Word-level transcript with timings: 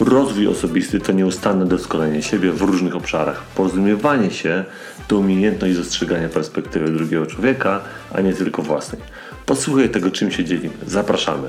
Rozwój 0.00 0.46
osobisty 0.46 1.00
to 1.00 1.12
nieustanne 1.12 1.66
doskonalenie 1.66 2.22
siebie 2.22 2.52
w 2.52 2.62
różnych 2.62 2.96
obszarach. 2.96 3.44
Porozumiewanie 3.44 4.30
się 4.30 4.64
to 5.08 5.18
umiejętność 5.18 5.76
dostrzegania 5.76 6.28
perspektywy 6.28 6.90
drugiego 6.90 7.26
człowieka, 7.26 7.80
a 8.12 8.20
nie 8.20 8.34
tylko 8.34 8.62
własnej. 8.62 9.02
Posłuchaj 9.46 9.90
tego, 9.90 10.10
czym 10.10 10.30
się 10.30 10.44
dzielimy. 10.44 10.74
Zapraszamy. 10.86 11.48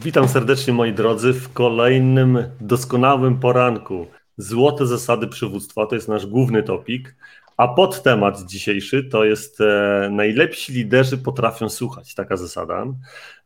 Witam 0.00 0.28
serdecznie 0.28 0.72
moi 0.72 0.92
drodzy 0.92 1.32
w 1.32 1.52
kolejnym 1.52 2.44
doskonałym 2.60 3.40
poranku. 3.40 4.06
Złote 4.36 4.86
zasady 4.86 5.26
przywództwa 5.26 5.86
to 5.86 5.94
jest 5.94 6.08
nasz 6.08 6.26
główny 6.26 6.62
topik, 6.62 7.16
a 7.58 7.68
podtemat 7.68 8.44
dzisiejszy 8.44 9.04
to 9.04 9.24
jest 9.24 9.60
e, 9.60 10.08
najlepsi 10.12 10.72
liderzy 10.72 11.18
potrafią 11.18 11.68
słuchać, 11.68 12.14
taka 12.14 12.36
zasada. 12.36 12.86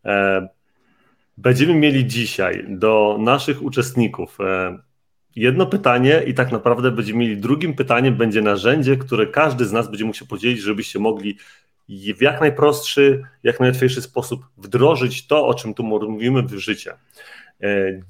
E, 0.04 0.48
będziemy 1.36 1.74
mieli 1.74 2.06
dzisiaj 2.06 2.64
do 2.68 3.16
naszych 3.20 3.62
uczestników 3.62 4.38
e, 4.40 4.78
jedno 5.36 5.66
pytanie 5.66 6.22
i 6.26 6.34
tak 6.34 6.52
naprawdę 6.52 6.90
będziemy 6.90 7.18
mieli 7.18 7.36
drugim 7.36 7.74
pytaniem 7.74 8.16
będzie 8.16 8.42
narzędzie, 8.42 8.96
które 8.96 9.26
każdy 9.26 9.64
z 9.64 9.72
nas 9.72 9.88
będzie 9.88 10.04
musiał 10.04 10.28
podzielić, 10.28 10.60
żebyście 10.60 10.98
mogli 10.98 11.38
w 11.88 12.22
jak 12.22 12.40
najprostszy, 12.40 13.22
jak 13.42 13.60
najłatwiejszy 13.60 14.02
sposób 14.02 14.44
wdrożyć 14.56 15.26
to, 15.26 15.46
o 15.46 15.54
czym 15.54 15.74
tu 15.74 15.82
mówimy 15.82 16.42
w 16.42 16.58
życie. 16.58 16.94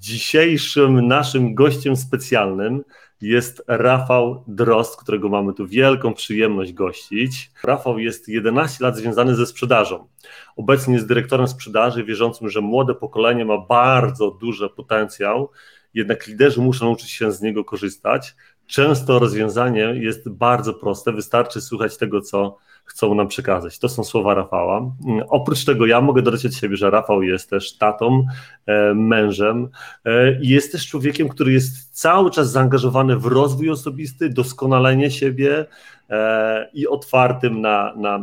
Dzisiejszym 0.01 1.09
naszym 1.09 1.55
gościem 1.55 1.97
specjalnym 1.97 2.83
jest 3.23 3.63
Rafał 3.69 4.45
Drost, 4.47 4.97
którego 4.97 5.29
mamy 5.29 5.55
tu 5.55 5.67
wielką 5.67 6.15
przyjemność 6.15 6.73
gościć. 6.73 7.51
Rafał 7.65 7.99
jest 7.99 8.29
11 8.29 8.85
lat 8.85 8.97
związany 8.97 9.35
ze 9.35 9.47
sprzedażą. 9.47 10.09
Obecnie 10.57 10.95
jest 10.95 11.07
dyrektorem 11.07 11.49
sprzedaży, 11.49 12.05
wierzącym, 12.05 12.49
że 12.49 12.61
młode 12.61 12.95
pokolenie 12.95 13.45
ma 13.45 13.59
bardzo 13.59 14.31
duży 14.31 14.69
potencjał, 14.69 15.51
jednak 15.95 16.27
liderzy 16.27 16.61
muszą 16.61 16.85
nauczyć 16.85 17.11
się 17.11 17.33
z 17.33 17.43
niego 17.43 17.65
korzystać. 17.65 18.35
Często 18.67 19.19
rozwiązanie 19.19 19.81
jest 19.81 20.29
bardzo 20.29 20.75
proste, 20.75 21.13
wystarczy 21.13 21.61
słuchać 21.61 21.97
tego, 21.97 22.21
co 22.21 22.57
chcą 22.93 23.15
nam 23.15 23.29
przekazać. 23.29 23.79
To 23.79 23.89
są 23.89 24.05
słowa 24.05 24.35
Rafała. 24.35 24.79
Mm, 25.07 25.25
oprócz 25.29 25.65
tego 25.65 25.87
ja 25.87 26.01
mogę 26.01 26.23
dodać 26.23 26.47
od 26.47 26.55
siebie, 26.55 26.77
że 26.77 26.91
Rafał 26.91 27.23
jest 27.23 27.51
też 27.51 27.77
tatą, 27.77 28.27
e, 28.67 28.95
mężem 28.95 29.69
e, 30.05 30.41
i 30.41 30.49
jest 30.49 30.73
też 30.73 30.89
człowiekiem, 30.89 31.29
który 31.29 31.53
jest 31.53 32.01
cały 32.01 32.31
czas 32.31 32.51
zaangażowany 32.51 33.17
w 33.17 33.27
rozwój 33.27 33.71
osobisty, 33.71 34.29
doskonalenie 34.29 35.11
siebie 35.11 35.67
e, 36.11 36.71
i 36.75 36.87
otwartym 36.87 37.61
na, 37.61 37.95
na, 37.97 38.19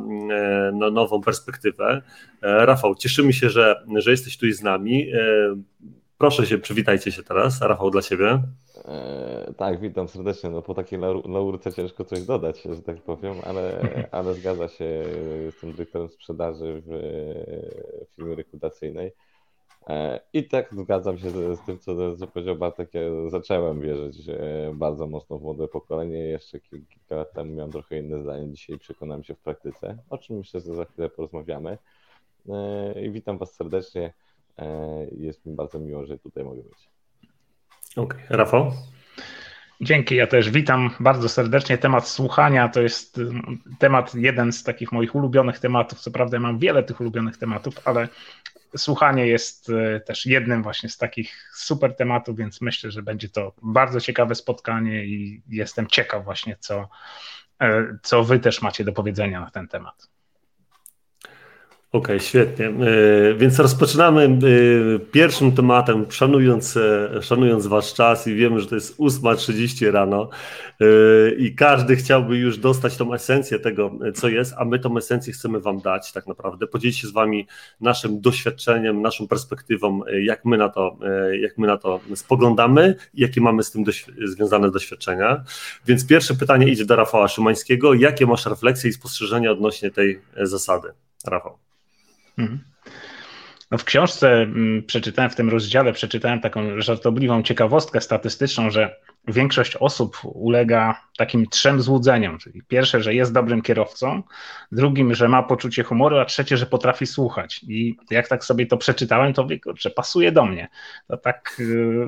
na 0.73 0.89
nową 0.89 1.21
perspektywę. 1.21 2.01
Rafał, 2.41 2.95
cieszymy 2.95 3.33
się, 3.33 3.49
że, 3.49 3.83
że 3.95 4.11
jesteś 4.11 4.37
tu 4.37 4.51
z 4.51 4.61
nami. 4.61 5.11
Proszę 6.19 6.45
się, 6.45 6.57
przywitajcie 6.57 7.11
się 7.11 7.23
teraz. 7.23 7.61
Rafał 7.61 7.91
dla 7.91 8.01
Ciebie. 8.01 8.43
E, 8.85 9.53
tak, 9.57 9.79
witam 9.79 10.07
serdecznie. 10.07 10.49
No, 10.49 10.61
po 10.61 10.73
takiej 10.73 10.99
laurce 11.25 11.73
ciężko 11.73 12.05
coś 12.05 12.21
dodać, 12.21 12.61
że 12.61 12.81
tak 12.81 13.01
powiem, 13.01 13.35
ale, 13.45 13.81
ale 14.11 14.33
zgadza 14.33 14.67
się. 14.67 14.85
Jestem 15.45 15.71
dyrektorem 15.71 16.09
sprzedaży 16.09 16.83
w 16.85 16.91
firmie 18.15 18.35
rekrutacyjnej. 18.35 19.11
E, 19.87 20.19
I 20.33 20.47
tak 20.47 20.75
zgadzam 20.75 21.17
się 21.17 21.29
z, 21.29 21.59
z 21.59 21.65
tym, 21.65 21.79
co, 21.79 22.15
co 22.15 22.27
powiedział 22.27 22.55
Bartek. 22.55 22.93
Ja 22.93 23.29
zacząłem 23.29 23.81
wierzyć 23.81 24.17
bardzo 24.73 25.07
mocno 25.07 25.37
w 25.37 25.41
młode 25.41 25.67
pokolenie. 25.67 26.17
Jeszcze 26.17 26.59
kilka 26.59 27.15
lat 27.15 27.33
temu 27.33 27.53
miałem 27.53 27.71
trochę 27.71 27.99
inne 27.99 28.19
zdanie. 28.19 28.51
Dzisiaj 28.51 28.79
przekonałem 28.79 29.23
się 29.23 29.35
w 29.35 29.39
praktyce, 29.39 29.97
o 30.09 30.17
czym 30.17 30.37
myślę, 30.37 30.59
że 30.59 30.75
za 30.75 30.85
chwilę 30.85 31.09
porozmawiamy. 31.09 31.77
E, 32.49 33.01
I 33.01 33.11
witam 33.11 33.37
Was 33.37 33.53
serdecznie. 33.53 34.13
Jest 35.17 35.45
mi 35.45 35.53
bardzo 35.53 35.79
miło, 35.79 36.05
że 36.05 36.17
tutaj 36.17 36.43
mogę 36.43 36.63
być. 36.63 36.89
Okej, 37.95 38.23
okay. 38.25 38.37
Rafał? 38.37 38.71
Dzięki, 39.81 40.15
ja 40.15 40.27
też 40.27 40.49
witam 40.49 40.89
bardzo 40.99 41.29
serdecznie. 41.29 41.77
Temat 41.77 42.07
słuchania 42.07 42.69
to 42.69 42.81
jest 42.81 43.17
y, 43.17 43.31
temat, 43.79 44.15
jeden 44.15 44.51
z 44.51 44.63
takich 44.63 44.91
moich 44.91 45.15
ulubionych 45.15 45.59
tematów. 45.59 45.99
Co 45.99 46.11
prawda, 46.11 46.39
mam 46.39 46.59
wiele 46.59 46.83
tych 46.83 47.01
ulubionych 47.01 47.37
tematów, 47.37 47.87
ale 47.87 48.07
słuchanie 48.77 49.27
jest 49.27 49.69
y, 49.69 50.01
też 50.05 50.25
jednym 50.25 50.63
właśnie 50.63 50.89
z 50.89 50.97
takich 50.97 51.51
super 51.53 51.95
tematów, 51.95 52.37
więc 52.37 52.61
myślę, 52.61 52.91
że 52.91 53.03
będzie 53.03 53.29
to 53.29 53.53
bardzo 53.61 54.01
ciekawe 54.01 54.35
spotkanie 54.35 55.05
i 55.05 55.41
jestem 55.49 55.87
ciekaw 55.87 56.23
właśnie, 56.23 56.55
co, 56.59 56.89
y, 57.63 57.65
co 58.03 58.23
Wy 58.23 58.39
też 58.39 58.61
macie 58.61 58.83
do 58.83 58.93
powiedzenia 58.93 59.39
na 59.39 59.51
ten 59.51 59.67
temat. 59.67 60.09
Okej, 61.91 62.15
okay, 62.15 62.27
świetnie. 62.27 62.65
E, 62.67 63.33
więc 63.33 63.59
rozpoczynamy 63.59 64.23
e, 64.23 64.99
pierwszym 64.99 65.51
tematem, 65.51 66.11
szanując, 66.11 66.77
e, 66.77 67.21
szanując 67.21 67.67
Wasz 67.67 67.93
czas 67.93 68.27
i 68.27 68.35
wiemy, 68.35 68.59
że 68.59 68.67
to 68.67 68.75
jest 68.75 68.97
8.30 68.97 69.91
rano 69.91 70.29
i 71.37 71.55
każdy 71.55 71.95
chciałby 71.95 72.37
już 72.37 72.57
dostać 72.57 72.97
tą 72.97 73.13
esencję 73.13 73.59
tego, 73.59 73.91
co 74.15 74.29
jest, 74.29 74.53
a 74.57 74.65
my 74.65 74.79
tą 74.79 74.97
esencję 74.97 75.33
chcemy 75.33 75.59
Wam 75.59 75.79
dać 75.79 76.11
tak 76.11 76.27
naprawdę, 76.27 76.67
podzielić 76.67 76.99
się 76.99 77.07
z 77.07 77.11
Wami 77.11 77.47
naszym 77.81 78.21
doświadczeniem, 78.21 79.01
naszą 79.01 79.27
perspektywą, 79.27 80.01
jak 80.21 80.45
my 80.45 80.57
na 80.57 80.69
to, 80.69 80.97
jak 81.41 81.57
my 81.57 81.67
na 81.67 81.77
to 81.77 81.99
spoglądamy 82.15 82.95
i 83.13 83.21
jakie 83.21 83.41
mamy 83.41 83.63
z 83.63 83.71
tym 83.71 83.83
związane 84.25 84.71
doświadczenia. 84.71 85.43
Więc 85.85 86.07
pierwsze 86.07 86.33
pytanie 86.33 86.67
idzie 86.67 86.85
do 86.85 86.95
Rafała 86.95 87.27
Szymańskiego. 87.27 87.93
Jakie 87.93 88.25
masz 88.25 88.45
refleksje 88.45 88.89
i 88.89 88.93
spostrzeżenia 88.93 89.51
odnośnie 89.51 89.91
tej 89.91 90.21
zasady? 90.43 90.87
Rafał. 91.27 91.68
Mhm. 92.39 92.59
No 93.71 93.77
w 93.77 93.83
książce 93.83 94.31
mm, 94.31 94.83
przeczytałem, 94.83 95.31
w 95.31 95.35
tym 95.35 95.49
rozdziale 95.49 95.93
przeczytałem 95.93 96.41
taką 96.41 96.81
żartobliwą 96.81 97.43
ciekawostkę 97.43 98.01
statystyczną, 98.01 98.69
że 98.69 98.95
większość 99.27 99.75
osób 99.75 100.17
ulega 100.23 101.01
takim 101.17 101.47
trzem 101.47 101.81
złudzeniom. 101.81 102.37
Czyli 102.37 102.61
pierwsze, 102.67 103.01
że 103.01 103.13
jest 103.13 103.33
dobrym 103.33 103.61
kierowcą, 103.61 104.23
drugim, 104.71 105.15
że 105.15 105.27
ma 105.27 105.43
poczucie 105.43 105.83
humoru, 105.83 106.17
a 106.17 106.25
trzecie, 106.25 106.57
że 106.57 106.65
potrafi 106.65 107.05
słuchać. 107.05 107.63
I 107.63 107.97
jak 108.11 108.27
tak 108.27 108.45
sobie 108.45 108.65
to 108.65 108.77
przeczytałem, 108.77 109.33
to 109.33 109.47
wie, 109.47 109.59
że 109.77 109.89
pasuje 109.89 110.31
do 110.31 110.45
mnie. 110.45 110.67
To 111.07 111.17
tak 111.17 111.55
y, 111.59 112.07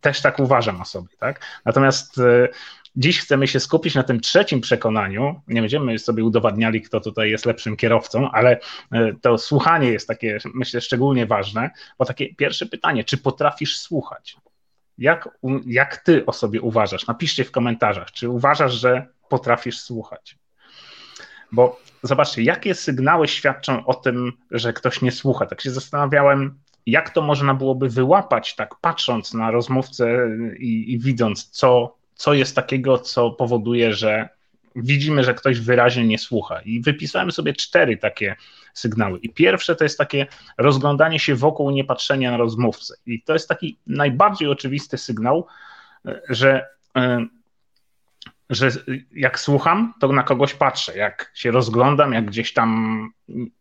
też 0.00 0.20
tak 0.20 0.38
uważam 0.38 0.80
o 0.80 0.84
sobie. 0.84 1.08
Tak? 1.18 1.40
Natomiast 1.64 2.18
y, 2.18 2.48
Dziś 2.96 3.20
chcemy 3.20 3.48
się 3.48 3.60
skupić 3.60 3.94
na 3.94 4.02
tym 4.02 4.20
trzecim 4.20 4.60
przekonaniu. 4.60 5.40
Nie 5.48 5.60
będziemy 5.60 5.98
sobie 5.98 6.24
udowadniali, 6.24 6.82
kto 6.82 7.00
tutaj 7.00 7.30
jest 7.30 7.46
lepszym 7.46 7.76
kierowcą, 7.76 8.30
ale 8.30 8.58
e, 8.92 9.12
to 9.20 9.38
słuchanie 9.38 9.88
jest 9.88 10.08
takie, 10.08 10.38
myślę, 10.54 10.80
szczególnie 10.80 11.26
ważne, 11.26 11.70
bo 11.98 12.04
takie 12.04 12.34
pierwsze 12.34 12.66
pytanie, 12.66 13.04
czy 13.04 13.18
potrafisz 13.18 13.78
słuchać? 13.78 14.36
Jak, 14.98 15.28
jak 15.66 15.96
ty 15.96 16.26
o 16.26 16.32
sobie 16.32 16.60
uważasz? 16.60 17.06
Napiszcie 17.06 17.44
w 17.44 17.50
komentarzach, 17.50 18.10
czy 18.12 18.28
uważasz, 18.28 18.74
że 18.74 19.06
potrafisz 19.28 19.78
słuchać? 19.78 20.38
Bo 21.52 21.80
zobaczcie, 22.02 22.42
jakie 22.42 22.74
sygnały 22.74 23.28
świadczą 23.28 23.86
o 23.86 23.94
tym, 23.94 24.32
że 24.50 24.72
ktoś 24.72 25.02
nie 25.02 25.12
słucha. 25.12 25.46
Tak 25.46 25.60
się 25.60 25.70
zastanawiałem, 25.70 26.58
jak 26.86 27.10
to 27.10 27.22
można 27.22 27.54
byłoby 27.54 27.88
wyłapać, 27.88 28.54
tak 28.54 28.74
patrząc 28.80 29.34
na 29.34 29.50
rozmówcę 29.50 30.28
i, 30.58 30.92
i 30.92 30.98
widząc, 30.98 31.50
co 31.50 31.96
co 32.16 32.34
jest 32.34 32.56
takiego, 32.56 32.98
co 32.98 33.30
powoduje, 33.30 33.94
że 33.94 34.28
widzimy, 34.76 35.24
że 35.24 35.34
ktoś 35.34 35.60
wyraźnie 35.60 36.06
nie 36.06 36.18
słucha. 36.18 36.60
I 36.60 36.80
wypisałem 36.80 37.32
sobie 37.32 37.52
cztery 37.52 37.96
takie 37.96 38.36
sygnały. 38.74 39.18
I 39.18 39.28
pierwsze 39.28 39.76
to 39.76 39.84
jest 39.84 39.98
takie 39.98 40.26
rozglądanie 40.58 41.18
się 41.18 41.34
wokół, 41.34 41.70
nie 41.70 41.84
patrzenia 41.84 42.30
na 42.30 42.36
rozmówcę. 42.36 42.94
I 43.06 43.22
to 43.22 43.32
jest 43.32 43.48
taki 43.48 43.76
najbardziej 43.86 44.48
oczywisty 44.48 44.98
sygnał, 44.98 45.46
że, 46.28 46.66
e, 46.96 47.26
że 48.50 48.70
jak 49.12 49.40
słucham, 49.40 49.94
to 50.00 50.08
na 50.08 50.22
kogoś 50.22 50.54
patrzę. 50.54 50.96
Jak 50.96 51.30
się 51.34 51.50
rozglądam, 51.50 52.12
jak 52.12 52.24
gdzieś 52.24 52.52
tam 52.52 53.10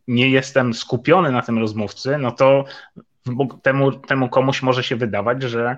nie 0.07 0.29
jestem 0.29 0.73
skupiony 0.73 1.31
na 1.31 1.41
tym 1.41 1.59
rozmówcy, 1.59 2.17
no 2.17 2.31
to 2.31 2.65
temu, 3.61 3.91
temu 3.91 4.29
komuś 4.29 4.61
może 4.61 4.83
się 4.83 4.95
wydawać, 4.95 5.43
że 5.43 5.77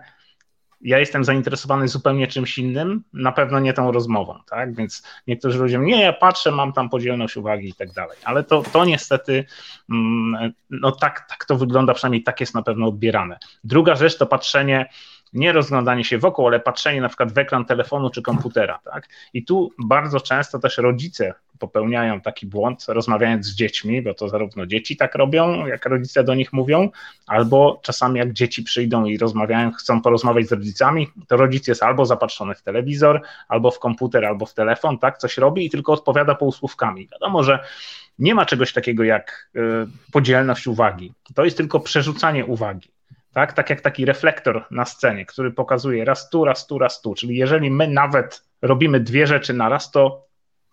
ja 0.81 0.99
jestem 0.99 1.23
zainteresowany 1.23 1.87
zupełnie 1.87 2.27
czymś 2.27 2.57
innym, 2.57 3.03
na 3.13 3.31
pewno 3.31 3.59
nie 3.59 3.73
tą 3.73 3.91
rozmową, 3.91 4.39
tak? 4.49 4.75
Więc 4.75 5.03
niektórzy 5.27 5.59
ludzie, 5.59 5.77
nie, 5.77 6.01
ja 6.01 6.13
patrzę, 6.13 6.51
mam 6.51 6.73
tam 6.73 6.89
podzielność 6.89 7.37
uwagi 7.37 7.69
i 7.69 7.73
tak 7.73 7.91
dalej, 7.91 8.17
ale 8.23 8.43
to, 8.43 8.63
to 8.73 8.85
niestety, 8.85 9.45
mm, 9.89 10.53
no 10.69 10.91
tak, 10.91 11.25
tak 11.29 11.45
to 11.45 11.55
wygląda, 11.55 11.93
przynajmniej 11.93 12.23
tak 12.23 12.39
jest 12.39 12.55
na 12.55 12.61
pewno 12.61 12.87
odbierane. 12.87 13.37
Druga 13.63 13.95
rzecz 13.95 14.17
to 14.17 14.25
patrzenie 14.25 14.89
nie 15.33 15.51
rozglądanie 15.51 16.03
się 16.03 16.17
wokół, 16.17 16.47
ale 16.47 16.59
patrzenie 16.59 17.01
na 17.01 17.07
przykład 17.07 17.33
w 17.33 17.37
ekran 17.37 17.65
telefonu 17.65 18.09
czy 18.09 18.21
komputera. 18.21 18.79
Tak? 18.83 19.09
I 19.33 19.45
tu 19.45 19.71
bardzo 19.79 20.19
często 20.19 20.59
też 20.59 20.77
rodzice 20.77 21.33
popełniają 21.59 22.21
taki 22.21 22.45
błąd, 22.45 22.85
rozmawiając 22.87 23.45
z 23.45 23.55
dziećmi, 23.55 24.01
bo 24.01 24.13
to 24.13 24.29
zarówno 24.29 24.65
dzieci 24.65 24.97
tak 24.97 25.15
robią, 25.15 25.67
jak 25.67 25.85
rodzice 25.85 26.23
do 26.23 26.35
nich 26.35 26.53
mówią, 26.53 26.89
albo 27.27 27.79
czasami 27.83 28.19
jak 28.19 28.33
dzieci 28.33 28.63
przyjdą 28.63 29.05
i 29.05 29.17
rozmawiają, 29.17 29.71
chcą 29.71 30.01
porozmawiać 30.01 30.47
z 30.47 30.51
rodzicami, 30.51 31.07
to 31.27 31.37
rodzic 31.37 31.67
jest 31.67 31.83
albo 31.83 32.05
zapatrzony 32.05 32.55
w 32.55 32.61
telewizor, 32.61 33.21
albo 33.47 33.71
w 33.71 33.79
komputer, 33.79 34.25
albo 34.25 34.45
w 34.45 34.53
telefon, 34.53 34.97
tak, 34.99 35.17
coś 35.17 35.37
robi 35.37 35.65
i 35.65 35.69
tylko 35.69 35.93
odpowiada 35.93 36.35
półsłówkami. 36.35 37.07
Wiadomo, 37.11 37.43
że 37.43 37.59
nie 38.19 38.35
ma 38.35 38.45
czegoś 38.45 38.73
takiego 38.73 39.03
jak 39.03 39.49
y, 39.55 39.59
podzielność 40.11 40.67
uwagi. 40.67 41.13
To 41.35 41.45
jest 41.45 41.57
tylko 41.57 41.79
przerzucanie 41.79 42.45
uwagi 42.45 42.89
tak? 43.37 43.53
Tak 43.53 43.69
jak 43.69 43.81
taki 43.81 44.05
reflektor 44.05 44.65
na 44.71 44.85
scenie, 44.85 45.25
który 45.25 45.51
pokazuje 45.51 46.05
raz 46.05 46.29
tu, 46.29 46.45
raz 46.45 46.67
tu, 46.67 46.79
raz 46.79 47.01
tu. 47.01 47.15
Czyli 47.15 47.35
jeżeli 47.37 47.71
my 47.71 47.87
nawet 47.87 48.43
robimy 48.61 48.99
dwie 48.99 49.27
rzeczy 49.27 49.53
na 49.53 49.69
raz, 49.69 49.91
to 49.91 50.26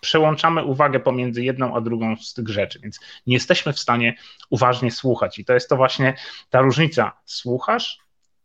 przełączamy 0.05 0.65
uwagę 0.65 1.01
pomiędzy 1.01 1.45
jedną 1.45 1.77
a 1.77 1.81
drugą 1.81 2.17
z 2.17 2.35
tych 2.35 2.49
rzeczy, 2.49 2.81
więc 2.81 3.01
nie 3.27 3.35
jesteśmy 3.35 3.73
w 3.73 3.79
stanie 3.79 4.17
uważnie 4.51 4.91
słuchać. 4.91 5.39
I 5.39 5.45
to 5.45 5.55
jest 5.55 5.69
to 5.69 5.77
właśnie 5.77 6.15
ta 6.51 6.61
różnica. 6.61 7.13
Słuchasz, 7.25 7.99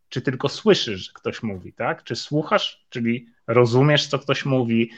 czy 0.09 0.21
tylko 0.21 0.49
słyszysz, 0.49 1.05
że 1.05 1.11
ktoś 1.13 1.43
mówi, 1.43 1.73
tak? 1.73 2.03
Czy 2.03 2.15
słuchasz, 2.15 2.85
czyli 2.89 3.27
rozumiesz, 3.47 4.07
co 4.07 4.19
ktoś 4.19 4.45
mówi, 4.45 4.91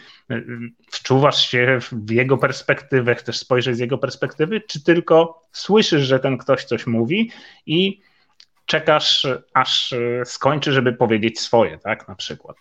wczuwasz 0.92 1.48
się 1.48 1.80
w 1.92 2.12
jego 2.12 2.38
perspektywę, 2.38 3.16
chcesz 3.16 3.38
spojrzeć 3.38 3.76
z 3.76 3.80
jego 3.80 3.98
perspektywy, 3.98 4.62
czy 4.62 4.84
tylko 4.84 5.42
słyszysz, 5.52 6.04
że 6.04 6.20
ten 6.20 6.38
ktoś 6.38 6.64
coś 6.64 6.88
mówi 6.88 7.32
i 7.66 8.02
czekasz, 8.72 9.28
aż 9.54 9.94
skończy, 10.26 10.72
żeby 10.72 10.94
powiedzieć 10.94 11.40
swoje, 11.40 11.78
tak, 11.78 12.08
na 12.08 12.16
przykład. 12.16 12.58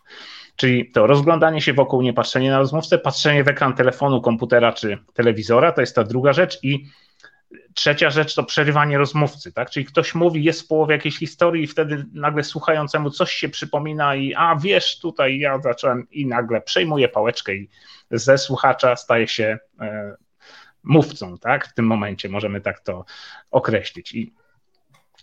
Czyli 0.57 0.91
to 0.91 1.07
rozglądanie 1.07 1.61
się 1.61 1.73
wokół, 1.73 2.03
nie 2.03 2.13
patrzenie 2.13 2.51
na 2.51 2.59
rozmówcę, 2.59 2.99
patrzenie 2.99 3.45
w 3.45 3.49
ekran 3.49 3.75
telefonu, 3.75 4.21
komputera 4.21 4.73
czy 4.73 4.99
telewizora, 5.15 5.73
to 5.73 5.81
jest 5.81 5.95
ta 5.95 6.05
druga 6.05 6.33
rzecz 6.33 6.59
i 6.63 6.87
trzecia 7.75 8.11
rzecz 8.11 8.35
to 8.35 8.45
przerywanie 8.45 8.99
rozmówcy, 8.99 9.53
tak? 9.53 9.71
Czyli 9.71 9.87
ktoś 9.87 10.15
mówi, 10.15 10.45
jest 10.45 10.63
w 10.63 10.67
połowie 10.67 10.95
jakiejś 10.95 11.19
historii 11.19 11.65
i 11.65 11.67
wtedy 11.67 12.05
nagle 12.13 12.45
słuchającemu 12.45 13.11
coś 13.11 13.33
się 13.33 13.49
przypomina 13.49 14.15
i 14.15 14.35
a 14.35 14.57
wiesz, 14.57 14.99
tutaj 14.99 15.39
ja 15.39 15.61
zacząłem 15.61 16.07
i 16.11 16.27
nagle 16.27 16.61
przejmuje 16.61 17.09
pałeczkę 17.09 17.55
i 17.55 17.69
ze 18.11 18.39
słuchacza 18.39 18.97
staje 18.97 19.29
się 19.29 19.59
e, 19.81 20.17
mówcą, 20.83 21.39
tak? 21.39 21.69
W 21.69 21.75
tym 21.75 21.87
momencie 21.87 22.29
możemy 22.29 22.61
tak 22.61 22.81
to 22.81 23.05
określić. 23.51 24.15
I 24.15 24.35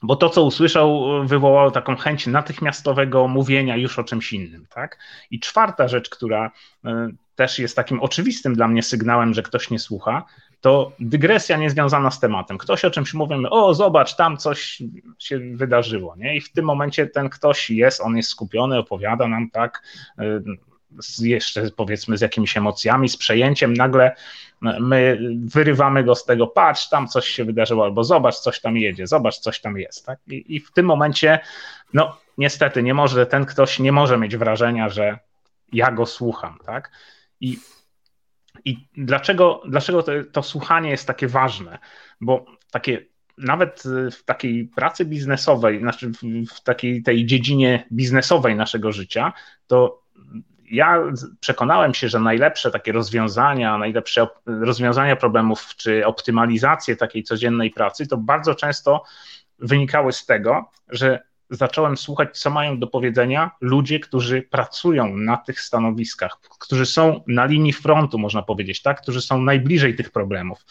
bo 0.03 0.15
to, 0.15 0.29
co 0.29 0.43
usłyszał, 0.43 1.05
wywołało 1.27 1.71
taką 1.71 1.95
chęć 1.95 2.27
natychmiastowego 2.27 3.27
mówienia 3.27 3.77
już 3.77 3.99
o 3.99 4.03
czymś 4.03 4.33
innym. 4.33 4.65
Tak? 4.69 4.97
I 5.31 5.39
czwarta 5.39 5.87
rzecz, 5.87 6.09
która 6.09 6.51
e, 6.85 7.09
też 7.35 7.59
jest 7.59 7.75
takim 7.75 7.99
oczywistym 7.99 8.55
dla 8.55 8.67
mnie 8.67 8.83
sygnałem, 8.83 9.33
że 9.33 9.43
ktoś 9.43 9.69
nie 9.69 9.79
słucha, 9.79 10.25
to 10.61 10.91
dygresja 10.99 11.57
niezwiązana 11.57 12.11
z 12.11 12.19
tematem. 12.19 12.57
Ktoś 12.57 12.85
o 12.85 12.91
czymś 12.91 13.13
mówi, 13.13 13.33
o 13.49 13.73
zobacz, 13.73 14.15
tam 14.15 14.37
coś 14.37 14.81
się 15.19 15.39
wydarzyło. 15.39 16.15
Nie? 16.15 16.35
I 16.35 16.41
w 16.41 16.51
tym 16.51 16.65
momencie 16.65 17.07
ten 17.07 17.29
ktoś 17.29 17.69
jest, 17.69 18.01
on 18.01 18.17
jest 18.17 18.29
skupiony, 18.29 18.77
opowiada 18.77 19.27
nam 19.27 19.49
tak, 19.49 19.83
e, 20.19 20.41
z 20.99 21.19
jeszcze 21.19 21.71
powiedzmy 21.71 22.17
z 22.17 22.21
jakimiś 22.21 22.57
emocjami, 22.57 23.09
z 23.09 23.17
przejęciem, 23.17 23.73
nagle 23.73 24.15
my 24.61 25.19
wyrywamy 25.45 26.03
go 26.03 26.15
z 26.15 26.25
tego, 26.25 26.47
patrz, 26.47 26.89
tam 26.89 27.07
coś 27.07 27.27
się 27.27 27.45
wydarzyło, 27.45 27.83
albo 27.83 28.03
zobacz, 28.03 28.35
coś 28.35 28.61
tam 28.61 28.77
jedzie, 28.77 29.07
zobacz, 29.07 29.37
coś 29.37 29.61
tam 29.61 29.77
jest. 29.77 30.05
Tak? 30.05 30.19
I, 30.27 30.55
I, 30.55 30.59
w 30.59 30.71
tym 30.71 30.85
momencie, 30.85 31.39
no 31.93 32.17
niestety, 32.37 32.83
nie 32.83 32.93
może, 32.93 33.25
ten 33.25 33.45
ktoś 33.45 33.79
nie 33.79 33.91
może 33.91 34.17
mieć 34.17 34.37
wrażenia, 34.37 34.89
że 34.89 35.19
ja 35.73 35.91
go 35.91 36.05
słucham. 36.05 36.57
Tak? 36.65 36.91
I, 37.41 37.57
i 38.65 38.87
dlaczego, 38.97 39.61
dlaczego 39.67 40.03
to, 40.03 40.11
to 40.31 40.43
słuchanie 40.43 40.89
jest 40.89 41.07
takie 41.07 41.27
ważne? 41.27 41.79
Bo 42.21 42.45
takie 42.71 43.05
nawet 43.37 43.83
w 44.11 44.23
takiej 44.23 44.65
pracy 44.65 45.05
biznesowej, 45.05 45.79
znaczy 45.79 46.11
w 46.55 46.61
takiej 46.63 47.03
tej 47.03 47.25
dziedzinie 47.25 47.87
biznesowej 47.91 48.55
naszego 48.55 48.91
życia, 48.91 49.33
to 49.67 50.01
ja 50.71 51.03
przekonałem 51.39 51.93
się, 51.93 52.09
że 52.09 52.19
najlepsze 52.19 52.71
takie 52.71 52.91
rozwiązania, 52.91 53.77
najlepsze 53.77 54.27
rozwiązania 54.45 55.15
problemów 55.15 55.75
czy 55.77 56.05
optymalizacje 56.05 56.95
takiej 56.95 57.23
codziennej 57.23 57.71
pracy, 57.71 58.07
to 58.07 58.17
bardzo 58.17 58.55
często 58.55 59.03
wynikały 59.59 60.13
z 60.13 60.25
tego, 60.25 60.71
że 60.89 61.19
zacząłem 61.49 61.97
słuchać, 61.97 62.39
co 62.39 62.49
mają 62.49 62.79
do 62.79 62.87
powiedzenia 62.87 63.51
ludzie, 63.61 63.99
którzy 63.99 64.41
pracują 64.41 65.17
na 65.17 65.37
tych 65.37 65.61
stanowiskach, 65.61 66.39
którzy 66.59 66.85
są 66.85 67.23
na 67.27 67.45
linii 67.45 67.73
frontu, 67.73 68.19
można 68.19 68.41
powiedzieć, 68.41 68.81
tak, 68.81 69.01
którzy 69.01 69.21
są 69.21 69.41
najbliżej 69.41 69.95
tych 69.95 70.11
problemów 70.11 70.65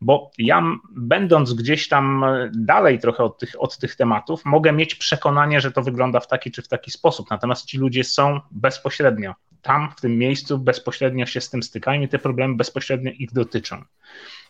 bo 0.00 0.30
ja, 0.38 0.62
będąc 0.90 1.52
gdzieś 1.52 1.88
tam 1.88 2.24
dalej 2.52 2.98
trochę 2.98 3.24
od 3.24 3.38
tych, 3.38 3.54
od 3.58 3.78
tych 3.78 3.96
tematów, 3.96 4.44
mogę 4.44 4.72
mieć 4.72 4.94
przekonanie, 4.94 5.60
że 5.60 5.72
to 5.72 5.82
wygląda 5.82 6.20
w 6.20 6.26
taki 6.26 6.50
czy 6.50 6.62
w 6.62 6.68
taki 6.68 6.90
sposób. 6.90 7.30
Natomiast 7.30 7.64
ci 7.64 7.78
ludzie 7.78 8.04
są 8.04 8.40
bezpośrednio 8.50 9.34
tam, 9.62 9.92
w 9.96 10.00
tym 10.00 10.18
miejscu, 10.18 10.58
bezpośrednio 10.58 11.26
się 11.26 11.40
z 11.40 11.50
tym 11.50 11.62
stykają 11.62 12.00
i 12.00 12.08
te 12.08 12.18
problemy 12.18 12.54
bezpośrednio 12.54 13.10
ich 13.10 13.32
dotyczą. 13.32 13.84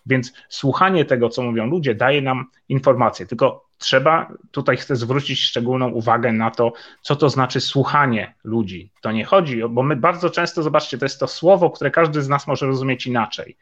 Więc 0.07 0.33
słuchanie 0.49 1.05
tego, 1.05 1.29
co 1.29 1.43
mówią 1.43 1.67
ludzie, 1.67 1.95
daje 1.95 2.23
nam 2.23 2.47
informacje. 2.69 3.27
Tylko 3.27 3.67
trzeba, 3.79 4.33
tutaj 4.51 4.77
chcę 4.77 4.97
zwrócić 4.97 5.41
szczególną 5.41 5.89
uwagę 5.89 6.33
na 6.33 6.51
to, 6.51 6.73
co 7.03 7.17
to 7.17 7.29
znaczy 7.29 7.61
słuchanie 7.61 8.35
ludzi. 8.45 8.93
To 9.01 9.13
nie 9.13 9.25
chodzi, 9.25 9.63
bo 9.71 9.83
my 9.83 9.97
bardzo 9.97 10.31
często, 10.31 10.63
zobaczcie, 10.63 10.99
to 10.99 11.05
jest 11.05 11.21
to 11.21 11.27
słowo, 11.27 11.71
które 11.71 11.91
każdy 11.91 12.23
z 12.23 12.29
nas 12.29 12.47
może 12.47 12.67
rozumieć 12.67 13.07
inaczej. 13.07 13.57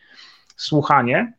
Słuchanie 0.56 1.32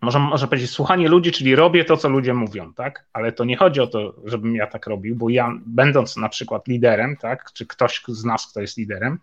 może, 0.00 0.18
może 0.18 0.48
powiedzieć 0.48 0.70
słuchanie 0.70 1.08
ludzi, 1.08 1.32
czyli 1.32 1.56
robię 1.56 1.84
to, 1.84 1.96
co 1.96 2.08
ludzie 2.08 2.34
mówią, 2.34 2.74
tak? 2.74 3.06
Ale 3.12 3.32
to 3.32 3.44
nie 3.44 3.56
chodzi 3.56 3.80
o 3.80 3.86
to, 3.86 4.14
żebym 4.24 4.54
ja 4.54 4.66
tak 4.66 4.86
robił, 4.86 5.16
bo 5.16 5.28
ja, 5.28 5.52
będąc 5.66 6.16
na 6.16 6.28
przykład 6.28 6.68
liderem, 6.68 7.16
tak, 7.16 7.52
czy 7.52 7.66
ktoś 7.66 8.02
z 8.08 8.24
nas, 8.24 8.46
kto 8.50 8.60
jest 8.60 8.78
liderem, 8.78 9.18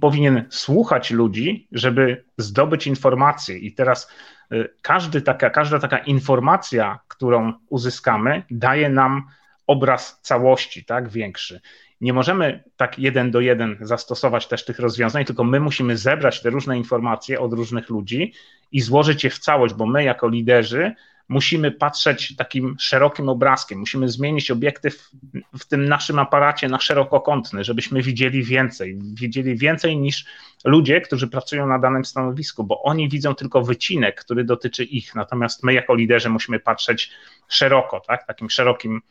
powinien 0.00 0.44
słuchać 0.50 1.10
ludzi, 1.10 1.68
żeby 1.72 2.24
zdobyć 2.38 2.86
informacje. 2.86 3.58
I 3.58 3.72
teraz 3.72 4.10
y, 4.52 4.68
każdy 4.82 5.22
taka, 5.22 5.50
każda 5.50 5.78
taka 5.78 5.98
informacja, 5.98 6.98
którą 7.08 7.52
uzyskamy, 7.68 8.42
daje 8.50 8.88
nam 8.88 9.22
obraz 9.66 10.20
całości, 10.22 10.84
tak, 10.84 11.08
większy 11.08 11.60
nie 12.00 12.12
możemy 12.12 12.64
tak 12.76 12.98
jeden 12.98 13.30
do 13.30 13.40
jeden 13.40 13.76
zastosować 13.80 14.48
też 14.48 14.64
tych 14.64 14.78
rozwiązań, 14.78 15.24
tylko 15.24 15.44
my 15.44 15.60
musimy 15.60 15.96
zebrać 15.96 16.42
te 16.42 16.50
różne 16.50 16.78
informacje 16.78 17.40
od 17.40 17.52
różnych 17.52 17.90
ludzi 17.90 18.32
i 18.72 18.80
złożyć 18.80 19.24
je 19.24 19.30
w 19.30 19.38
całość, 19.38 19.74
bo 19.74 19.86
my 19.86 20.04
jako 20.04 20.28
liderzy 20.28 20.94
musimy 21.28 21.70
patrzeć 21.70 22.36
takim 22.36 22.76
szerokim 22.78 23.28
obrazkiem, 23.28 23.78
musimy 23.78 24.08
zmienić 24.08 24.50
obiektyw 24.50 25.10
w 25.58 25.64
tym 25.64 25.88
naszym 25.88 26.18
aparacie 26.18 26.68
na 26.68 26.80
szerokokątny, 26.80 27.64
żebyśmy 27.64 28.02
widzieli 28.02 28.42
więcej, 28.42 28.98
widzieli 29.14 29.56
więcej 29.56 29.96
niż 29.96 30.24
ludzie, 30.64 31.00
którzy 31.00 31.28
pracują 31.28 31.66
na 31.66 31.78
danym 31.78 32.04
stanowisku, 32.04 32.64
bo 32.64 32.82
oni 32.82 33.08
widzą 33.08 33.34
tylko 33.34 33.62
wycinek, 33.62 34.20
który 34.20 34.44
dotyczy 34.44 34.84
ich, 34.84 35.14
natomiast 35.14 35.62
my 35.62 35.72
jako 35.72 35.94
liderzy 35.94 36.30
musimy 36.30 36.60
patrzeć 36.60 37.10
szeroko, 37.48 38.00
tak, 38.00 38.26
takim 38.26 38.50
szerokim 38.50 39.02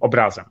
obrazem. 0.00 0.44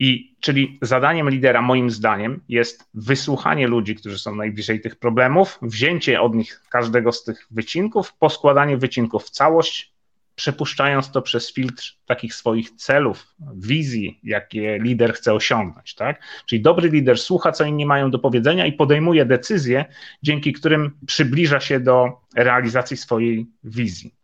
I 0.00 0.36
czyli 0.40 0.78
zadaniem 0.82 1.30
lidera, 1.30 1.62
moim 1.62 1.90
zdaniem, 1.90 2.40
jest 2.48 2.88
wysłuchanie 2.94 3.68
ludzi, 3.68 3.94
którzy 3.94 4.18
są 4.18 4.34
najbliżej 4.34 4.80
tych 4.80 4.96
problemów, 4.96 5.58
wzięcie 5.62 6.20
od 6.20 6.34
nich 6.34 6.62
każdego 6.70 7.12
z 7.12 7.24
tych 7.24 7.46
wycinków, 7.50 8.12
poskładanie 8.12 8.76
wycinków 8.76 9.24
w 9.24 9.30
całość, 9.30 9.92
przepuszczając 10.38 11.10
to 11.10 11.22
przez 11.22 11.52
filtr 11.52 11.96
takich 12.06 12.34
swoich 12.34 12.70
celów, 12.70 13.26
wizji, 13.56 14.20
jakie 14.22 14.78
lider 14.78 15.12
chce 15.12 15.34
osiągnąć. 15.34 15.94
Tak? 15.94 16.22
Czyli 16.46 16.62
dobry 16.62 16.88
lider 16.88 17.18
słucha, 17.18 17.52
co 17.52 17.64
inni 17.64 17.86
mają 17.86 18.10
do 18.10 18.18
powiedzenia 18.18 18.66
i 18.66 18.72
podejmuje 18.72 19.24
decyzje, 19.24 19.84
dzięki 20.22 20.52
którym 20.52 20.98
przybliża 21.06 21.60
się 21.60 21.80
do 21.80 22.20
realizacji 22.36 22.96
swojej 22.96 23.46
wizji. 23.64 24.14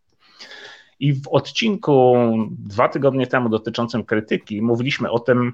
I 1.01 1.15
w 1.15 1.29
odcinku 1.29 2.15
dwa 2.51 2.89
tygodnie 2.89 3.27
temu 3.27 3.49
dotyczącym 3.49 4.05
krytyki 4.05 4.63
mówiliśmy 4.63 5.11
o 5.11 5.19
tym, 5.19 5.53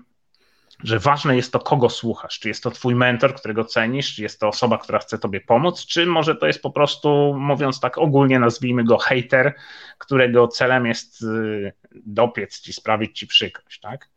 że 0.85 0.99
ważne 0.99 1.37
jest 1.37 1.53
to, 1.53 1.59
kogo 1.59 1.91
słuchasz. 1.91 2.39
Czy 2.39 2.49
jest 2.49 2.63
to 2.63 2.71
twój 2.71 2.95
mentor, 2.95 3.35
którego 3.35 3.65
cenisz, 3.65 4.15
czy 4.15 4.23
jest 4.23 4.41
to 4.41 4.49
osoba, 4.49 4.79
która 4.79 4.99
chce 4.99 5.19
tobie 5.19 5.41
pomóc, 5.41 5.87
czy 5.87 6.07
może 6.07 6.37
to 6.37 6.47
jest 6.47 6.63
po 6.63 6.71
prostu, 6.71 7.35
mówiąc 7.39 7.81
tak 7.81 7.99
ogólnie, 7.99 8.39
nazwijmy 8.39 8.85
go 8.85 8.99
hater, 8.99 9.55
którego 9.99 10.49
celem 10.49 10.87
jest 10.87 11.23
y, 11.23 11.73
dopiec 12.07 12.61
ci, 12.61 12.73
sprawić 12.73 13.19
ci 13.19 13.27
przykrość. 13.27 13.81
Tak? 13.81 14.09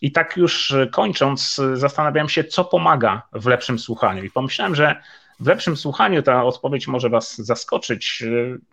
I 0.00 0.12
tak 0.12 0.36
już 0.36 0.74
kończąc, 0.92 1.60
zastanawiałem 1.74 2.28
się, 2.28 2.44
co 2.44 2.64
pomaga 2.64 3.22
w 3.32 3.46
lepszym 3.46 3.78
słuchaniu. 3.78 4.24
I 4.24 4.30
pomyślałem, 4.30 4.74
że 4.74 5.02
w 5.40 5.46
lepszym 5.46 5.76
słuchaniu 5.76 6.22
ta 6.22 6.44
odpowiedź 6.44 6.88
może 6.88 7.08
Was 7.08 7.36
zaskoczyć. 7.36 8.24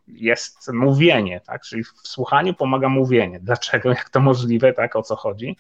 Jest 0.08 0.74
mówienie, 0.74 1.42
tak? 1.46 1.62
Czyli 1.62 1.84
w 1.84 1.92
słuchaniu 2.04 2.54
pomaga 2.54 2.90
mówienie. 2.90 3.40
Dlaczego? 3.40 3.90
Jak 3.90 4.10
to 4.10 4.20
możliwe? 4.20 4.74
Tak? 4.74 4.96
O 4.96 5.02
co 5.02 5.16
chodzi? 5.16 5.58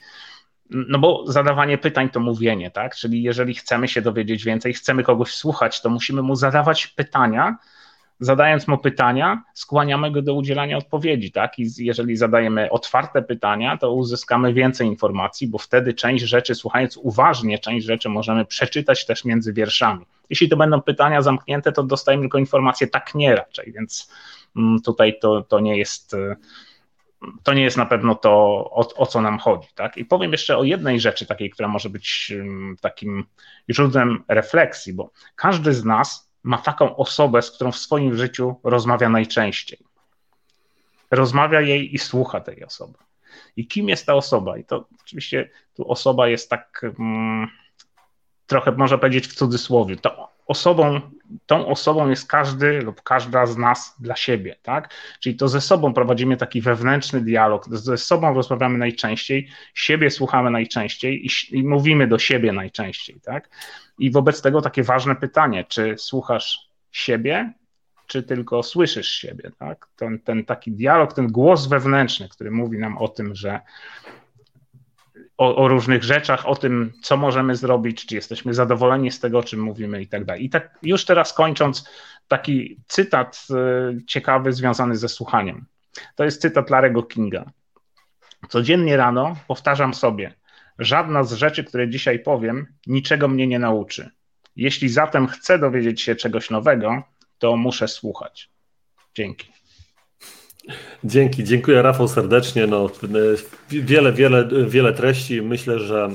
No 0.69 0.99
bo 0.99 1.23
zadawanie 1.27 1.77
pytań 1.77 2.09
to 2.09 2.19
mówienie, 2.19 2.71
tak? 2.71 2.95
Czyli 2.95 3.23
jeżeli 3.23 3.55
chcemy 3.55 3.87
się 3.87 4.01
dowiedzieć 4.01 4.43
więcej, 4.43 4.73
chcemy 4.73 5.03
kogoś 5.03 5.33
słuchać, 5.33 5.81
to 5.81 5.89
musimy 5.89 6.21
mu 6.21 6.35
zadawać 6.35 6.87
pytania. 6.87 7.57
Zadając 8.21 8.67
mu 8.67 8.77
pytania, 8.77 9.43
skłaniamy 9.53 10.11
go 10.11 10.21
do 10.21 10.33
udzielania 10.33 10.77
odpowiedzi, 10.77 11.31
tak? 11.31 11.59
I 11.59 11.67
jeżeli 11.77 12.17
zadajemy 12.17 12.69
otwarte 12.71 13.21
pytania, 13.21 13.77
to 13.77 13.93
uzyskamy 13.93 14.53
więcej 14.53 14.87
informacji, 14.87 15.47
bo 15.47 15.57
wtedy 15.57 15.93
część 15.93 16.23
rzeczy, 16.23 16.55
słuchając 16.55 16.97
uważnie, 16.97 17.59
część 17.59 17.85
rzeczy 17.85 18.09
możemy 18.09 18.45
przeczytać 18.45 19.05
też 19.05 19.25
między 19.25 19.53
wierszami. 19.53 20.05
Jeśli 20.29 20.49
to 20.49 20.57
będą 20.57 20.81
pytania 20.81 21.21
zamknięte, 21.21 21.71
to 21.71 21.83
dostajemy 21.83 22.23
tylko 22.23 22.37
informacje 22.37 22.87
tak 22.87 23.15
nie 23.15 23.35
raczej, 23.35 23.71
więc 23.71 24.11
mm, 24.55 24.81
tutaj 24.81 25.19
to, 25.21 25.41
to 25.41 25.59
nie 25.59 25.77
jest 25.77 26.15
to 27.43 27.53
nie 27.53 27.63
jest 27.63 27.77
na 27.77 27.85
pewno 27.85 28.15
to, 28.15 28.31
o, 28.71 28.93
o, 28.95 29.05
co 29.05 29.21
nam 29.21 29.39
chodzi. 29.39 29.67
Tak? 29.75 29.97
I 29.97 30.05
powiem 30.05 30.31
jeszcze 30.31 30.57
o 30.57 30.63
jednej 30.63 30.99
rzeczy 30.99 31.25
takiej, 31.25 31.49
która 31.49 31.67
może 31.67 31.89
być 31.89 32.33
takim 32.81 33.25
źródłem 33.69 34.23
refleksji, 34.27 34.93
bo 34.93 35.11
każdy 35.35 35.73
z 35.73 35.85
nas 35.85 36.31
ma 36.43 36.57
taką 36.57 36.95
osobę, 36.95 37.41
z 37.41 37.51
którą 37.51 37.71
w 37.71 37.77
swoim 37.77 38.17
życiu 38.17 38.55
rozmawia 38.63 39.09
najczęściej. 39.09 39.79
Rozmawia 41.11 41.61
jej 41.61 41.95
i 41.95 41.97
słucha 41.97 42.41
tej 42.41 42.63
osoby. 42.63 42.97
I 43.55 43.67
kim 43.67 43.89
jest 43.89 44.05
ta 44.05 44.13
osoba? 44.13 44.57
I 44.57 44.65
to 44.65 44.87
oczywiście 45.01 45.49
tu 45.73 45.91
osoba 45.91 46.27
jest 46.27 46.49
tak 46.49 46.85
mm, 46.99 47.47
trochę, 48.47 48.71
można 48.71 48.97
powiedzieć 48.97 49.27
w 49.27 49.35
cudzysłowie. 49.35 49.97
To 49.97 50.28
osobą, 50.49 51.01
tą 51.45 51.67
osobą 51.67 52.09
jest 52.09 52.27
każdy 52.27 52.81
lub 52.81 53.01
każda 53.01 53.45
z 53.45 53.57
nas 53.57 53.95
dla 53.99 54.15
siebie, 54.15 54.55
tak? 54.61 54.93
Czyli 55.19 55.35
to 55.35 55.47
ze 55.47 55.61
sobą 55.61 55.93
prowadzimy 55.93 56.37
taki 56.37 56.61
wewnętrzny 56.61 57.21
dialog, 57.21 57.65
ze 57.69 57.97
sobą 57.97 58.33
rozmawiamy 58.33 58.77
najczęściej, 58.77 59.49
siebie 59.73 60.11
słuchamy 60.11 60.51
najczęściej 60.51 61.25
i, 61.25 61.29
i 61.59 61.63
mówimy 61.63 62.07
do 62.07 62.19
siebie 62.19 62.51
najczęściej, 62.51 63.21
tak? 63.21 63.49
I 63.99 64.11
wobec 64.11 64.41
tego 64.41 64.61
takie 64.61 64.83
ważne 64.83 65.15
pytanie, 65.15 65.65
czy 65.67 65.95
słuchasz 65.97 66.69
siebie, 66.91 67.53
czy 68.07 68.23
tylko 68.23 68.63
słyszysz 68.63 69.11
siebie, 69.11 69.51
tak? 69.59 69.87
Ten, 69.95 70.19
ten 70.19 70.45
taki 70.45 70.71
dialog, 70.71 71.13
ten 71.13 71.27
głos 71.27 71.67
wewnętrzny, 71.67 72.29
który 72.29 72.51
mówi 72.51 72.77
nam 72.77 72.97
o 72.97 73.07
tym, 73.07 73.35
że 73.35 73.59
o, 75.39 75.55
o, 75.55 75.67
różnych 75.67 76.03
rzeczach, 76.03 76.45
o 76.45 76.55
tym, 76.55 76.91
co 77.01 77.17
możemy 77.17 77.55
zrobić, 77.55 78.05
czy 78.05 78.15
jesteśmy 78.15 78.53
zadowoleni 78.53 79.11
z 79.11 79.19
tego, 79.19 79.39
o 79.39 79.43
czym 79.43 79.59
mówimy 79.59 80.01
i 80.01 80.07
tak 80.07 80.25
dalej. 80.25 80.45
I 80.45 80.49
tak 80.49 80.77
już 80.83 81.05
teraz 81.05 81.33
kończąc, 81.33 81.89
taki 82.27 82.77
cytat 82.87 83.47
y, 83.99 84.05
ciekawy 84.05 84.53
związany 84.53 84.95
ze 84.95 85.09
słuchaniem. 85.09 85.65
To 86.15 86.23
jest 86.23 86.41
cytat 86.41 86.69
Larego 86.69 87.03
Kinga. 87.03 87.51
Codziennie 88.49 88.97
rano 88.97 89.35
powtarzam 89.47 89.93
sobie, 89.93 90.33
żadna 90.79 91.23
z 91.23 91.33
rzeczy, 91.33 91.63
które 91.63 91.89
dzisiaj 91.89 92.19
powiem, 92.19 92.67
niczego 92.87 93.27
mnie 93.27 93.47
nie 93.47 93.59
nauczy. 93.59 94.09
Jeśli 94.55 94.89
zatem 94.89 95.27
chcę 95.27 95.59
dowiedzieć 95.59 96.01
się 96.01 96.15
czegoś 96.15 96.49
nowego, 96.49 97.03
to 97.37 97.57
muszę 97.57 97.87
słuchać. 97.87 98.49
Dzięki. 99.15 99.58
Dzięki, 101.03 101.43
dziękuję 101.43 101.81
Rafał 101.81 102.07
serdecznie. 102.07 102.67
No, 102.67 102.89
wiele, 103.69 104.13
wiele, 104.13 104.47
wiele 104.67 104.93
treści. 104.93 105.41
Myślę, 105.41 105.79
że 105.79 106.09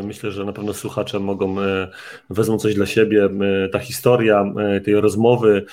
e, 0.00 0.02
myślę, 0.06 0.30
że 0.30 0.44
na 0.44 0.52
pewno 0.52 0.74
słuchacze 0.74 1.20
mogą 1.20 1.60
e, 1.60 1.88
wezmą 2.30 2.58
coś 2.58 2.74
dla 2.74 2.86
siebie. 2.86 3.28
E, 3.64 3.68
ta 3.68 3.78
historia 3.78 4.44
tej 4.84 4.94
rozmowy, 4.94 5.64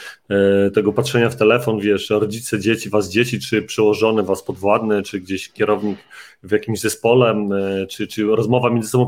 tego 0.73 0.93
patrzenia 0.93 1.29
w 1.29 1.35
telefon, 1.35 1.79
wiesz, 1.79 2.09
rodzice, 2.09 2.59
dzieci, 2.59 2.89
was 2.89 3.09
dzieci, 3.09 3.39
czy 3.39 3.61
przełożony, 3.61 4.23
was 4.23 4.43
podwładny, 4.43 5.03
czy 5.03 5.19
gdzieś 5.19 5.51
kierownik 5.51 5.97
w 6.43 6.51
jakimś 6.51 6.79
zespole, 6.79 7.49
czy, 7.89 8.07
czy 8.07 8.25
rozmowa 8.25 8.69
między 8.69 8.89
sobą 8.89 9.07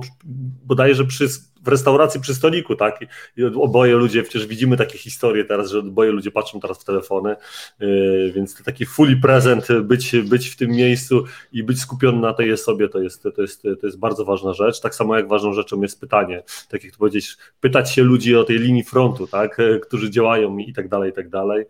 bodajże 0.65 1.05
przy 1.05 1.27
w 1.63 1.67
restauracji 1.67 2.21
przy 2.21 2.35
stoliku, 2.35 2.75
tak? 2.75 2.99
I 3.37 3.43
oboje 3.43 3.95
ludzie, 3.95 4.23
przecież 4.23 4.47
widzimy 4.47 4.77
takie 4.77 4.97
historie 4.97 5.45
teraz, 5.45 5.69
że 5.69 5.79
oboje 5.79 6.11
ludzie 6.11 6.31
patrzą 6.31 6.59
teraz 6.59 6.81
w 6.81 6.85
telefony, 6.85 7.35
yy, 7.79 8.31
więc 8.35 8.55
to 8.55 8.63
taki 8.63 8.85
fully 8.85 9.15
present, 9.15 9.67
być, 9.81 10.15
być 10.15 10.49
w 10.49 10.55
tym 10.55 10.71
miejscu 10.71 11.23
i 11.51 11.63
być 11.63 11.79
skupiony 11.79 12.19
na 12.19 12.33
tej 12.33 12.53
osobie, 12.53 12.89
to 12.89 12.99
jest, 12.99 13.23
to, 13.35 13.41
jest, 13.41 13.61
to 13.61 13.87
jest 13.87 13.99
bardzo 13.99 14.25
ważna 14.25 14.53
rzecz. 14.53 14.81
Tak 14.81 14.95
samo 14.95 15.15
jak 15.15 15.27
ważną 15.27 15.53
rzeczą 15.53 15.81
jest 15.81 15.99
pytanie, 15.99 16.43
tak 16.69 16.83
jak 16.83 16.93
tu 16.93 16.99
powiedzieć, 16.99 17.37
pytać 17.59 17.93
się 17.93 18.03
ludzi 18.03 18.35
o 18.35 18.43
tej 18.43 18.59
linii 18.59 18.83
frontu, 18.83 19.27
tak? 19.27 19.57
Którzy 19.81 20.09
działają 20.09 20.57
i 20.57 20.73
tak 20.73 20.87
dalej, 20.87 21.09
i 21.11 21.13
tak 21.13 21.29
dalej. 21.29 21.65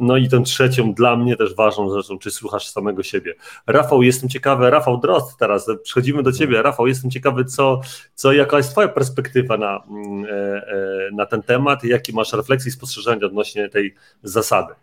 No 0.00 0.16
i 0.16 0.28
tą 0.28 0.42
trzecią, 0.42 0.94
dla 0.94 1.16
mnie 1.16 1.36
też 1.36 1.54
ważną 1.54 1.94
rzeczą, 1.94 2.18
czy 2.18 2.30
słuchasz 2.30 2.68
samego 2.68 3.02
siebie. 3.02 3.34
Rafał, 3.66 4.02
jestem 4.02 4.28
ciekawy, 4.28 4.70
Rafał 4.70 5.00
Drost 5.00 5.38
teraz, 5.38 5.66
przechodzimy 5.82 6.22
do 6.22 6.32
ciebie. 6.32 6.62
Rafał, 6.62 6.86
jestem 6.86 7.10
ciekawy, 7.10 7.44
co, 7.44 7.80
co 8.14 8.32
jaka 8.32 8.56
jest 8.56 8.70
twoja 8.70 8.88
perspektywa 8.88 9.56
na, 9.56 9.84
mm, 9.88 10.24
e, 10.24 10.28
e, 10.28 11.10
na 11.12 11.26
ten 11.26 11.42
temat 11.42 11.84
jakie 11.84 12.12
masz 12.12 12.32
refleksje 12.32 12.68
i 12.68 12.72
spostrzeżenia 12.72 13.26
odnośnie 13.26 13.68
tej 13.68 13.94
zasady? 14.22 14.74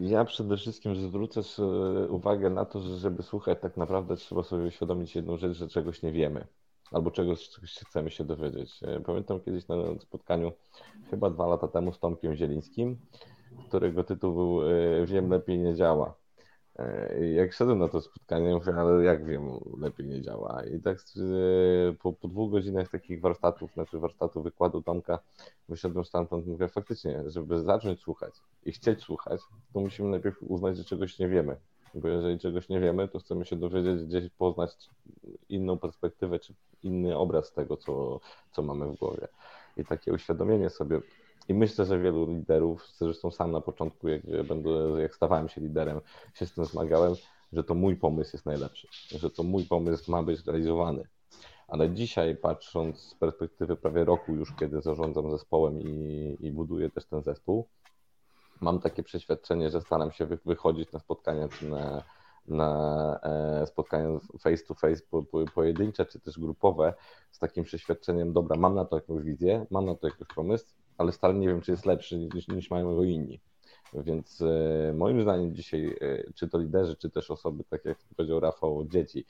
Ja 0.00 0.24
przede 0.24 0.56
wszystkim 0.56 0.96
zwrócę 0.96 1.40
uwagę 2.08 2.50
na 2.50 2.64
to, 2.64 2.80
że 2.80 2.98
żeby 2.98 3.22
słuchać, 3.22 3.58
tak 3.62 3.76
naprawdę 3.76 4.16
trzeba 4.16 4.42
sobie 4.42 4.64
uświadomić 4.64 5.14
jedną 5.14 5.36
rzecz, 5.36 5.56
że 5.56 5.68
czegoś 5.68 6.02
nie 6.02 6.12
wiemy 6.12 6.46
albo 6.92 7.10
czegoś, 7.10 7.48
czegoś 7.48 7.74
chcemy 7.74 8.10
się 8.10 8.24
dowiedzieć. 8.24 8.82
E, 8.82 9.00
pamiętam 9.00 9.40
kiedyś 9.40 9.68
na 9.68 9.76
spotkaniu, 10.00 10.52
chyba 11.10 11.30
dwa 11.30 11.46
lata 11.46 11.68
temu 11.68 11.92
z 11.92 11.98
Tomkiem 11.98 12.36
Zielińskim, 12.36 12.96
którego 13.68 14.04
tytuł 14.04 14.34
był 14.34 14.60
Wiem 15.06 15.30
lepiej 15.30 15.58
nie 15.58 15.74
działa. 15.74 16.14
E, 16.78 17.26
jak 17.32 17.52
szedłem 17.52 17.78
na 17.78 17.88
to 17.88 18.00
spotkanie, 18.00 18.54
mówię, 18.54 18.74
ale 18.74 19.04
jak 19.04 19.24
wiem, 19.26 19.50
lepiej 19.80 20.06
nie 20.06 20.22
działa. 20.22 20.62
I 20.64 20.80
tak 20.80 20.98
e, 20.98 21.92
po, 21.92 22.12
po 22.12 22.28
dwóch 22.28 22.50
godzinach 22.50 22.90
takich 22.90 23.20
warsztatów, 23.20 23.72
znaczy 23.72 23.98
warsztatu 23.98 24.42
wykładu 24.42 24.82
Tomka, 24.82 25.18
wyszedłem 25.68 26.04
stamtąd, 26.04 26.46
mówię, 26.46 26.68
faktycznie, 26.68 27.22
żeby 27.26 27.62
zacząć 27.62 28.00
słuchać 28.00 28.34
i 28.64 28.72
chcieć 28.72 29.02
słuchać, 29.02 29.40
to 29.72 29.80
musimy 29.80 30.08
najpierw 30.08 30.42
uznać, 30.42 30.76
że 30.76 30.84
czegoś 30.84 31.18
nie 31.18 31.28
wiemy. 31.28 31.56
Bo 31.94 32.08
jeżeli 32.08 32.38
czegoś 32.38 32.68
nie 32.68 32.80
wiemy, 32.80 33.08
to 33.08 33.18
chcemy 33.18 33.44
się 33.44 33.56
dowiedzieć, 33.56 34.04
gdzieś 34.04 34.30
poznać 34.30 34.70
inną 35.48 35.78
perspektywę, 35.78 36.38
czy 36.38 36.54
inny 36.82 37.16
obraz 37.16 37.52
tego, 37.52 37.76
co, 37.76 38.20
co 38.52 38.62
mamy 38.62 38.86
w 38.86 38.96
głowie. 38.96 39.28
I 39.76 39.84
takie 39.84 40.12
uświadomienie 40.12 40.70
sobie 40.70 41.00
i 41.48 41.54
myślę, 41.54 41.84
że 41.84 41.98
wielu 41.98 42.26
liderów, 42.26 42.88
zresztą 42.98 43.30
sam 43.30 43.52
na 43.52 43.60
początku, 43.60 44.08
jak, 44.08 44.22
będę, 44.48 44.70
jak 45.02 45.14
stawałem 45.14 45.48
się 45.48 45.60
liderem, 45.60 46.00
się 46.34 46.46
z 46.46 46.54
tym 46.54 46.64
zmagałem, 46.64 47.14
że 47.52 47.64
to 47.64 47.74
mój 47.74 47.96
pomysł 47.96 48.30
jest 48.36 48.46
najlepszy, 48.46 48.88
że 49.18 49.30
to 49.30 49.42
mój 49.42 49.64
pomysł 49.64 50.10
ma 50.10 50.22
być 50.22 50.46
realizowany. 50.46 51.08
Ale 51.68 51.90
dzisiaj, 51.90 52.36
patrząc 52.36 53.00
z 53.00 53.14
perspektywy 53.14 53.76
prawie 53.76 54.04
roku 54.04 54.34
już, 54.34 54.54
kiedy 54.54 54.80
zarządzam 54.80 55.30
zespołem 55.30 55.80
i, 55.80 56.36
i 56.40 56.52
buduję 56.52 56.90
też 56.90 57.06
ten 57.06 57.22
zespół, 57.22 57.68
mam 58.60 58.80
takie 58.80 59.02
przeświadczenie, 59.02 59.70
że 59.70 59.80
staram 59.80 60.12
się 60.12 60.26
wychodzić 60.44 60.92
na 60.92 60.98
spotkania 60.98 61.48
czy 61.48 61.68
na, 61.68 62.02
na 62.48 63.20
e, 63.22 63.66
spotkania 63.66 64.08
face 64.40 64.64
to 64.64 64.74
face 64.74 65.02
po, 65.10 65.22
po, 65.22 65.44
pojedyncze 65.54 66.06
czy 66.06 66.20
też 66.20 66.38
grupowe 66.38 66.94
z 67.30 67.38
takim 67.38 67.64
przeświadczeniem, 67.64 68.32
dobra, 68.32 68.56
mam 68.56 68.74
na 68.74 68.84
to 68.84 68.96
jakąś 68.96 69.24
wizję, 69.24 69.66
mam 69.70 69.86
na 69.86 69.94
to 69.94 70.06
jakiś 70.06 70.26
pomysł, 70.34 70.66
ale 70.98 71.12
stale 71.12 71.34
nie 71.34 71.48
wiem, 71.48 71.60
czy 71.60 71.70
jest 71.70 71.86
lepszy 71.86 72.18
niż, 72.18 72.48
niż 72.48 72.70
mają 72.70 72.96
go 72.96 73.04
inni. 73.04 73.40
Więc 73.94 74.42
e, 74.42 74.92
moim 74.92 75.22
zdaniem 75.22 75.54
dzisiaj, 75.54 75.96
e, 76.00 76.32
czy 76.34 76.48
to 76.48 76.58
liderzy, 76.58 76.96
czy 76.96 77.10
też 77.10 77.30
osoby, 77.30 77.64
tak 77.64 77.84
jak 77.84 77.98
powiedział 78.16 78.40
Rafał, 78.40 78.84
dzieci, 78.84 79.24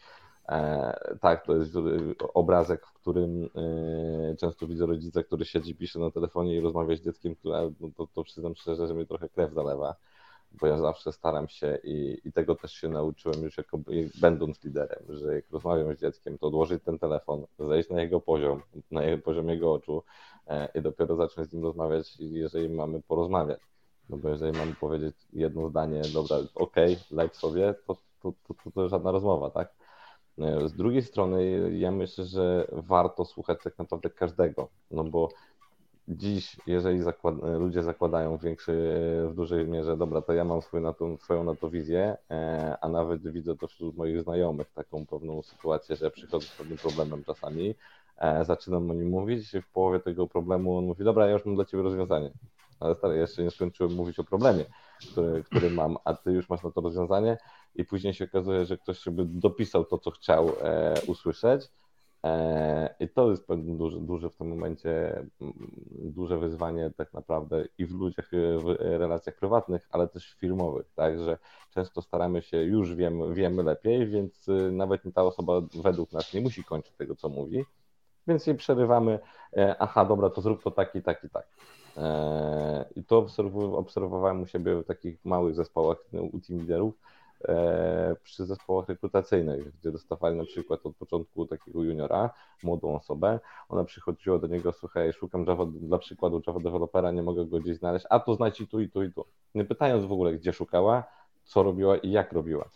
e, 0.49 1.17
tak, 1.21 1.47
to 1.47 1.57
jest 1.57 1.75
obrazek, 2.35 2.87
w 2.87 2.93
którym 2.93 3.49
często 4.39 4.67
widzę 4.67 4.87
rodzica, 4.87 5.23
który 5.23 5.45
siedzi, 5.45 5.75
pisze 5.75 5.99
na 5.99 6.11
telefonie 6.11 6.57
i 6.57 6.61
rozmawia 6.61 6.97
z 6.97 7.01
dzieckiem, 7.01 7.35
które, 7.35 7.73
no 7.81 7.89
to, 7.97 8.07
to 8.15 8.25
przyznam 8.25 8.55
szczerze, 8.55 8.87
że 8.87 8.95
mnie 8.95 9.07
trochę 9.07 9.29
krew 9.29 9.53
zalewa, 9.53 9.95
bo 10.61 10.67
ja 10.67 10.79
zawsze 10.79 11.13
staram 11.13 11.49
się 11.49 11.79
i, 11.85 12.21
i 12.25 12.33
tego 12.33 12.55
też 12.55 12.73
się 12.73 12.89
nauczyłem 12.89 13.43
już 13.43 13.59
jako, 13.59 13.79
będąc 14.21 14.65
liderem, 14.65 15.05
że 15.09 15.35
jak 15.35 15.51
rozmawiam 15.51 15.97
z 15.97 16.01
dzieckiem, 16.01 16.39
to 16.39 16.47
odłożyć 16.47 16.83
ten 16.85 16.99
telefon, 16.99 17.47
zejść 17.59 17.91
na 17.91 18.03
jego 18.03 18.21
poziom, 18.21 18.63
na 18.91 19.05
jego 19.05 19.23
poziom 19.23 19.49
jego 19.49 19.73
oczu, 19.73 20.03
E, 20.47 20.69
i 20.75 20.83
dopiero 20.83 21.17
zacząć 21.17 21.49
z 21.49 21.53
nim 21.53 21.63
rozmawiać, 21.63 22.17
jeżeli 22.19 22.69
mamy 22.69 23.03
porozmawiać. 23.03 23.61
No 24.09 24.17
bo 24.17 24.29
jeżeli 24.29 24.59
mamy 24.59 24.75
powiedzieć 24.75 25.17
jedno 25.33 25.69
zdanie, 25.69 26.03
dobra, 26.15 26.37
ok, 26.55 26.77
leć 27.11 27.37
sobie, 27.37 27.75
to, 27.87 27.97
to, 28.23 28.33
to, 28.49 28.55
to, 28.65 28.71
to 28.71 28.89
żadna 28.89 29.11
rozmowa, 29.11 29.51
tak? 29.51 29.75
Z 30.67 30.73
drugiej 30.73 31.03
strony, 31.03 31.71
ja 31.79 31.91
myślę, 31.91 32.25
że 32.25 32.69
warto 32.73 33.25
słuchać 33.25 33.59
tak 33.65 33.79
naprawdę 33.79 34.11
każdego, 34.11 34.69
no 34.91 35.05
bo 35.05 35.29
dziś, 36.09 36.57
jeżeli 36.67 37.03
zakład, 37.03 37.35
ludzie 37.59 37.83
zakładają 37.83 38.39
w 38.39 38.43
w 39.29 39.33
dużej 39.35 39.69
mierze, 39.69 39.97
dobra, 39.97 40.23
to 40.23 40.33
ja 40.33 40.45
mam 40.45 40.63
swój 40.63 40.81
na 40.81 40.93
to, 40.93 41.17
swoją 41.17 41.45
e, 42.31 42.77
a 42.81 42.89
nawet 42.89 43.33
widzę 43.33 43.57
to 43.57 43.67
wśród 43.67 43.97
moich 43.97 44.23
znajomych, 44.23 44.71
taką 44.71 45.07
pewną 45.07 45.43
sytuację, 45.43 45.97
że 45.97 46.11
przychodzę 46.11 46.47
z 46.47 46.57
pewnym 46.57 46.79
problemem 46.79 47.25
czasami, 47.25 47.75
e, 48.19 48.45
zaczynam 48.45 48.91
o 48.91 48.95
nim 48.95 49.09
mówić, 49.09 49.53
w 49.63 49.73
połowie 49.73 50.01
tego 50.01 50.27
problemu 50.27 50.79
on 50.79 50.85
mówi, 50.85 51.05
dobra, 51.05 51.27
ja 51.27 51.33
już 51.33 51.45
mam 51.45 51.55
dla 51.55 51.65
ciebie 51.65 51.83
rozwiązanie, 51.83 52.31
ale 52.81 52.95
stary, 52.95 53.17
jeszcze 53.17 53.43
nie 53.43 53.51
skończyłem 53.51 53.95
mówić 53.95 54.19
o 54.19 54.25
problemie, 54.25 54.65
który, 55.13 55.45
który 55.45 55.71
mam, 55.71 55.97
a 56.05 56.15
ty 56.15 56.33
już 56.33 56.49
masz 56.49 56.63
na 56.63 56.71
to 56.71 56.81
rozwiązanie 56.81 57.39
i 57.75 57.85
później 57.85 58.15
się 58.15 58.25
okazuje, 58.25 58.67
że 58.67 58.79
ktoś 58.79 58.99
sobie 58.99 59.25
dopisał 59.25 59.85
to, 59.85 59.99
co 59.99 60.11
chciał 60.11 60.53
e, 60.63 60.95
usłyszeć, 61.07 61.69
I 63.01 63.09
to 63.09 63.31
jest 63.31 63.47
duże, 63.55 64.01
duże 64.01 64.31
w 64.31 64.37
tym 64.37 64.49
momencie, 64.49 65.17
mm, 65.41 65.55
duże 65.91 66.39
wyzwanie 66.39 66.91
tak 66.97 67.13
naprawdę 67.13 67.65
i 67.79 67.87
w 67.87 67.95
ludziach, 67.95 68.29
w 68.33 68.77
relacjach 68.79 69.37
prywatnych, 69.37 69.89
ale 69.91 70.09
też 70.09 70.35
firmowych, 70.35 70.87
tak, 70.95 71.19
że 71.19 71.39
często 71.71 72.03
staramy 72.03 72.43
się, 72.43 72.57
już 72.57 72.95
wiemy, 72.95 73.35
wiemy 73.35 73.63
lepiej, 73.63 74.07
więc 74.07 74.49
y, 74.49 74.73
nawet 74.73 75.03
ta 75.15 75.23
osoba 75.23 75.61
według 75.83 76.13
nas 76.13 76.35
nie 76.35 76.41
musi 76.41 76.65
kończyć 76.65 76.97
tego, 76.97 77.15
co 77.15 77.29
mówi, 77.29 77.65
więc 78.27 78.47
jej 78.47 78.57
przerywamy, 78.57 79.19
e, 79.57 79.77
aha, 79.79 80.05
dobra, 80.05 80.31
to 80.31 80.41
zrób 80.41 80.63
to 80.63 80.71
tak 80.71 80.95
i 80.95 81.03
tak 81.03 81.25
i 81.25 81.31
tak. 81.31 81.49
E, 81.97 82.85
I 82.97 83.05
to 83.05 83.27
obserwowałem 83.73 84.43
u 84.43 84.47
siebie 84.47 84.77
w 84.77 84.85
takich 84.85 85.25
małych 85.25 85.55
zespołach 85.55 85.99
u 86.33 86.41
team 86.41 86.61
liderów, 86.61 86.95
E, 86.95 87.16
przy 88.23 88.47
zespołach 88.47 88.89
rekrutacyjnych, 88.89 89.77
gdzie 89.81 89.93
dostawali 89.93 90.37
na 90.37 90.45
przykład 90.45 90.81
od 90.87 90.97
początku 90.97 91.47
takiego 91.47 91.83
juniora, 91.83 92.31
młodą 92.63 92.95
osobę, 92.95 93.41
ona 93.69 93.85
przychodziła 93.85 94.39
do 94.39 94.47
niego, 94.47 94.73
słuchaj, 94.73 95.13
szukam 95.13 95.45
Java, 95.49 95.67
dla 95.67 95.99
przykładu 95.99 96.43
Java 96.47 96.61
dewelopera, 96.61 97.11
nie 97.11 97.23
mogę 97.23 97.47
go 97.47 97.61
gdzieś 97.61 97.79
znaleźć, 97.79 98.07
a 98.11 98.21
to 98.21 98.35
znajdź 98.35 98.61
i 98.61 98.69
tu, 98.69 98.81
i 98.81 98.89
tu, 98.89 99.03
i 99.03 99.13
tu. 99.13 99.25
Nie 99.55 99.65
pytając 99.65 100.05
w 100.05 100.13
ogóle, 100.13 100.33
gdzie 100.33 100.53
szukała, 100.53 101.05
co 101.45 101.63
robiła 101.63 101.97
i 101.97 102.11
jak 102.11 102.33
robiła. 102.33 102.69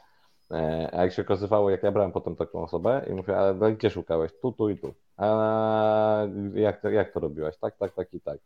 E, 0.50 0.90
a 0.92 1.02
jak 1.02 1.12
się 1.12 1.22
okazywało, 1.22 1.70
jak 1.70 1.82
ja 1.82 1.92
brałem 1.92 2.12
potem 2.12 2.36
taką 2.36 2.62
osobę 2.62 3.06
i 3.10 3.14
mówię, 3.14 3.36
ale 3.38 3.72
gdzie 3.72 3.90
szukałeś? 3.90 4.32
Tu, 4.42 4.52
tu 4.52 4.68
i 4.68 4.78
tu. 4.78 4.94
A 5.16 6.26
jak, 6.54 6.84
jak 6.84 7.12
to 7.12 7.20
robiłaś? 7.20 7.56
Tak, 7.56 7.76
tak, 7.76 7.94
tak 7.94 8.14
i 8.14 8.20
tak. 8.20 8.38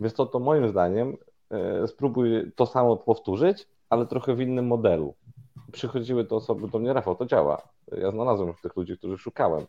Więc 0.00 0.14
to, 0.14 0.26
to 0.26 0.38
moim 0.38 0.68
zdaniem 0.68 1.16
e, 1.50 1.88
spróbuj 1.88 2.52
to 2.56 2.66
samo 2.66 2.96
powtórzyć, 2.96 3.68
ale 3.90 4.06
trochę 4.06 4.34
w 4.34 4.40
innym 4.40 4.66
modelu. 4.66 5.14
Przychodziły 5.72 6.24
te 6.24 6.34
osoby 6.34 6.68
do 6.68 6.78
mnie, 6.78 6.92
Rafał, 6.92 7.16
to 7.16 7.26
działa. 7.26 7.62
Ja 7.92 8.10
znalazłem 8.10 8.54
tych 8.62 8.76
ludzi, 8.76 8.98
których 8.98 9.20
szukałem, 9.20 9.66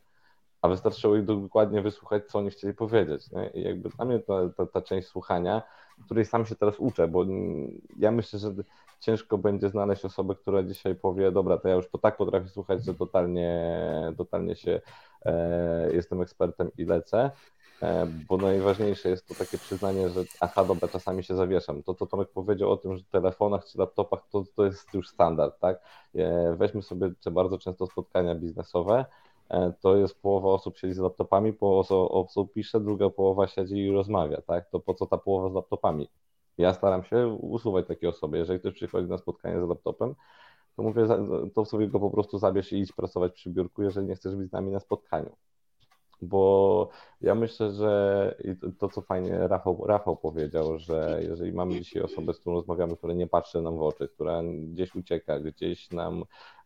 a 0.61 0.67
wystarczyło 0.67 1.15
ich 1.15 1.25
dokładnie 1.25 1.81
wysłuchać, 1.81 2.25
co 2.25 2.39
oni 2.39 2.49
chcieli 2.49 2.73
powiedzieć. 2.73 3.31
Nie? 3.31 3.49
I 3.49 3.63
jakby 3.63 3.89
dla 3.89 4.05
mnie 4.05 4.19
ta, 4.19 4.33
ta, 4.57 4.65
ta 4.65 4.81
część 4.81 5.07
słuchania, 5.07 5.61
której 6.05 6.25
sam 6.25 6.45
się 6.45 6.55
teraz 6.55 6.79
uczę, 6.79 7.07
bo 7.07 7.25
ja 7.97 8.11
myślę, 8.11 8.39
że 8.39 8.53
ciężko 8.99 9.37
będzie 9.37 9.69
znaleźć 9.69 10.05
osobę, 10.05 10.35
która 10.35 10.63
dzisiaj 10.63 10.95
powie, 10.95 11.31
dobra, 11.31 11.57
to 11.57 11.67
ja 11.67 11.75
już 11.75 11.89
to 11.89 11.97
tak 11.97 12.17
potrafię 12.17 12.49
słuchać, 12.49 12.85
że 12.85 12.93
totalnie, 12.93 13.71
totalnie 14.17 14.55
się 14.55 14.81
e, 15.25 15.93
jestem 15.93 16.21
ekspertem 16.21 16.71
i 16.77 16.85
lecę. 16.85 17.31
E, 17.81 18.07
bo 18.29 18.37
najważniejsze 18.37 19.09
jest 19.09 19.27
to 19.27 19.35
takie 19.35 19.57
przyznanie, 19.57 20.09
że 20.09 20.23
aha, 20.39 20.65
dobra, 20.65 20.87
czasami 20.87 21.23
się 21.23 21.35
zawieszam. 21.35 21.83
To, 21.83 21.93
co 21.93 22.05
Tomek 22.05 22.29
powiedział 22.29 22.71
o 22.71 22.77
tym, 22.77 22.97
że 22.97 23.03
w 23.03 23.09
telefonach 23.09 23.65
czy 23.65 23.77
laptopach, 23.77 24.27
to, 24.31 24.43
to 24.55 24.65
jest 24.65 24.93
już 24.93 25.09
standard, 25.09 25.59
tak? 25.59 25.81
E, 26.15 26.55
weźmy 26.55 26.81
sobie 26.81 27.09
bardzo 27.31 27.57
często 27.57 27.87
spotkania 27.87 28.35
biznesowe, 28.35 29.05
e, 29.49 29.73
to 29.81 29.97
jest 29.97 30.21
połowa 30.21 30.49
osób 30.49 30.77
siedzi 30.77 30.93
z 30.93 30.99
laptopami, 30.99 31.53
połowa 31.53 31.95
osób 31.95 32.53
pisze, 32.53 32.79
druga 32.79 33.09
połowa 33.09 33.47
siedzi 33.47 33.77
i 33.77 33.91
rozmawia, 33.91 34.41
tak? 34.41 34.69
To 34.69 34.79
po 34.79 34.93
co 34.93 35.05
ta 35.05 35.17
połowa 35.17 35.49
z 35.49 35.53
laptopami? 35.53 36.09
Ja 36.57 36.73
staram 36.73 37.03
się 37.03 37.27
usuwać 37.27 37.87
takie 37.87 38.09
osoby. 38.09 38.37
Jeżeli 38.37 38.59
ktoś 38.59 38.73
przychodzi 38.73 39.09
na 39.09 39.17
spotkanie 39.17 39.65
z 39.65 39.69
laptopem, 39.69 40.15
to 40.75 40.83
mówię, 40.83 41.07
to 41.53 41.65
sobie 41.65 41.87
go 41.87 41.99
po 41.99 42.09
prostu 42.11 42.39
zabierz 42.39 42.73
i 42.73 42.79
idź 42.79 42.91
pracować 42.93 43.33
przy 43.33 43.49
biurku, 43.49 43.83
jeżeli 43.83 44.07
nie 44.07 44.15
chcesz 44.15 44.35
być 44.35 44.49
z 44.49 44.51
nami 44.51 44.71
na 44.71 44.79
spotkaniu 44.79 45.35
bo 46.21 46.89
ja 47.21 47.35
myślę, 47.35 47.71
że 47.71 48.35
to, 48.79 48.89
co 48.89 49.01
fajnie 49.01 49.47
Rafał, 49.47 49.83
Rafał 49.87 50.17
powiedział, 50.17 50.79
że 50.79 51.19
jeżeli 51.27 51.53
mamy 51.53 51.71
dzisiaj 51.71 52.03
osobę, 52.03 52.33
z 52.33 52.39
którą 52.39 52.55
rozmawiamy, 52.55 52.97
która 52.97 53.13
nie 53.13 53.27
patrzy 53.27 53.61
nam 53.61 53.77
w 53.77 53.81
oczy, 53.81 54.07
która 54.07 54.41
gdzieś 54.43 54.95
ucieka, 54.95 55.39
gdzieś 55.39 55.91
nam, 55.91 56.23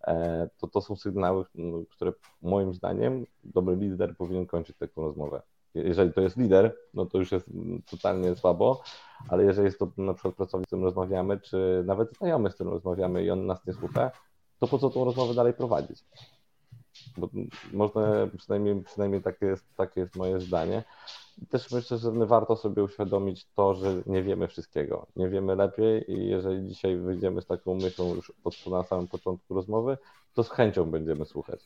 e, 0.08 0.50
to 0.58 0.68
to 0.68 0.82
są 0.82 0.96
sygnały, 0.96 1.46
które 1.90 2.12
moim 2.42 2.74
zdaniem 2.74 3.26
dobry 3.44 3.76
lider 3.76 4.18
powinien 4.18 4.46
kończyć 4.46 4.78
taką 4.78 5.02
rozmowę. 5.02 5.42
Jeżeli 5.74 6.14
to 6.14 6.22
jest 6.22 6.38
lider, 6.38 6.76
no 6.94 7.06
to 7.06 7.18
już 7.18 7.32
jest 7.32 7.46
totalnie 7.92 8.36
słabo, 8.36 8.82
ale 9.30 9.44
jeżeli 9.44 9.66
jest 9.66 9.80
to 9.80 9.92
na 9.98 10.14
przykład 10.14 10.36
pracownik, 10.36 10.66
z 10.66 10.70
którym 10.70 10.86
rozmawiamy, 10.86 11.40
czy 11.40 11.84
nawet 11.86 12.18
znajomy, 12.18 12.52
z 12.52 12.54
którym 12.54 12.74
rozmawiamy 12.74 13.24
i 13.24 13.32
on 13.32 13.46
nas 13.46 13.66
nie 13.66 13.74
słucha, 13.74 14.12
to 14.60 14.68
po 14.68 14.80
co 14.80 14.90
tą 14.90 15.06
rozmowę 15.06 15.34
dalej 15.34 15.54
prowadzić? 15.54 16.04
Bo 17.20 17.30
można, 17.74 18.28
przynajmniej, 18.38 18.84
przynajmniej 18.84 19.22
takie, 19.22 19.46
jest, 19.46 19.76
takie 19.76 20.02
jest 20.02 20.16
moje 20.16 20.40
zdanie. 20.40 20.84
Też 21.50 21.72
myślę, 21.72 21.98
że 21.98 22.12
warto 22.12 22.56
sobie 22.56 22.84
uświadomić 22.84 23.48
to, 23.56 23.74
że 23.74 24.02
nie 24.06 24.24
wiemy 24.24 24.48
wszystkiego. 24.48 25.08
Nie 25.16 25.30
wiemy 25.30 25.56
lepiej 25.56 26.12
i 26.12 26.28
jeżeli 26.28 26.68
dzisiaj 26.68 26.98
wyjdziemy 26.98 27.42
z 27.42 27.46
taką 27.46 27.76
myślą 27.76 28.16
już 28.16 28.34
od, 28.44 28.68
na 28.68 28.84
samym 28.84 29.08
początku 29.08 29.54
rozmowy, 29.54 29.98
to 30.34 30.44
z 30.44 30.50
chęcią 30.50 30.92
będziemy 30.92 31.26
słuchać. 31.26 31.60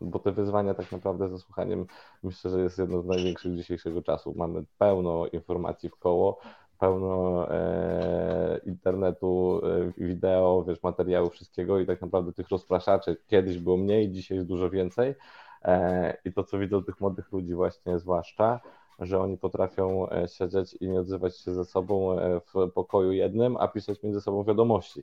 Bo 0.00 0.18
te 0.18 0.32
wyzwania 0.32 0.74
tak 0.74 0.92
naprawdę 0.92 1.28
ze 1.28 1.38
słuchaniem 1.38 1.86
myślę, 2.22 2.50
że 2.50 2.60
jest 2.60 2.78
jedno 2.78 3.02
z 3.02 3.06
największych 3.06 3.56
dzisiejszego 3.56 4.02
czasu. 4.02 4.34
Mamy 4.36 4.64
pełno 4.78 5.26
informacji 5.26 5.90
w 5.90 5.96
koło, 5.96 6.40
pełno 6.78 7.46
e, 7.50 8.60
internetu, 8.66 9.60
e, 9.66 9.92
wideo, 10.04 10.64
wiesz, 10.68 10.82
materiału, 10.82 11.30
wszystkiego 11.30 11.78
i 11.80 11.86
tak 11.86 12.00
naprawdę 12.00 12.32
tych 12.32 12.48
rozpraszaczy 12.48 13.16
kiedyś 13.26 13.58
było 13.58 13.76
mniej, 13.76 14.10
dzisiaj 14.10 14.36
jest 14.36 14.48
dużo 14.48 14.70
więcej. 14.70 15.14
E, 15.62 16.16
I 16.24 16.32
to, 16.32 16.44
co 16.44 16.58
widzę 16.58 16.82
tych 16.82 17.00
młodych 17.00 17.32
ludzi 17.32 17.54
właśnie 17.54 17.98
zwłaszcza, 17.98 18.60
że 18.98 19.20
oni 19.20 19.38
potrafią 19.38 20.10
e, 20.10 20.28
siedzieć 20.28 20.74
i 20.80 20.88
nie 20.88 21.00
odzywać 21.00 21.38
się 21.38 21.54
ze 21.54 21.64
sobą 21.64 22.18
e, 22.18 22.40
w 22.40 22.70
pokoju 22.70 23.12
jednym, 23.12 23.56
a 23.56 23.68
pisać 23.68 24.02
między 24.02 24.20
sobą 24.20 24.44
wiadomości. 24.44 25.02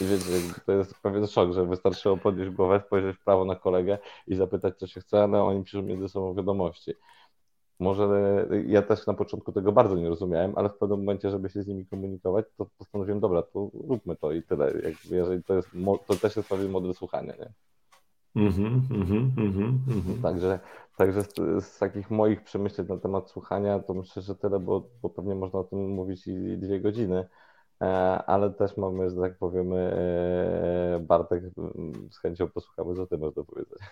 I 0.00 0.04
wiecie, 0.04 0.24
to 0.66 0.72
jest 0.72 0.94
pewien 1.02 1.26
szok, 1.26 1.52
że 1.52 1.66
wystarczyło 1.66 2.16
podnieść 2.16 2.50
głowę, 2.50 2.82
spojrzeć 2.86 3.16
w 3.16 3.24
prawo 3.24 3.44
na 3.44 3.56
kolegę 3.56 3.98
i 4.26 4.34
zapytać, 4.34 4.78
co 4.78 4.86
się 4.86 5.00
chce, 5.00 5.22
ale 5.22 5.42
oni 5.42 5.64
piszą 5.64 5.82
między 5.82 6.08
sobą 6.08 6.34
wiadomości. 6.34 6.94
Może 7.80 8.08
ja 8.66 8.82
też 8.82 9.06
na 9.06 9.14
początku 9.14 9.52
tego 9.52 9.72
bardzo 9.72 9.96
nie 9.96 10.08
rozumiałem, 10.08 10.52
ale 10.56 10.68
w 10.68 10.78
pewnym 10.78 10.98
momencie, 10.98 11.30
żeby 11.30 11.48
się 11.48 11.62
z 11.62 11.66
nimi 11.66 11.86
komunikować, 11.86 12.46
to 12.56 12.66
postanowiłem, 12.78 13.20
dobra, 13.20 13.42
to 13.42 13.70
róbmy 13.74 14.16
to 14.16 14.32
i 14.32 14.42
tyle. 14.42 14.72
Jak, 14.72 15.04
jeżeli 15.10 15.44
to 15.44 15.54
jest, 15.54 15.68
to 16.06 16.14
też 16.14 16.36
jest 16.36 16.48
pewien 16.48 16.70
model 16.70 16.94
słuchania, 16.94 17.32
nie? 17.36 17.52
Mm-hmm, 18.36 18.80
mm-hmm, 18.90 19.30
mm-hmm. 19.86 20.22
Także, 20.22 20.60
także 20.96 21.22
z, 21.22 21.64
z, 21.64 21.78
takich 21.78 22.10
moich 22.10 22.42
przemyśleń 22.42 22.86
na 22.88 22.96
temat 22.96 23.30
słuchania, 23.30 23.78
to 23.78 23.94
myślę, 23.94 24.22
że 24.22 24.34
tyle, 24.34 24.60
bo, 24.60 24.88
bo 25.02 25.10
pewnie 25.10 25.34
można 25.34 25.58
o 25.58 25.64
tym 25.64 25.88
mówić 25.88 26.26
i 26.26 26.58
dwie 26.58 26.80
godziny, 26.80 27.28
e, 27.82 27.86
ale 28.26 28.50
też 28.50 28.76
mamy, 28.76 29.10
że 29.10 29.16
tak 29.16 29.38
powiemy, 29.38 29.76
e, 29.76 31.00
Bartek, 31.00 31.44
z 32.10 32.18
chęcią 32.18 32.48
posłuchamy, 32.48 32.94
co 32.94 33.06
ty 33.06 33.18
masz 33.18 33.34
do 33.34 33.44
powiedzenia. 33.44 33.86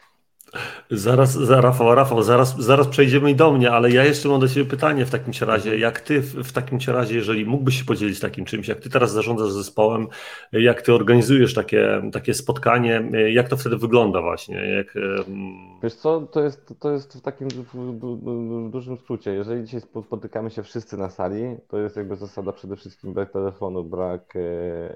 Zaraz, 0.91 1.33
za 1.33 1.61
Rafał, 1.61 1.95
Rafał, 1.95 2.23
zaraz, 2.23 2.57
zaraz 2.59 2.89
przejdziemy 2.89 3.31
i 3.31 3.35
do 3.35 3.53
mnie, 3.53 3.71
ale 3.71 3.91
ja 3.91 4.05
jeszcze 4.05 4.29
mam 4.29 4.41
do 4.41 4.49
Ciebie 4.49 4.71
pytanie 4.71 5.07
w 5.07 5.11
takim 5.11 5.33
razie. 5.41 5.79
Jak 5.79 6.01
Ty 6.01 6.21
w, 6.21 6.35
w 6.35 6.53
takim 6.53 6.79
razie, 6.87 7.15
jeżeli 7.15 7.45
mógłbyś 7.45 7.79
się 7.79 7.85
podzielić 7.85 8.21
takim 8.21 8.45
czymś, 8.45 8.69
jak 8.69 8.81
Ty 8.81 8.91
teraz 8.91 9.13
zarządzasz 9.13 9.51
zespołem, 9.51 10.07
jak 10.53 10.83
Ty 10.83 10.95
organizujesz 10.95 11.55
takie, 11.55 12.03
takie 12.13 12.35
spotkanie, 12.35 13.11
jak 13.33 13.49
to 13.49 13.57
wtedy 13.57 13.77
wygląda 13.77 14.23
właśnie? 14.23 14.57
Jak... 14.57 14.95
Wiesz 15.83 15.95
co, 15.95 16.21
to 16.21 16.43
jest, 16.43 16.75
to 16.81 16.91
jest 16.91 17.19
w 17.19 17.21
takim 17.21 17.49
w, 17.49 17.97
w 18.67 18.71
dużym 18.71 18.97
skrócie. 18.97 19.33
Jeżeli 19.33 19.65
dzisiaj 19.65 19.81
spotykamy 19.81 20.51
się 20.51 20.63
wszyscy 20.63 20.97
na 20.97 21.11
sali, 21.11 21.57
to 21.69 21.79
jest 21.79 21.97
jakby 21.97 22.17
zasada 22.17 22.53
przede 22.53 22.77
wszystkim 22.77 23.13
brak 23.13 23.33
telefonu, 23.33 23.85
brak 23.85 24.37
e, 24.37 24.41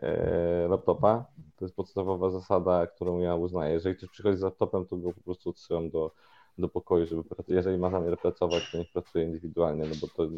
e, 0.02 0.68
laptopa. 0.68 1.24
To 1.60 1.64
jest 1.64 1.76
podstawowa 1.76 2.30
zasada, 2.30 2.86
którą 2.86 3.18
ja 3.18 3.34
uznaję. 3.34 3.72
Jeżeli 3.72 3.96
ktoś 3.96 4.10
przychodzi 4.10 4.38
z 4.38 4.42
laptopem, 4.42 4.86
to 4.86 4.96
go 4.96 5.12
po 5.12 5.20
prostu 5.20 5.50
odsyłam 5.50 5.90
do, 5.90 6.10
do 6.58 6.68
pokoju, 6.68 7.06
żeby 7.06 7.22
jeżeli 7.48 7.78
ma 7.78 7.90
zamiar 7.90 8.18
pracować, 8.18 8.70
to 8.72 8.78
niech 8.78 8.92
pracuje 8.92 9.24
indywidualnie, 9.24 9.84
no 9.84 9.94
bo 10.00 10.06
to 10.06 10.30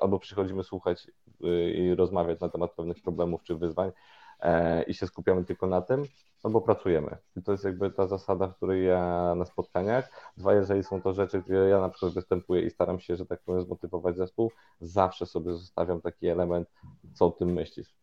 albo 0.00 0.18
przychodzimy 0.18 0.64
słuchać 0.64 1.06
y, 1.44 1.70
i 1.70 1.94
rozmawiać 1.94 2.40
na 2.40 2.48
temat 2.48 2.72
pewnych 2.72 3.02
problemów 3.02 3.42
czy 3.42 3.54
wyzwań 3.54 3.92
e, 4.40 4.82
i 4.82 4.94
się 4.94 5.06
skupiamy 5.06 5.44
tylko 5.44 5.66
na 5.66 5.82
tym, 5.82 6.04
albo 6.42 6.60
pracujemy. 6.60 7.16
I 7.36 7.42
to 7.42 7.52
jest 7.52 7.64
jakby 7.64 7.90
ta 7.90 8.06
zasada, 8.06 8.48
w 8.48 8.56
której 8.56 8.86
ja 8.86 9.34
na 9.36 9.44
spotkaniach, 9.44 10.32
dwa, 10.36 10.54
jeżeli 10.54 10.84
są 10.84 11.02
to 11.02 11.12
rzeczy, 11.12 11.42
gdzie 11.42 11.54
ja 11.54 11.80
na 11.80 11.88
przykład 11.88 12.12
występuję 12.12 12.62
i 12.62 12.70
staram 12.70 13.00
się, 13.00 13.16
że 13.16 13.26
tak 13.26 13.42
powiem, 13.42 13.62
zmotywować 13.62 14.16
zespół, 14.16 14.50
zawsze 14.80 15.26
sobie 15.26 15.52
zostawiam 15.52 16.00
taki 16.00 16.28
element, 16.28 16.68
co 17.14 17.26
o 17.26 17.30
tym 17.30 17.52
myślisz 17.52 18.01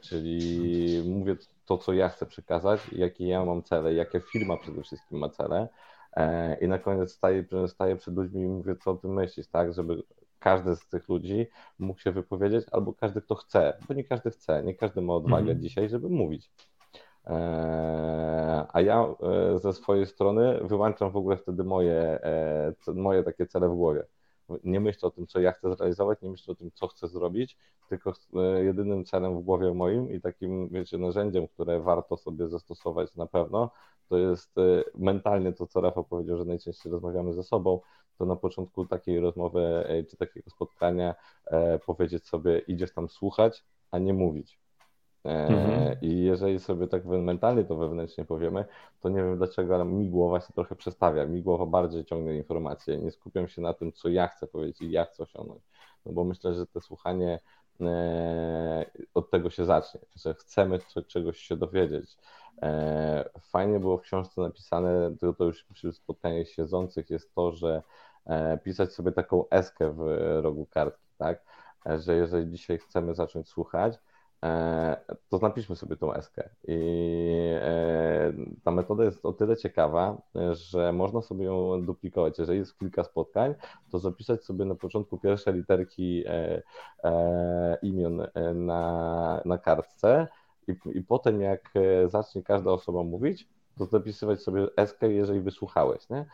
czyli 0.00 1.02
mówię 1.06 1.36
to, 1.64 1.78
co 1.78 1.92
ja 1.92 2.08
chcę 2.08 2.26
przekazać, 2.26 2.80
jakie 2.92 3.28
ja 3.28 3.44
mam 3.44 3.62
cele, 3.62 3.94
jakie 3.94 4.20
firma 4.20 4.56
przede 4.56 4.82
wszystkim 4.82 5.18
ma 5.18 5.28
cele. 5.28 5.68
E, 6.16 6.56
I 6.60 6.68
na 6.68 6.78
koniec 6.78 7.12
staję, 7.12 7.44
staję 7.66 7.96
przed 7.96 8.14
ludźmi 8.16 8.42
i 8.42 8.48
mówię, 8.48 8.76
co 8.76 8.90
o 8.90 8.94
tym 8.94 9.12
myślisz, 9.12 9.48
tak, 9.48 9.74
żeby 9.74 10.02
każdy 10.38 10.76
z 10.76 10.88
tych 10.88 11.08
ludzi 11.08 11.46
mógł 11.78 12.00
się 12.00 12.12
wypowiedzieć, 12.12 12.66
albo 12.72 12.92
każdy, 12.92 13.22
kto 13.22 13.34
chce, 13.34 13.78
bo 13.88 13.94
nie 13.94 14.04
każdy 14.04 14.30
chce, 14.30 14.62
nie 14.62 14.74
każdy 14.74 15.02
ma 15.02 15.14
odwagę 15.14 15.50
mm. 15.50 15.60
dzisiaj, 15.62 15.88
żeby 15.88 16.08
mówić. 16.08 16.50
E, 17.26 18.66
a 18.72 18.80
ja 18.80 19.06
ze 19.56 19.72
swojej 19.72 20.06
strony 20.06 20.60
wyłączam 20.64 21.10
w 21.10 21.16
ogóle 21.16 21.36
wtedy 21.36 21.64
moje, 21.64 22.18
moje 22.94 23.22
takie 23.22 23.46
cele 23.46 23.68
w 23.68 23.74
głowie 23.74 24.04
nie 24.64 24.80
myślę 24.80 25.06
o 25.06 25.10
tym, 25.10 25.26
co 25.26 25.40
ja 25.40 25.52
chcę 25.52 25.76
zrealizować, 25.76 26.22
nie 26.22 26.30
myślę 26.30 26.52
o 26.52 26.54
tym, 26.54 26.70
co 26.74 26.88
chcę 26.88 27.08
zrobić, 27.08 27.56
tylko 27.88 28.12
e, 28.34 28.64
jedynym 28.64 29.04
celem 29.04 29.38
w 29.40 29.42
głowie 29.42 29.74
moim 29.74 30.10
i 30.10 30.20
takim, 30.20 30.68
wiecie, 30.68 30.98
narzędziem, 30.98 31.48
które 31.48 31.80
warto 31.80 32.16
sobie 32.16 32.48
zastosować 32.48 33.14
na 33.14 33.26
pewno, 33.26 33.70
to 34.08 34.18
jest 34.18 34.58
e, 34.58 34.84
mentalnie 34.94 35.52
to, 35.52 35.66
co 35.66 35.80
Rafał 35.80 36.04
powiedział, 36.04 36.38
że 36.38 36.44
najczęściej 36.44 36.92
rozmawiamy 36.92 37.32
ze 37.32 37.42
sobą, 37.42 37.80
to 38.18 38.26
na 38.26 38.36
początku 38.36 38.86
takiej 38.86 39.20
rozmowy 39.20 39.60
e, 39.60 40.04
czy 40.04 40.16
takiego 40.16 40.50
spotkania 40.50 41.14
powiedzieć 41.86 42.26
sobie, 42.26 42.58
idziesz 42.58 42.92
tam 42.92 43.08
słuchać, 43.08 43.64
a 43.90 43.98
nie 43.98 44.14
mówić. 44.14 44.63
Mhm. 45.24 45.96
I 46.02 46.22
jeżeli 46.22 46.60
sobie 46.60 46.88
tak 46.88 47.04
mentalnie 47.04 47.64
to 47.64 47.76
wewnętrznie 47.76 48.24
powiemy, 48.24 48.64
to 49.00 49.08
nie 49.08 49.16
wiem 49.16 49.36
dlaczego, 49.36 49.74
ale 49.74 49.84
mi 49.84 50.10
głowa 50.10 50.40
się 50.40 50.52
trochę 50.52 50.76
przestawia. 50.76 51.26
Mi 51.26 51.42
głowa 51.42 51.66
bardziej 51.66 52.04
ciągnie 52.04 52.36
informacje. 52.36 52.98
Nie 52.98 53.10
skupiam 53.10 53.48
się 53.48 53.62
na 53.62 53.74
tym, 53.74 53.92
co 53.92 54.08
ja 54.08 54.28
chcę 54.28 54.46
powiedzieć 54.46 54.82
i 54.82 54.90
jak 54.90 55.10
chcę 55.10 55.22
osiągnąć. 55.22 55.62
No 56.06 56.12
bo 56.12 56.24
myślę, 56.24 56.54
że 56.54 56.66
to 56.66 56.80
słuchanie 56.80 57.40
e, 57.80 58.86
od 59.14 59.30
tego 59.30 59.50
się 59.50 59.64
zacznie, 59.64 60.00
że 60.16 60.34
chcemy 60.34 60.78
czegoś 61.06 61.38
się 61.38 61.56
dowiedzieć. 61.56 62.16
E, 62.62 63.30
fajnie 63.40 63.80
było 63.80 63.98
w 63.98 64.02
książce 64.02 64.40
napisane, 64.40 65.16
to, 65.20 65.32
to 65.32 65.44
już 65.44 65.64
przy 65.64 65.92
spotkaniach 65.92 66.48
siedzących 66.48 67.10
jest 67.10 67.34
to, 67.34 67.52
że 67.52 67.82
e, 68.26 68.58
pisać 68.58 68.92
sobie 68.92 69.12
taką 69.12 69.48
eskę 69.48 69.92
w 69.92 70.00
rogu 70.42 70.66
kartki, 70.66 71.08
tak? 71.18 71.44
Że 71.98 72.14
jeżeli 72.14 72.50
dzisiaj 72.50 72.78
chcemy 72.78 73.14
zacząć 73.14 73.48
słuchać, 73.48 73.98
E, 73.98 74.13
to 75.28 75.38
napiszmy 75.38 75.76
sobie 75.76 75.96
tą 75.96 76.14
eskę. 76.14 76.48
I 76.68 76.76
e, 77.60 78.32
ta 78.64 78.70
metoda 78.70 79.04
jest 79.04 79.26
o 79.26 79.32
tyle 79.32 79.56
ciekawa, 79.56 80.22
że 80.50 80.92
można 80.92 81.22
sobie 81.22 81.44
ją 81.44 81.82
duplikować. 81.84 82.38
Jeżeli 82.38 82.58
jest 82.58 82.78
kilka 82.78 83.04
spotkań, 83.04 83.54
to 83.90 83.98
zapisać 83.98 84.44
sobie 84.44 84.64
na 84.64 84.74
początku 84.74 85.18
pierwsze 85.18 85.52
literki 85.52 86.24
e, 86.26 86.62
imion 87.82 88.26
na, 88.54 89.42
na 89.44 89.58
kartce 89.58 90.28
i, 90.68 90.76
i 90.94 91.02
potem 91.02 91.40
jak 91.40 91.74
zacznie 92.06 92.42
każda 92.42 92.70
osoba 92.70 93.02
mówić, 93.02 93.48
to 93.78 93.86
zapisywać 93.86 94.42
sobie 94.42 94.66
eskę, 94.76 95.12
jeżeli 95.12 95.40
wysłuchałeś. 95.40 96.08
Nie? 96.10 96.26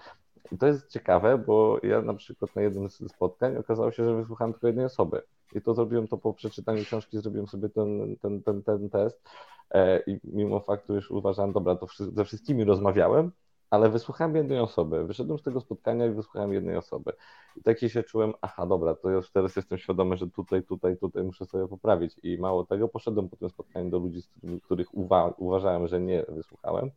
I 0.53 0.59
to 0.59 0.67
jest 0.67 0.91
ciekawe, 0.91 1.39
bo 1.39 1.79
ja 1.83 2.03
na 2.03 2.15
przykład 2.15 2.57
na 2.57 2.63
jednym 2.63 2.91
z 2.91 3.13
spotkań 3.13 3.57
okazało 3.57 3.93
się, 3.93 4.05
że 4.05 4.17
wysłuchałem 4.17 4.53
tylko 4.53 4.67
jednej 4.67 4.87
osoby. 4.87 5.23
I 5.55 5.63
to 5.63 5.75
zrobiłem 5.75 6.09
to 6.09 6.19
po 6.19 6.35
przeczytaniu 6.35 6.83
książki, 6.83 7.19
zrobiłem 7.19 7.47
sobie 7.47 7.69
ten, 7.69 8.17
ten, 8.17 8.43
ten, 8.43 8.63
ten 8.63 8.91
test 8.91 9.29
e, 9.71 10.01
i 10.07 10.21
mimo 10.25 10.61
faktu 10.61 10.95
już 10.95 11.11
uważałem, 11.11 11.53
dobra, 11.53 11.77
to 11.77 11.87
ze 12.13 12.25
wszystkimi 12.25 12.65
rozmawiałem, 12.65 13.33
ale 13.71 13.91
wysłuchałem 13.91 14.37
jednej 14.37 14.59
osoby. 14.59 15.05
Wyszedłem 15.05 15.39
z 15.39 15.43
tego 15.43 15.61
spotkania 15.61 16.07
i 16.07 16.11
wysłuchałem 16.11 16.53
jednej 16.53 16.77
osoby. 16.77 17.13
I 17.57 17.63
taki 17.63 17.91
się 17.91 18.03
czułem, 18.03 18.33
aha, 18.41 18.67
dobra, 18.67 18.95
to 18.95 19.11
już 19.11 19.31
teraz 19.31 19.57
jestem 19.57 19.79
świadomy, 19.79 20.17
że 20.17 20.31
tutaj, 20.31 20.63
tutaj, 20.63 20.97
tutaj 20.97 21.25
muszę 21.25 21.47
sobie 21.47 21.69
poprawić. 21.69 22.17
I 22.23 22.39
mało 22.39 22.67
tego, 22.67 22.89
poszedłem 22.89 23.29
po 23.29 23.37
tym 23.37 23.51
spotkaniu 23.51 23.91
do 23.91 23.99
ludzi, 23.99 24.23
których 24.63 24.95
uwa 24.95 25.35
uważałem, 25.39 25.89
że 25.89 26.01
nie 26.01 26.25
wysłuchałem 26.29 26.91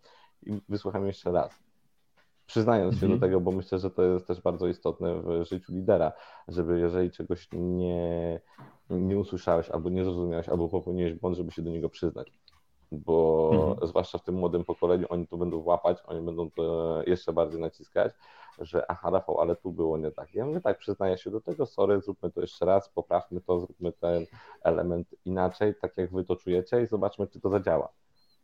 i 0.46 0.62
wysłuchałem 0.70 1.08
jeszcze 1.08 1.32
raz 1.32 1.73
przyznając 2.54 2.94
się 2.94 3.00
do 3.00 3.14
mhm. 3.14 3.20
tego, 3.20 3.42
bo 3.42 3.52
myślę, 3.52 3.80
że 3.80 3.90
to 3.90 4.04
jest 4.04 4.28
też 4.28 4.42
bardzo 4.42 4.68
istotne 4.68 5.22
w 5.22 5.46
życiu 5.46 5.74
lidera, 5.74 6.12
żeby 6.48 6.80
jeżeli 6.80 7.12
czegoś 7.12 7.48
nie, 7.54 8.42
nie 8.90 9.20
usłyszałeś, 9.20 9.70
albo 9.70 9.90
nie 9.90 10.04
zrozumiałeś, 10.04 10.50
albo 10.50 10.70
popełniłeś 10.70 11.14
błąd, 11.14 11.38
żeby 11.38 11.52
się 11.52 11.62
do 11.62 11.70
niego 11.70 11.90
przyznać. 11.90 12.32
Bo 12.92 13.50
mhm. 13.54 13.88
zwłaszcza 13.88 14.18
w 14.18 14.24
tym 14.24 14.36
młodym 14.36 14.64
pokoleniu 14.64 15.08
oni 15.10 15.28
to 15.28 15.38
będą 15.38 15.64
łapać, 15.64 15.98
oni 16.06 16.26
będą 16.26 16.52
to 16.52 17.00
jeszcze 17.08 17.34
bardziej 17.34 17.62
naciskać, 17.62 18.14
że 18.60 18.92
aha, 18.92 19.10
Rafał, 19.10 19.42
ale 19.42 19.56
tu 19.56 19.72
było 19.72 19.98
nie 19.98 20.12
tak. 20.12 20.34
Ja 20.34 20.46
mówię 20.46 20.62
tak, 20.62 20.78
przyznaję 20.78 21.18
się 21.18 21.32
do 21.32 21.42
tego, 21.42 21.66
sorry, 21.66 22.02
zróbmy 22.02 22.32
to 22.32 22.42
jeszcze 22.42 22.66
raz, 22.66 22.90
poprawmy 22.90 23.42
to, 23.42 23.60
zróbmy 23.60 23.92
ten 23.92 24.26
element 24.64 25.16
inaczej, 25.26 25.74
tak 25.82 25.98
jak 25.98 26.12
wy 26.12 26.24
to 26.24 26.36
czujecie 26.36 26.82
i 26.82 26.88
zobaczmy, 26.88 27.28
czy 27.28 27.40
to 27.40 27.50
zadziała. 27.50 27.90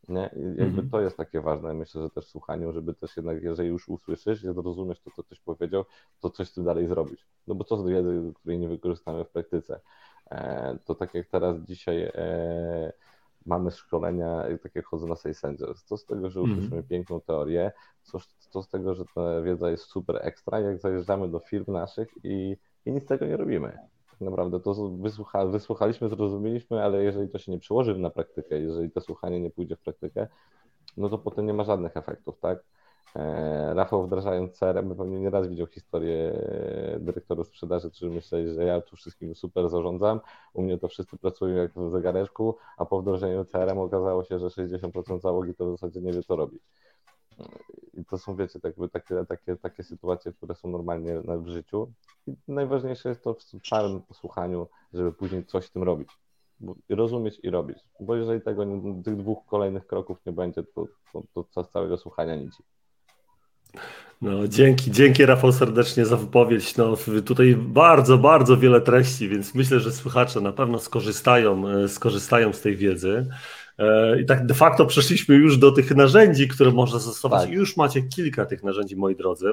Nie? 0.10 0.30
I 0.36 0.42
jakby 0.42 0.64
mhm. 0.64 0.90
to 0.90 1.02
jest 1.02 1.18
takie 1.18 1.42
ważne, 1.42 1.74
myślę, 1.74 2.02
że 2.02 2.10
też 2.10 2.26
w 2.26 2.30
słuchaniu, 2.30 2.74
żeby 2.74 2.94
też 2.94 3.18
jednak, 3.18 3.44
jeżeli 3.44 3.70
już 3.70 3.90
usłyszysz, 3.90 4.44
i 4.44 4.54
zrozumiesz 4.54 5.02
to, 5.02 5.12
co 5.12 5.24
ktoś 5.24 5.40
powiedział, 5.40 5.86
to 6.20 6.30
coś 6.30 6.48
z 6.48 6.54
tym 6.54 6.64
dalej 6.64 6.88
zrobić. 6.88 7.28
No 7.48 7.56
bo 7.56 7.64
co 7.64 7.78
z 7.78 7.88
wiedzy, 7.88 8.34
której 8.36 8.60
nie 8.60 8.70
wykorzystamy 8.70 9.26
w 9.26 9.30
praktyce? 9.30 9.80
E, 10.32 10.78
to 10.86 10.96
tak 10.96 11.14
jak 11.14 11.28
teraz 11.28 11.58
dzisiaj 11.60 12.04
e, 12.04 12.94
mamy 13.46 13.72
szkolenia, 13.72 14.44
tak 14.64 14.76
jak 14.76 14.86
chodzę 14.86 15.08
na 15.08 15.16
Sales 15.16 15.46
Angels, 15.46 15.84
co 15.84 15.98
z 15.98 16.06
tego, 16.06 16.30
że 16.30 16.42
usłyszymy 16.42 16.66
mhm. 16.66 16.84
piękną 16.84 17.22
teorię, 17.22 17.72
co, 18.04 18.20
co 18.50 18.64
z 18.64 18.70
tego, 18.70 18.96
że 18.96 19.04
ta 19.16 19.42
wiedza 19.42 19.72
jest 19.72 19.84
super 19.84 20.20
ekstra, 20.22 20.60
jak 20.60 20.80
zajeżdżamy 20.80 21.30
do 21.30 21.40
firm 21.40 21.74
naszych 21.74 22.10
i, 22.24 22.58
i 22.86 22.92
nic 22.92 23.04
z 23.04 23.08
tego 23.08 23.26
nie 23.26 23.38
robimy 23.38 23.78
naprawdę. 24.26 24.60
To 24.60 24.90
wysłucha, 24.90 25.46
wysłuchaliśmy, 25.46 26.10
zrozumieliśmy, 26.10 26.84
ale 26.84 27.04
jeżeli 27.04 27.30
to 27.30 27.38
się 27.38 27.52
nie 27.52 27.60
przełoży 27.60 27.98
na 27.98 28.10
praktykę, 28.10 28.60
jeżeli 28.60 28.92
to 28.92 29.02
słuchanie 29.02 29.40
nie 29.40 29.50
pójdzie 29.50 29.76
w 29.76 29.80
praktykę, 29.80 30.28
no 30.98 31.10
to 31.10 31.18
potem 31.18 31.46
nie 31.46 31.54
ma 31.54 31.64
żadnych 31.64 31.98
efektów, 31.98 32.40
tak? 32.40 32.64
E, 33.16 33.74
Rafał 33.74 34.04
wdrażając 34.04 34.60
CRM 34.60 34.96
pewnie 34.96 35.20
nieraz 35.20 35.48
widział 35.48 35.68
historię 35.68 36.34
e, 36.34 37.00
dyrektorów 37.00 37.48
sprzedaży, 37.48 37.90
którzy 37.92 38.10
myśleli, 38.10 38.54
że 38.54 38.64
ja 38.64 38.82
tu 38.82 38.96
wszystkim 38.96 39.36
super 39.36 39.70
zarządzam, 39.70 40.20
u 40.54 40.62
mnie 40.62 40.78
to 40.78 40.88
wszyscy 40.88 41.18
pracują 41.18 41.56
jak 41.56 41.74
w 41.74 41.92
zegareczku, 41.92 42.58
a 42.78 42.86
po 42.86 43.02
wdrożeniu 43.02 43.46
CRM 43.46 43.78
okazało 43.78 44.24
się, 44.24 44.40
że 44.40 44.46
60% 44.48 45.20
załogi 45.20 45.56
to 45.56 45.66
w 45.66 45.72
zasadzie 45.72 46.02
nie 46.02 46.14
wie 46.14 46.24
co 46.24 46.36
robić. 46.36 46.62
To 48.10 48.18
są, 48.18 48.36
wiecie, 48.36 48.60
tak 48.60 48.74
takie, 48.92 49.26
takie, 49.26 49.56
takie 49.56 49.84
sytuacje, 49.84 50.34
które 50.34 50.56
są 50.56 50.70
normalnie 50.70 51.22
w 51.22 51.48
życiu. 51.48 51.92
I 52.28 52.34
najważniejsze 52.48 53.10
jest 53.10 53.24
to 53.24 53.34
w 53.34 53.44
całym 53.70 54.02
posłuchaniu, 54.02 54.68
żeby 54.94 55.14
później 55.14 55.46
coś 55.46 55.66
z 55.66 55.72
tym 55.72 55.84
robić. 55.84 56.10
rozumieć 56.90 57.40
i 57.44 57.50
robić. 57.50 57.78
Bo 58.00 58.16
jeżeli 58.16 58.42
tego, 58.42 58.66
tych 59.06 59.16
dwóch 59.16 59.46
kolejnych 59.46 59.88
kroków 59.88 60.18
nie 60.26 60.32
będzie, 60.32 60.64
to, 60.64 60.88
to, 61.34 61.44
to 61.44 61.64
z 61.64 61.70
całego 61.70 61.98
słuchania 61.98 62.36
nic. 62.36 62.62
No, 64.22 64.48
dzięki, 64.48 64.92
dzięki 64.92 65.26
Rafał 65.26 65.52
serdecznie 65.52 66.06
za 66.06 66.18
wypowiedź. 66.18 66.78
No, 66.78 66.98
tutaj 67.26 67.56
bardzo, 67.56 68.18
bardzo 68.18 68.58
wiele 68.58 68.82
treści, 68.82 69.30
więc 69.30 69.56
myślę, 69.56 69.80
że 69.80 69.92
słuchacze 69.92 70.42
na 70.42 70.52
pewno 70.52 70.80
skorzystają, 70.80 71.68
e, 71.68 71.88
skorzystają 71.90 72.54
z 72.54 72.62
tej 72.62 72.76
wiedzy. 72.76 73.26
E, 73.80 74.22
I 74.22 74.26
tak 74.26 74.46
de 74.46 74.54
facto 74.54 74.86
przeszliśmy 74.86 75.36
już 75.36 75.58
do 75.58 75.72
tych 75.72 75.96
narzędzi, 75.96 76.48
które 76.48 76.72
można 76.72 77.00
zastosować. 77.00 77.42
Tak. 77.42 77.52
Już 77.52 77.78
macie 77.78 78.02
kilka 78.02 78.46
tych 78.46 78.64
narzędzi, 78.64 78.96
moi 78.96 79.16
drodzy. 79.16 79.52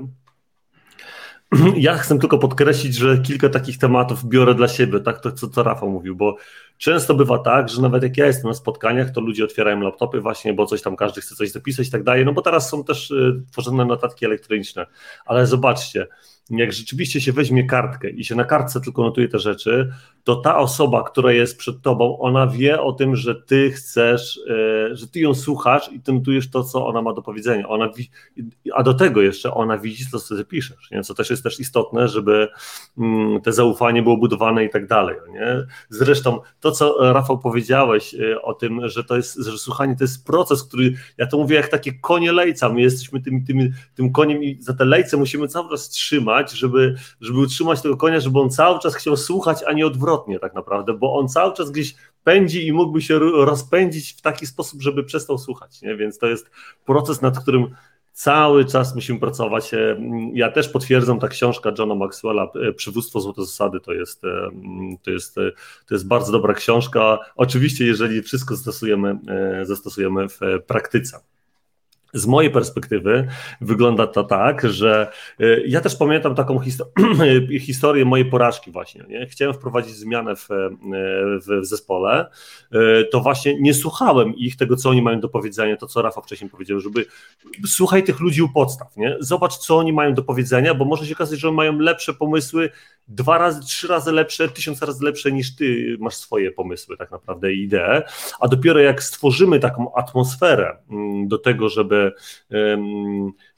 Ja 1.77 1.97
chcę 1.97 2.19
tylko 2.19 2.39
podkreślić, 2.39 2.95
że 2.95 3.19
kilka 3.19 3.49
takich 3.49 3.79
tematów 3.79 4.25
biorę 4.25 4.55
dla 4.55 4.69
siebie, 4.69 5.01
tak 5.01 5.21
to 5.21 5.33
co, 5.33 5.49
co 5.49 5.63
Rafał 5.63 5.91
mówił, 5.91 6.17
bo 6.17 6.37
często 6.79 7.15
bywa 7.15 7.39
tak, 7.39 7.69
że 7.69 7.83
nawet 7.83 8.03
jak 8.03 8.17
ja 8.17 8.27
jestem 8.27 8.49
na 8.49 8.55
spotkaniach, 8.55 9.11
to 9.11 9.21
ludzie 9.21 9.45
otwierają 9.45 9.81
laptopy 9.81 10.21
właśnie, 10.21 10.55
bo 10.55 10.67
coś 10.67 10.83
tam 10.83 10.97
każdy 10.97 11.21
chce 11.21 11.35
coś 11.35 11.51
zapisać 11.51 11.89
i 11.89 11.91
tak 11.91 12.03
dalej, 12.03 12.25
no 12.25 12.33
bo 12.33 12.43
teraz 12.43 12.71
są 12.71 12.85
też 12.85 13.11
y, 13.11 13.43
tworzone 13.53 13.85
notatki 13.85 14.25
elektroniczne, 14.25 14.87
ale 15.27 15.47
zobaczcie, 15.47 16.07
jak 16.51 16.73
rzeczywiście 16.73 17.21
się 17.21 17.33
weźmie 17.33 17.67
kartkę 17.67 18.11
i 18.11 18.25
się 18.25 18.35
na 18.35 18.45
kartce 18.45 18.81
tylko 18.81 19.03
notuje 19.03 19.29
te 19.29 19.39
rzeczy, 19.39 19.93
to 20.25 20.37
ta 20.37 20.59
osoba, 20.59 21.03
która 21.03 21.33
jest 21.33 21.59
przed 21.59 21.83
tobą, 21.83 22.19
ona 22.19 22.47
wie 22.47 22.81
o 22.81 22.93
tym, 22.93 23.17
że 23.17 23.35
ty 23.35 23.71
chcesz, 23.71 24.41
e, 24.51 24.97
że 24.97 25.09
ty 25.09 25.21
ją 25.21 25.35
słuchasz 25.35 25.93
i 25.93 26.01
ty 26.01 26.13
notujesz 26.13 26.51
to, 26.51 26.65
co 26.65 26.87
ona 26.87 27.03
ma 27.03 27.13
do 27.13 27.23
powiedzenia. 27.23 27.69
Ona, 27.69 27.91
a 28.75 28.83
do 28.83 28.95
tego 28.95 29.23
jeszcze 29.23 29.55
ona 29.55 29.79
widzi 29.79 30.05
co 30.11 30.37
ty 30.37 30.45
piszesz, 30.45 30.91
co 31.05 31.15
też 31.15 31.31
jest 31.31 31.43
też 31.43 31.61
istotne, 31.61 32.09
żeby 32.09 32.49
mm, 32.99 33.41
te 33.41 33.53
zaufanie 33.53 34.03
było 34.03 34.17
budowane 34.17 34.65
i 34.65 34.71
tak 34.71 34.87
dalej. 34.87 35.17
Nie? 35.33 35.67
Zresztą 35.89 36.41
to, 36.61 36.66
co 36.71 37.13
Rafał 37.13 37.39
powiedziałeś 37.39 38.15
e, 38.15 38.43
o 38.43 38.55
tym, 38.55 38.89
że 38.89 39.05
to 39.05 39.17
jest, 39.17 39.37
że 39.37 39.59
słuchanie 39.59 39.97
to 39.97 40.05
jest 40.05 40.27
proces, 40.27 40.65
który, 40.65 40.95
ja 41.19 41.27
to 41.27 41.39
mówię 41.39 41.57
jak 41.57 41.69
takie 41.69 41.93
konie 41.93 42.33
lejca, 42.33 42.69
my 42.69 42.81
jesteśmy 42.81 43.21
tym, 43.21 43.45
tym, 43.45 43.73
tym 43.95 44.13
koniem 44.13 44.45
i 44.45 44.63
za 44.63 44.75
te 44.75 44.85
lejce 44.85 45.17
musimy 45.17 45.49
cały 45.49 45.71
czas 45.71 45.89
trzymać, 45.89 46.53
żeby, 46.53 46.95
żeby 47.21 47.39
utrzymać 47.39 47.83
tego 47.83 47.97
konia, 47.97 48.21
żeby 48.21 48.41
on 48.41 48.51
cały 48.51 48.79
czas 48.79 48.95
chciał 48.95 49.17
słuchać, 49.17 49.59
a 49.67 49.73
nie 49.73 49.87
odwrotnie 49.87 50.39
tak 50.39 50.55
naprawdę, 50.55 50.93
bo 50.93 51.19
on 51.19 51.29
cały 51.29 51.53
czas 51.53 51.71
gdzieś 51.71 51.95
pędzi 52.25 52.67
i 52.67 52.73
mógłby 52.73 53.03
się 53.03 53.19
rozpędzić 53.19 54.13
w 54.13 54.21
taki 54.21 54.47
sposób, 54.47 54.83
żeby 54.83 55.05
przestał 55.05 55.39
słuchać, 55.39 55.83
nie? 55.83 55.97
więc 55.97 56.19
to 56.19 56.27
jest 56.27 56.51
proces, 56.85 57.23
nad 57.23 57.39
którym 57.39 57.75
cały 58.17 58.65
czas 58.65 58.95
musimy 58.95 59.21
pracować. 59.21 59.75
E, 59.75 59.97
ja 60.35 60.53
też 60.53 60.69
potwierdzam, 60.69 61.21
ta 61.21 61.29
książka 61.29 61.73
Johna 61.79 61.95
Maxwella, 61.95 62.49
e, 62.69 62.73
Przywództwo 62.73 63.21
Złote 63.21 63.45
Zasady, 63.45 63.81
to 63.81 63.93
jest, 63.93 64.25
e, 64.25 64.51
to 65.03 65.11
jest, 65.11 65.35
to 65.87 65.95
jest 65.95 66.09
bardzo 66.09 66.33
dobra 66.33 66.55
książka. 66.55 67.19
Oczywiście, 67.37 67.85
jeżeli 67.85 68.23
wszystko 68.23 68.57
zastosujemy, 68.57 69.19
zastosujemy 69.63 70.29
w 70.29 70.41
praktyce. 70.67 71.21
Z 72.17 72.27
mojej 72.27 72.51
perspektywy 72.51 73.29
wygląda 73.61 74.07
to 74.07 74.25
tak, 74.25 74.63
że 74.71 75.11
e, 75.41 75.61
ja 75.67 75.81
też 75.81 75.97
pamiętam 75.97 76.35
taką 76.35 76.61
historię 77.61 78.05
mojej 78.05 78.27
porażki 78.31 78.71
właśnie. 78.71 79.05
Nie? 79.09 79.27
Chciałem 79.27 79.55
wprowadzić 79.55 79.95
zmianę 79.95 80.37
w, 80.37 80.51
e, 80.51 80.71
w, 81.47 81.67
zespole, 81.67 82.27
e, 82.73 83.05
to 83.05 83.21
właśnie 83.21 83.61
nie 83.61 83.75
słuchałem 83.75 84.37
ich, 84.37 84.57
tego 84.57 84.77
co 84.77 84.91
oni 84.91 85.03
mają 85.03 85.21
do 85.21 85.29
powiedzenia, 85.29 85.77
to 85.77 85.87
co 85.87 86.03
Rafa 86.03 86.21
wcześniej 86.21 86.51
powiedział, 86.51 86.81
żeby 86.81 87.07
słuchaj 87.67 88.03
tych 88.03 88.21
ludzi 88.21 88.43
u 88.43 88.49
podstaw, 88.49 88.97
nie? 88.97 89.17
zobacz 89.21 89.57
co 89.57 89.77
oni 89.79 89.93
mają 89.93 90.15
do 90.15 90.23
powiedzenia, 90.23 90.75
bo 90.75 90.85
może 90.85 91.07
się 91.07 91.15
okazać, 91.15 91.41
że 91.41 91.53
mają 91.53 91.79
lepsze 91.79 92.15
pomysły, 92.15 92.71
dwa 93.09 93.39
razy, 93.39 93.61
trzy 93.61 93.89
razy 93.89 94.13
lepsze, 94.13 94.49
tysiąc 94.49 94.83
razy 94.83 95.05
lepsze 95.05 95.33
niż 95.33 95.57
ty 95.57 95.97
masz 96.01 96.15
swoje 96.15 96.53
pomysły 96.53 96.97
tak 96.97 97.11
naprawdę 97.11 97.53
i 97.53 97.63
idee, 97.63 98.03
a 98.41 98.49
dopiero 98.49 98.81
jak 98.81 99.03
stworzymy 99.03 99.61
taką 99.61 99.95
atmosferę 99.95 100.77
mm, 100.91 101.29
do 101.29 101.39
tego, 101.39 101.69
żeby 101.69 102.06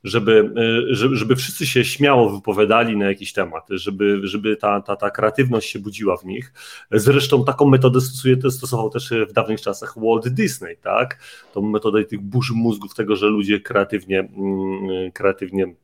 żeby, 0.04 0.52
e, 0.56 0.94
żeby, 0.94 1.16
żeby 1.16 1.36
wszyscy 1.36 1.66
się 1.66 1.84
śmiało 1.84 2.30
wypowiadali 2.30 2.96
na 2.96 3.06
jakiś 3.06 3.32
temat, 3.32 3.66
żeby, 3.70 4.20
żeby 4.22 4.56
ta, 4.56 4.80
ta, 4.80 4.96
ta 4.96 5.10
kreatywność 5.10 5.70
się 5.70 5.78
budziła 5.78 6.16
w 6.16 6.24
nich. 6.24 6.52
Zresztą 6.90 7.44
taką 7.44 7.66
metodę 7.66 8.00
stosuje, 8.00 8.36
stosował 8.50 8.90
też 8.90 9.10
w 9.28 9.32
dawnych 9.32 9.60
czasach 9.60 9.94
Walt 9.96 10.28
Disney, 10.28 10.76
tak? 10.76 11.18
Tą 11.52 11.62
metodę 11.62 12.04
tych 12.04 12.20
burzy 12.20 12.52
mózgów, 12.54 12.94
tego, 12.94 13.16
że 13.16 13.26
ludzie 13.26 13.60
kreatywnie, 13.60 14.18
mm, 14.20 15.12
kreatywnie 15.12 15.74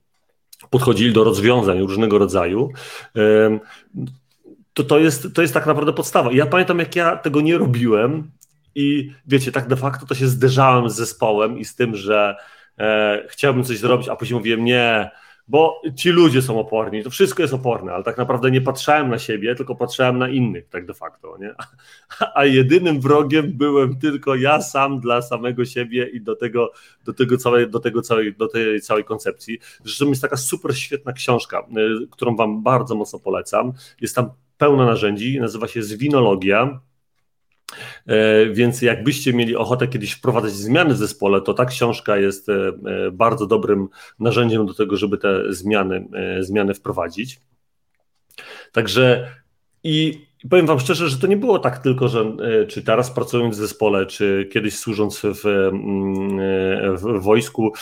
podchodzili 0.71 1.13
do 1.13 1.25
rozwiązań 1.25 1.81
różnego 1.81 2.19
rodzaju, 2.19 2.73
to, 4.75 4.85
to, 4.85 4.99
jest, 4.99 5.35
to 5.35 5.43
jest 5.43 5.55
tak 5.55 5.67
naprawdę 5.67 5.93
podstawa. 5.93 6.33
Ja 6.33 6.47
pamiętam, 6.47 6.79
jak 6.79 6.97
ja 6.97 7.17
tego 7.17 7.41
nie 7.41 7.59
robiłem 7.59 8.31
i 8.75 9.11
wiecie, 9.27 9.53
tak 9.53 9.69
de 9.69 9.77
facto 9.77 10.07
to 10.07 10.15
się 10.15 10.29
zderzałem 10.29 10.91
z 10.91 10.95
zespołem 10.95 11.59
i 11.59 11.65
z 11.65 11.75
tym, 11.75 11.97
że 11.97 12.37
e, 12.79 13.25
chciałbym 13.29 13.65
coś 13.65 13.79
zrobić, 13.79 14.09
a 14.09 14.17
później 14.17 14.39
mówiłem 14.39 14.65
nie, 14.65 15.11
bo 15.49 15.83
ci 15.97 16.11
ludzie 16.11 16.43
są 16.43 16.61
oporni, 16.61 17.03
to 17.03 17.11
wszystko 17.11 17.43
jest 17.43 17.55
oporne, 17.55 17.93
ale 17.93 18.05
tak 18.05 18.19
naprawdę 18.19 18.51
nie 18.51 18.61
patrzałem 18.61 19.11
na 19.11 19.19
siebie, 19.19 19.55
tylko 19.55 19.75
patrzałem 19.75 20.19
na 20.19 20.29
innych, 20.29 20.69
tak 20.69 20.87
de 20.87 20.95
facto, 20.95 21.39
nie? 21.41 21.55
A 22.35 22.45
jedynym 22.45 23.01
wrogiem 23.01 23.53
byłem 23.53 23.99
tylko 23.99 24.35
ja 24.35 24.63
sam 24.63 25.01
dla 25.01 25.23
samego 25.23 25.65
siebie 25.65 26.09
i 26.09 26.21
do 26.21 26.37
tego, 26.37 26.73
do 27.05 27.13
tego 27.13 27.37
całej, 27.37 27.71
do 27.71 27.81
tego 27.81 28.03
całej, 28.03 28.35
do 28.35 28.49
tej 28.49 28.81
całej 28.81 29.05
koncepcji. 29.05 29.59
Zresztą 29.85 30.09
jest 30.09 30.23
taka 30.23 30.37
super 30.37 30.79
świetna 30.79 31.13
książka, 31.13 31.67
y, 32.05 32.09
którą 32.11 32.37
wam 32.37 32.63
bardzo 32.63 32.95
mocno 32.95 33.19
polecam. 33.19 33.73
Jest 34.01 34.15
tam 34.17 34.31
pełno 34.59 34.87
narzędzi, 34.87 35.41
nazywa 35.41 35.69
się 35.69 35.83
Zwinologia 35.83 36.81
E, 36.85 36.94
więc 38.53 38.83
jakbyście 38.83 39.33
mieli 39.33 39.57
ochotę 39.57 39.89
kiedyś 39.89 40.13
wprowadzać 40.13 40.53
zmiany 40.53 40.95
w 40.95 40.97
zespole, 40.97 41.41
to 41.41 41.55
ta 41.55 41.65
książka 41.65 42.17
jest 42.17 42.49
e, 42.49 42.53
e, 42.53 43.11
bardzo 43.11 43.47
dobrym 43.47 43.89
narzędziem 44.19 44.67
do 44.67 44.75
tego, 44.75 44.97
żeby 44.97 45.19
te 45.19 45.53
zmiany, 45.53 46.09
zmiany 46.41 46.75
wprowadzić. 46.75 47.41
Także 48.73 49.29
i 49.85 50.27
powiem 50.51 50.67
Wam 50.67 50.81
szczerze, 50.81 51.09
że 51.09 51.19
to 51.19 51.27
nie 51.27 51.37
było 51.37 51.59
tak 51.59 51.79
tylko, 51.79 52.09
że 52.09 52.37
czy 52.69 52.83
teraz 52.83 53.11
pracując 53.11 53.57
w 53.57 53.59
zespole, 53.59 54.07
czy 54.07 54.49
kiedyś 54.53 54.79
służąc 54.79 55.21
w, 55.25 55.71
w 57.03 57.23
wojsku, 57.23 57.73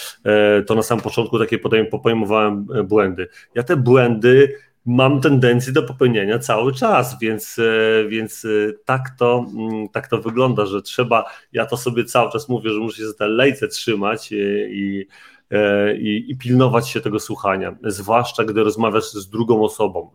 to 0.67 0.75
na 0.75 0.83
samym 0.83 1.05
początku 1.05 1.39
takie 1.39 1.59
pojmowałem 2.03 2.67
błędy. 2.85 3.29
Ja 3.55 3.63
te 3.63 3.77
błędy 3.77 4.55
mam 4.87 5.21
tendencję 5.21 5.73
do 5.73 5.83
popełnienia 5.83 6.39
cały 6.39 6.75
czas, 6.75 7.19
więc, 7.21 7.59
e, 7.59 8.09
więc 8.09 8.45
e, 8.45 8.49
tak, 8.85 9.11
to, 9.19 9.47
mm, 9.55 9.89
tak 9.89 10.09
to 10.09 10.19
wygląda, 10.19 10.67
że 10.67 10.83
trzeba, 10.83 11.25
ja 11.53 11.67
to 11.67 11.77
sobie 11.77 12.05
cały 12.05 12.33
czas 12.33 12.49
mówię, 12.49 12.71
że 12.71 12.79
muszę 12.79 12.97
się 12.97 13.07
za 13.07 13.15
te 13.15 13.29
lejce 13.29 13.69
trzymać 13.69 14.33
i, 14.33 15.07
e, 15.51 15.97
i, 15.97 16.31
i, 16.31 16.37
pilnować 16.37 16.89
się 16.89 17.01
tego 17.01 17.21
słuchania, 17.21 17.77
zwłaszcza 17.85 18.45
gdy 18.45 18.65
rozmawiasz 18.65 19.13
z 19.13 19.29
drugą 19.29 19.63
osobą. 19.63 20.11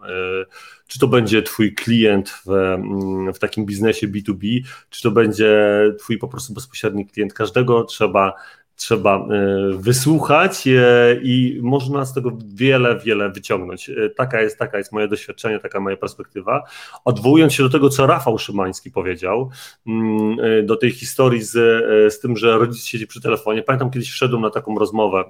Czy 0.87 0.99
to 0.99 1.07
będzie 1.07 1.43
twój 1.43 1.75
klient 1.75 2.29
w, 2.29 2.51
mm, 2.51 3.33
w 3.33 3.39
takim 3.39 3.65
biznesie 3.65 4.07
B2B, 4.07 4.61
czy 4.89 5.01
to 5.03 5.11
będzie 5.11 5.81
twój 5.99 6.17
po 6.17 6.27
prostu 6.27 6.53
bezpośredni 6.53 7.07
klient. 7.07 7.33
Każdego 7.33 7.83
trzeba 7.83 8.33
trzeba 8.77 9.15
e, 9.17 9.27
wysłuchać 9.73 10.67
e, 10.67 11.19
i 11.23 11.59
można 11.61 12.05
z 12.05 12.13
tego 12.13 12.31
wiele, 12.47 12.99
wiele 12.99 13.29
wyciągnąć. 13.29 13.89
E, 13.89 14.09
taka 14.09 14.41
jest, 14.41 14.57
taka 14.57 14.77
jest 14.77 14.91
moje 14.91 15.07
doświadczenie, 15.07 15.59
taka 15.59 15.79
moja 15.79 15.97
perspektywa. 15.97 16.63
Odwołując 17.05 17.53
się 17.53 17.63
do 17.63 17.69
tego, 17.69 17.89
co 17.89 18.07
Rafał 18.07 18.37
Szymański 18.37 18.91
powiedział, 18.91 19.49
mm, 19.87 20.37
do 20.65 20.75
tej 20.75 20.91
historii 20.91 21.43
z, 21.43 21.51
z 22.13 22.19
tym, 22.19 22.37
że 22.37 22.57
rodzic 22.57 22.85
siedzi 22.85 23.07
przy 23.07 23.21
telefonie. 23.21 23.63
Pamiętam, 23.63 23.91
kiedyś 23.91 24.09
wszedłem 24.09 24.41
na 24.41 24.49
taką 24.49 24.79
rozmowę 24.79 25.23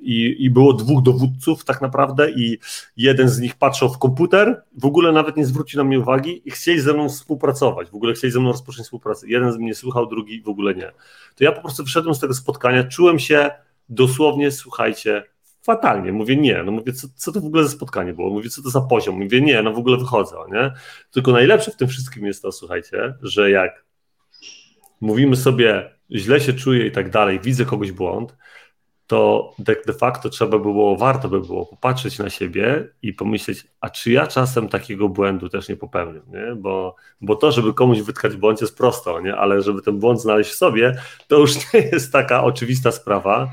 i, 0.00 0.36
i 0.38 0.50
było 0.50 0.72
dwóch 0.72 1.02
dowódców 1.02 1.64
tak 1.64 1.80
naprawdę 1.80 2.30
i 2.30 2.58
jeden 2.96 3.28
z 3.28 3.40
nich 3.40 3.54
patrzył 3.54 3.88
w 3.88 3.98
komputer, 3.98 4.62
w 4.78 4.84
ogóle 4.84 5.12
nawet 5.12 5.36
nie 5.36 5.46
zwrócił 5.46 5.78
na 5.78 5.84
mnie 5.84 6.00
uwagi 6.00 6.42
i 6.44 6.50
chcieli 6.50 6.80
ze 6.80 6.92
mną 6.92 7.08
współpracować, 7.08 7.90
w 7.90 7.94
ogóle 7.94 8.14
chcieli 8.14 8.32
ze 8.32 8.40
mną 8.40 8.52
rozpocząć 8.52 8.84
współpracę. 8.84 9.28
Jeden 9.28 9.52
z 9.52 9.56
mnie 9.56 9.74
słuchał, 9.74 10.06
drugi 10.06 10.42
w 10.42 10.48
ogóle 10.48 10.74
nie. 10.74 10.92
To 11.36 11.44
ja 11.44 11.52
po 11.52 11.65
prostu 11.66 11.84
wyszedłem 11.84 12.14
z 12.14 12.20
tego 12.20 12.34
spotkania, 12.34 12.84
czułem 12.84 13.18
się 13.18 13.50
dosłownie, 13.88 14.50
słuchajcie, 14.50 15.24
fatalnie. 15.62 16.12
Mówię, 16.12 16.36
nie, 16.36 16.62
no 16.62 16.72
mówię, 16.72 16.92
co, 16.92 17.08
co 17.16 17.32
to 17.32 17.40
w 17.40 17.46
ogóle 17.46 17.64
za 17.64 17.68
spotkanie 17.68 18.12
było? 18.14 18.30
Mówię, 18.30 18.50
co 18.50 18.62
to 18.62 18.70
za 18.70 18.80
poziom? 18.80 19.18
Mówię, 19.22 19.40
nie, 19.40 19.62
no 19.62 19.72
w 19.72 19.78
ogóle 19.78 19.96
wychodzę, 19.96 20.36
nie? 20.52 20.72
Tylko 21.10 21.32
najlepsze 21.32 21.70
w 21.70 21.76
tym 21.76 21.88
wszystkim 21.88 22.26
jest 22.26 22.42
to, 22.42 22.52
słuchajcie, 22.52 23.14
że 23.22 23.50
jak 23.50 23.84
mówimy 25.00 25.36
sobie, 25.36 25.90
źle 26.10 26.40
się 26.40 26.52
czuję 26.52 26.86
i 26.86 26.92
tak 26.92 27.10
dalej, 27.10 27.40
widzę 27.40 27.64
kogoś 27.64 27.92
błąd, 27.92 28.36
to 29.06 29.52
de 29.86 29.92
facto 29.92 30.28
trzeba 30.28 30.58
było, 30.58 30.96
warto 30.96 31.28
by 31.28 31.40
było 31.40 31.66
popatrzeć 31.66 32.18
na 32.18 32.30
siebie 32.30 32.88
i 33.02 33.12
pomyśleć, 33.12 33.66
a 33.80 33.90
czy 33.90 34.10
ja 34.10 34.26
czasem 34.26 34.68
takiego 34.68 35.08
błędu 35.08 35.48
też 35.48 35.68
nie 35.68 35.76
popełnię, 35.76 36.20
nie? 36.28 36.54
Bo, 36.56 36.96
bo 37.20 37.36
to, 37.36 37.52
żeby 37.52 37.74
komuś 37.74 38.00
wytkać 38.00 38.36
błąd 38.36 38.60
jest 38.60 38.76
prosto, 38.76 39.20
nie? 39.20 39.36
ale 39.36 39.62
żeby 39.62 39.82
ten 39.82 39.98
błąd 39.98 40.20
znaleźć 40.20 40.50
w 40.50 40.54
sobie, 40.54 40.96
to 41.28 41.38
już 41.38 41.54
nie 41.74 41.80
jest 41.80 42.12
taka 42.12 42.44
oczywista 42.44 42.92
sprawa 42.92 43.50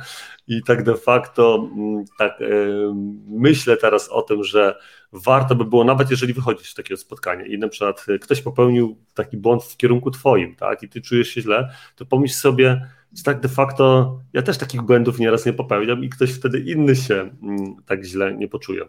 i 0.47 0.63
tak 0.63 0.83
de 0.83 0.95
facto 0.95 1.69
mm, 1.75 2.05
tak 2.17 2.39
yy, 2.39 2.93
myślę 3.27 3.77
teraz 3.77 4.09
o 4.09 4.21
tym, 4.21 4.43
że 4.43 4.75
warto 5.11 5.55
by 5.55 5.65
było, 5.65 5.83
nawet 5.83 6.11
jeżeli 6.11 6.33
wychodzisz 6.33 6.71
z 6.71 6.75
takiego 6.75 6.97
spotkania 6.97 7.45
i 7.45 7.57
na 7.57 7.67
przykład 7.67 8.05
ktoś 8.21 8.41
popełnił 8.41 8.97
taki 9.13 9.37
błąd 9.37 9.63
w 9.63 9.77
kierunku 9.77 10.11
twoim, 10.11 10.55
tak, 10.55 10.83
i 10.83 10.89
ty 10.89 11.01
czujesz 11.01 11.27
się 11.27 11.41
źle, 11.41 11.69
to 11.95 12.05
pomyśl 12.05 12.33
sobie, 12.33 12.89
tak 13.25 13.39
de 13.39 13.49
facto 13.49 14.19
ja 14.33 14.41
też 14.41 14.57
takich 14.57 14.81
błędów 14.81 15.19
nieraz 15.19 15.45
nie 15.45 15.53
popełniam 15.53 16.03
i 16.03 16.09
ktoś 16.09 16.33
wtedy 16.33 16.59
inny 16.59 16.95
się 16.95 17.15
mm, 17.15 17.75
tak 17.85 18.03
źle 18.03 18.33
nie 18.33 18.47
poczuje. 18.47 18.85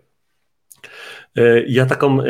E, 1.37 1.63
ja 1.67 1.87
taką, 1.87 2.21
e, 2.21 2.27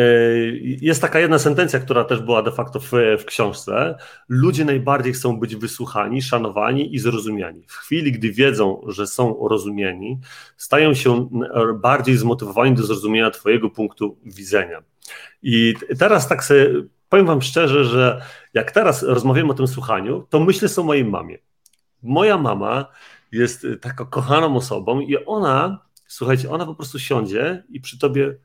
jest 0.61 1.03
taka 1.03 1.21
jedna 1.21 1.39
sentencja, 1.39 1.81
która 1.81 2.05
też 2.05 2.21
była 2.21 2.43
de 2.43 2.53
facto 2.53 2.81
w, 2.81 2.91
w, 3.19 3.25
książce. 3.25 3.97
Ludzie 4.29 4.65
najbardziej 4.65 5.13
chcą 5.13 5.41
być 5.41 5.57
wysłuchani, 5.57 6.23
szanowani 6.23 6.95
i 6.95 6.99
zrozumiani. 6.99 7.65
W 7.69 7.73
chwili, 7.73 8.13
gdy 8.13 8.33
wiedzą, 8.33 8.83
że 8.87 9.07
są 9.07 9.49
rozumieni, 9.49 10.21
stają 10.57 10.95
się 10.95 11.29
bardziej 11.75 12.17
zmotywowani 12.17 12.75
do 12.75 12.83
zrozumienia 12.83 13.31
Twojego 13.31 13.71
punktu 13.71 14.19
widzenia. 14.25 14.83
I 15.43 15.75
teraz 15.99 16.29
tak 16.29 16.45
sobie 16.45 16.71
powiem 17.09 17.27
Wam 17.27 17.43
szczerze, 17.43 17.85
że 17.85 18.21
jak 18.55 18.71
teraz 18.71 19.03
rozmawiamy 19.03 19.51
o 19.51 19.55
tym 19.55 19.67
słuchaniu, 19.67 20.27
to 20.31 20.41
myślę 20.41 20.69
o 20.77 20.83
mojej 20.83 21.05
mamie 21.05 21.39
moja 22.05 22.39
mama 22.39 22.87
jest 23.33 23.65
y, 23.65 23.77
taką 23.77 24.07
kochaną 24.07 24.57
osobą 24.57 25.01
i 25.01 25.25
ona, 25.27 25.87
słuchajcie, 26.07 26.51
ona 26.51 26.67
po 26.67 26.75
prostu 26.75 26.99
siądzie 26.99 27.65
i 27.69 27.81
przy 27.81 27.99
tobie, 27.99 28.37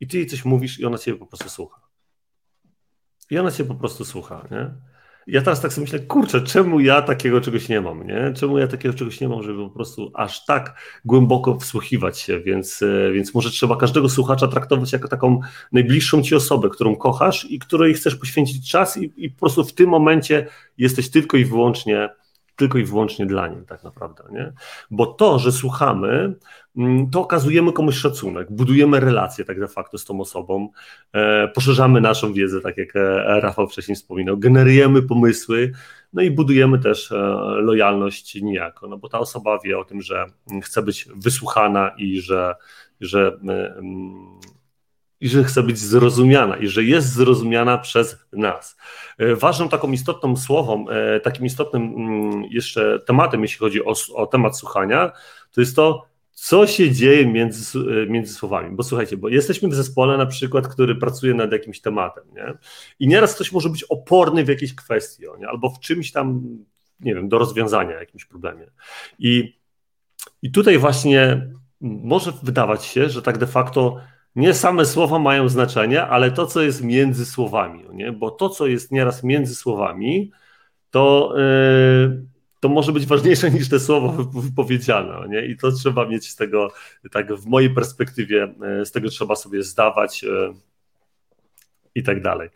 i 0.00 0.06
ty 0.06 0.16
jej 0.16 0.26
coś 0.26 0.44
mówisz 0.44 0.78
i 0.78 0.84
ona 0.84 0.98
ciebie 0.98 1.18
po 1.18 1.26
prostu 1.26 1.48
słucha. 1.48 1.80
I 3.30 3.38
ona 3.38 3.50
cię 3.50 3.64
po 3.64 3.74
prostu 3.74 4.04
słucha, 4.04 4.48
nie? 4.50 4.70
Ja 5.26 5.42
teraz 5.42 5.60
tak 5.60 5.72
sobie 5.72 5.84
myślę, 5.84 5.98
kurczę, 5.98 6.40
czemu 6.40 6.80
ja 6.80 7.02
takiego 7.02 7.40
czegoś 7.40 7.68
nie 7.68 7.80
mam, 7.80 8.06
nie? 8.06 8.32
Czemu 8.36 8.58
ja 8.58 8.66
takiego 8.66 8.94
czegoś 8.94 9.20
nie 9.20 9.28
mam, 9.28 9.42
żeby 9.42 9.58
po 9.58 9.70
prostu 9.70 10.10
aż 10.14 10.44
tak 10.44 10.74
głęboko 11.04 11.58
wsłuchiwać 11.58 12.18
się, 12.18 12.40
więc, 12.40 12.82
y, 12.82 13.10
więc 13.14 13.34
może 13.34 13.50
trzeba 13.50 13.76
każdego 13.76 14.08
słuchacza 14.08 14.48
traktować 14.48 14.92
jako 14.92 15.08
taką 15.08 15.40
najbliższą 15.72 16.22
ci 16.22 16.34
osobę, 16.34 16.68
którą 16.68 16.96
kochasz 16.96 17.50
i 17.50 17.58
której 17.58 17.94
chcesz 17.94 18.16
poświęcić 18.16 18.70
czas 18.70 18.96
i, 18.96 19.12
i 19.16 19.30
po 19.30 19.40
prostu 19.40 19.64
w 19.64 19.72
tym 19.72 19.90
momencie 19.90 20.46
jesteś 20.78 21.10
tylko 21.10 21.36
i 21.36 21.44
wyłącznie 21.44 22.08
tylko 22.60 22.78
i 22.78 22.84
wyłącznie 22.84 23.26
dla 23.26 23.48
niej 23.48 23.66
tak 23.66 23.84
naprawdę, 23.84 24.24
nie? 24.32 24.52
Bo 24.90 25.06
to, 25.06 25.38
że 25.38 25.52
słuchamy, 25.52 26.34
mm, 26.76 27.10
to 27.10 27.20
okazujemy 27.20 27.72
komuś 27.72 27.96
szacunek, 27.96 28.52
budujemy 28.52 29.00
relacje 29.00 29.44
tak 29.44 29.60
de 29.60 29.68
facto 29.68 29.98
z 29.98 30.04
tą 30.04 30.20
osobą, 30.20 30.68
e, 31.12 31.48
poszerzamy 31.48 32.00
naszą 32.00 32.32
wiedzę, 32.32 32.60
tak 32.60 32.76
jak 32.76 32.96
e, 32.96 33.40
Rafał 33.40 33.68
wcześniej 33.68 33.96
wspominał, 33.96 34.38
generujemy 34.38 35.02
pomysły, 35.02 35.72
no 36.12 36.22
i 36.22 36.30
budujemy 36.30 36.78
też 36.78 37.12
e, 37.12 37.16
lojalność 37.60 38.34
niejako, 38.42 38.88
no 38.88 38.98
bo 38.98 39.08
ta 39.08 39.18
osoba 39.18 39.58
wie 39.64 39.78
o 39.78 39.84
tym, 39.84 40.02
że 40.02 40.26
chce 40.62 40.82
być 40.82 41.08
wysłuchana 41.16 41.90
i 41.98 42.20
że, 42.20 42.54
że 43.00 43.38
mm, 43.42 44.40
i 45.20 45.28
że 45.28 45.44
chce 45.44 45.62
być 45.62 45.78
zrozumiana 45.78 46.56
i 46.56 46.66
że 46.66 46.84
jest 46.84 47.12
zrozumiana 47.12 47.78
przez 47.78 48.18
nas. 48.32 48.76
E, 49.18 49.36
ważną 49.36 49.68
taką 49.68 49.92
istotną 49.92 50.36
słową, 50.36 50.88
e, 50.88 51.20
takim 51.20 51.46
istotnym 51.46 51.82
mm, 51.82 52.44
jeszcze 52.50 53.00
tematem, 53.06 53.42
jeśli 53.42 53.58
chodzi 53.58 53.84
o, 53.84 53.94
o 54.14 54.26
temat 54.26 54.58
słuchania, 54.58 55.12
to 55.52 55.60
jest 55.60 55.76
to, 55.76 56.10
co 56.32 56.66
się 56.66 56.90
dzieje 56.90 57.26
między, 57.26 57.78
e, 57.78 58.06
między 58.06 58.34
słowami. 58.34 58.76
Bo 58.76 58.82
słuchajcie, 58.82 59.16
bo 59.16 59.28
jesteśmy 59.28 59.68
w 59.68 59.74
zespole 59.74 60.16
na 60.16 60.26
przykład, 60.26 60.68
który 60.68 60.94
pracuje 60.94 61.34
nad 61.34 61.52
jakimś 61.52 61.80
tematem, 61.80 62.24
nie? 62.34 62.54
I 62.98 63.08
nieraz 63.08 63.34
ktoś 63.34 63.52
może 63.52 63.68
być 63.68 63.84
oporny 63.84 64.44
w 64.44 64.48
jakiejś 64.48 64.74
kwestii, 64.74 65.22
nie? 65.38 65.48
albo 65.48 65.70
w 65.70 65.80
czymś 65.80 66.12
tam, 66.12 66.42
nie 67.00 67.14
wiem, 67.14 67.28
do 67.28 67.38
rozwiązania 67.38 68.00
jakimś 68.00 68.24
problemie. 68.24 68.66
I, 69.18 69.60
I 70.42 70.50
tutaj 70.50 70.78
właśnie 70.78 71.50
może 71.80 72.32
wydawać 72.42 72.84
się, 72.84 73.08
że 73.08 73.22
tak 73.22 73.38
de 73.38 73.46
facto 73.46 74.00
nie 74.36 74.54
same 74.54 74.86
słowa 74.86 75.18
mają 75.18 75.48
znaczenie, 75.48 76.06
ale 76.06 76.30
to, 76.30 76.46
co 76.46 76.62
jest 76.62 76.82
między 76.84 77.26
słowami, 77.26 77.84
nie? 77.92 78.12
bo 78.12 78.30
to, 78.30 78.48
co 78.48 78.66
jest 78.66 78.92
nieraz 78.92 79.24
między 79.24 79.54
słowami, 79.54 80.30
to, 80.90 81.34
yy, 81.36 82.24
to 82.60 82.68
może 82.68 82.92
być 82.92 83.06
ważniejsze 83.06 83.50
niż 83.50 83.68
te 83.68 83.80
słowa 83.80 84.24
wypowiedziane. 84.32 85.28
Nie? 85.28 85.46
I 85.46 85.56
to 85.56 85.72
trzeba 85.72 86.06
mieć 86.06 86.28
z 86.28 86.36
tego, 86.36 86.72
tak 87.10 87.34
w 87.34 87.46
mojej 87.46 87.74
perspektywie, 87.74 88.54
yy, 88.78 88.86
z 88.86 88.92
tego 88.92 89.08
trzeba 89.08 89.36
sobie 89.36 89.62
zdawać 89.62 90.22
yy, 90.22 90.54
i 91.94 92.02
tak 92.02 92.22
dalej. 92.22 92.48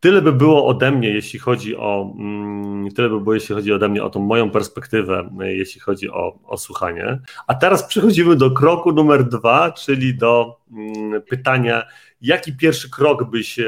Tyle 0.00 0.22
by 0.22 0.32
było 0.32 0.66
ode 0.66 0.90
mnie, 0.90 1.08
jeśli 1.08 1.38
chodzi 1.38 1.76
o 1.76 2.14
mm, 2.18 2.90
tyle 2.90 3.08
by 3.08 3.20
było, 3.20 3.34
jeśli 3.34 3.54
chodzi 3.54 3.72
ode 3.72 3.88
mnie 3.88 4.04
o 4.04 4.10
tą 4.10 4.20
moją 4.20 4.50
perspektywę, 4.50 5.30
jeśli 5.40 5.80
chodzi 5.80 6.10
o, 6.10 6.38
o 6.44 6.56
słuchanie. 6.56 7.20
A 7.46 7.54
teraz 7.54 7.86
przechodzimy 7.86 8.36
do 8.36 8.50
kroku 8.50 8.92
numer 8.92 9.24
dwa, 9.24 9.72
czyli 9.72 10.14
do 10.14 10.60
mm, 10.70 11.22
pytania, 11.22 11.82
jaki 12.20 12.56
pierwszy 12.56 12.90
krok 12.90 13.30
byś 13.30 13.58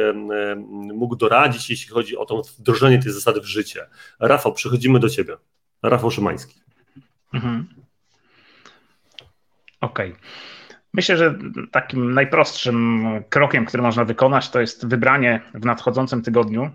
mógł 0.94 1.16
doradzić, 1.16 1.70
jeśli 1.70 1.92
chodzi 1.92 2.16
o 2.16 2.24
to 2.24 2.42
wdrożenie 2.58 2.98
tej 2.98 3.12
zasady 3.12 3.40
w 3.40 3.46
życie. 3.46 3.86
Rafał, 4.20 4.52
przechodzimy 4.52 5.00
do 5.00 5.08
ciebie. 5.08 5.36
Rafał 5.82 6.10
Szymański. 6.10 6.60
Mhm. 7.34 7.66
Okej. 9.80 10.12
Okay. 10.12 10.22
Myślę, 10.94 11.16
że 11.16 11.38
takim 11.72 12.14
najprostszym 12.14 13.04
krokiem, 13.28 13.66
który 13.66 13.82
można 13.82 14.04
wykonać, 14.04 14.50
to 14.50 14.60
jest 14.60 14.86
wybranie 14.86 15.40
w 15.54 15.64
nadchodzącym 15.64 16.22
tygodniu 16.22 16.70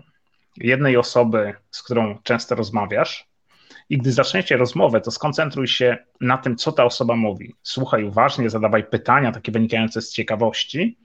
jednej 0.56 0.96
osoby, 0.96 1.54
z 1.70 1.82
którą 1.82 2.18
często 2.22 2.54
rozmawiasz. 2.54 3.28
I 3.88 3.98
gdy 3.98 4.12
zaczniecie 4.12 4.56
rozmowę, 4.56 5.00
to 5.00 5.10
skoncentruj 5.10 5.68
się 5.68 5.98
na 6.20 6.38
tym, 6.38 6.56
co 6.56 6.72
ta 6.72 6.84
osoba 6.84 7.16
mówi. 7.16 7.54
Słuchaj 7.62 8.04
uważnie, 8.04 8.50
zadawaj 8.50 8.84
pytania, 8.84 9.32
takie 9.32 9.52
wynikające 9.52 10.02
z 10.02 10.12
ciekawości. 10.12 10.98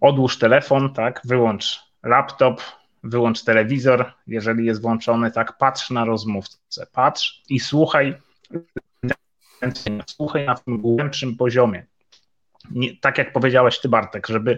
Odłóż 0.00 0.38
telefon, 0.38 0.94
tak, 0.94 1.20
wyłącz 1.24 1.80
laptop, 2.02 2.62
wyłącz 3.04 3.44
telewizor, 3.44 4.12
jeżeli 4.26 4.66
jest 4.66 4.82
włączony, 4.82 5.30
tak, 5.30 5.58
patrz 5.58 5.90
na 5.90 6.04
rozmówcę, 6.04 6.86
patrz 6.92 7.42
i 7.48 7.60
słuchaj, 7.60 8.14
słuchaj 10.06 10.46
na 10.46 10.54
tym 10.54 10.78
głębszym 10.80 11.36
poziomie 11.36 11.86
nie, 12.70 12.96
tak 12.96 13.18
jak 13.18 13.32
powiedziałeś 13.32 13.80
ty 13.80 13.88
Bartek, 13.88 14.26
żeby 14.26 14.56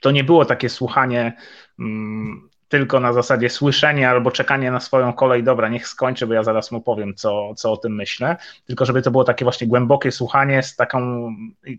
to 0.00 0.10
nie 0.10 0.24
było 0.24 0.44
takie 0.44 0.68
słuchanie 0.68 1.36
mm, 1.78 2.48
tylko 2.68 3.00
na 3.00 3.12
zasadzie 3.12 3.50
słyszenia 3.50 4.10
albo 4.10 4.30
czekanie 4.30 4.70
na 4.70 4.80
swoją 4.80 5.12
kolej, 5.12 5.42
dobra, 5.42 5.68
niech 5.68 5.88
skończy, 5.88 6.26
bo 6.26 6.34
ja 6.34 6.42
zaraz 6.42 6.70
mu 6.70 6.80
powiem, 6.80 7.14
co, 7.14 7.54
co 7.54 7.72
o 7.72 7.76
tym 7.76 7.94
myślę, 7.94 8.36
tylko 8.66 8.84
żeby 8.84 9.02
to 9.02 9.10
było 9.10 9.24
takie 9.24 9.44
właśnie 9.44 9.66
głębokie 9.66 10.12
słuchanie 10.12 10.62
z 10.62 10.76
taką, 10.76 11.30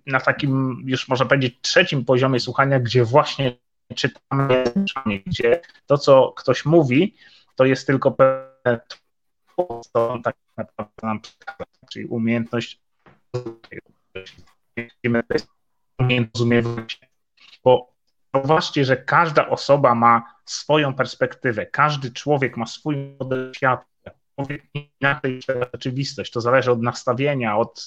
na 0.06 0.20
takim 0.20 0.84
już 0.86 1.08
można 1.08 1.26
powiedzieć 1.26 1.56
trzecim 1.62 2.06
poziomie 2.06 2.40
słuchania, 2.40 2.80
gdzie 2.80 3.04
właśnie 3.04 3.58
czytamy, 3.96 4.64
gdzie 5.26 5.62
to, 5.86 5.98
co 5.98 6.34
ktoś 6.38 6.66
mówi, 6.66 7.16
to 7.56 7.66
jest 7.66 7.88
tylko 7.88 8.12
pewne 8.12 8.80
co 9.94 10.10
on 10.10 10.24
tak 10.24 10.36
naprawdę 10.58 10.94
nam 11.04 11.20
przekazał, 11.20 11.68
czyli 11.92 12.06
umiejętność 12.06 12.80
zrozumieć, 16.36 17.00
bo 17.64 17.94
zauważcie, 18.34 18.86
że 18.86 18.98
każda 18.98 19.50
osoba 19.50 19.96
ma 19.96 20.34
swoją 20.46 20.94
perspektywę, 20.94 21.66
każdy 21.66 22.12
człowiek 22.12 22.58
ma 22.58 22.66
swój 22.66 22.96
model 23.20 23.52
świata, 23.56 23.86
człowiek 24.36 24.64
inaczej 25.02 25.42
rzeczywistość, 25.74 26.32
to 26.32 26.42
zależy 26.42 26.72
od 26.72 26.82
nastawienia, 26.82 27.58
od, 27.58 27.86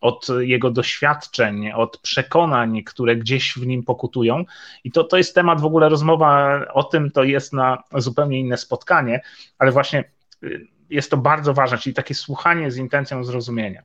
od 0.00 0.26
jego 0.38 0.70
doświadczeń, 0.70 1.70
od 1.70 1.98
przekonań, 1.98 2.82
które 2.82 3.16
gdzieś 3.16 3.54
w 3.54 3.66
nim 3.66 3.82
pokutują. 3.82 4.44
I 4.84 4.92
to, 4.92 5.04
to 5.04 5.16
jest 5.16 5.34
temat 5.34 5.60
w 5.60 5.64
ogóle, 5.64 5.88
rozmowa 5.88 6.60
o 6.72 6.84
tym 6.84 7.10
to 7.10 7.24
jest 7.24 7.52
na 7.52 7.82
zupełnie 7.94 8.40
inne 8.40 8.56
spotkanie, 8.56 9.20
ale 9.58 9.72
właśnie 9.72 10.04
y, 10.44 10.66
jest 10.90 11.10
to 11.10 11.16
bardzo 11.16 11.54
ważne, 11.54 11.78
czyli 11.78 11.94
takie 11.94 12.14
słuchanie 12.14 12.70
z 12.70 12.76
intencją 12.76 13.24
zrozumienia. 13.24 13.82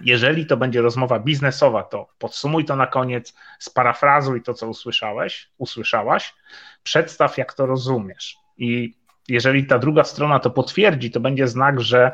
Jeżeli 0.00 0.46
to 0.46 0.56
będzie 0.56 0.82
rozmowa 0.82 1.18
biznesowa, 1.18 1.82
to 1.82 2.08
podsumuj 2.18 2.64
to 2.64 2.76
na 2.76 2.86
koniec, 2.86 3.34
sparafrazuj 3.58 4.42
to, 4.42 4.54
co 4.54 4.68
usłyszałeś, 4.68 5.50
usłyszałaś, 5.58 6.34
przedstaw, 6.82 7.38
jak 7.38 7.54
to 7.54 7.66
rozumiesz. 7.66 8.36
I 8.58 9.00
jeżeli 9.28 9.66
ta 9.66 9.78
druga 9.78 10.04
strona 10.04 10.38
to 10.38 10.50
potwierdzi, 10.50 11.10
to 11.10 11.20
będzie 11.20 11.48
znak, 11.48 11.80
że, 11.80 12.10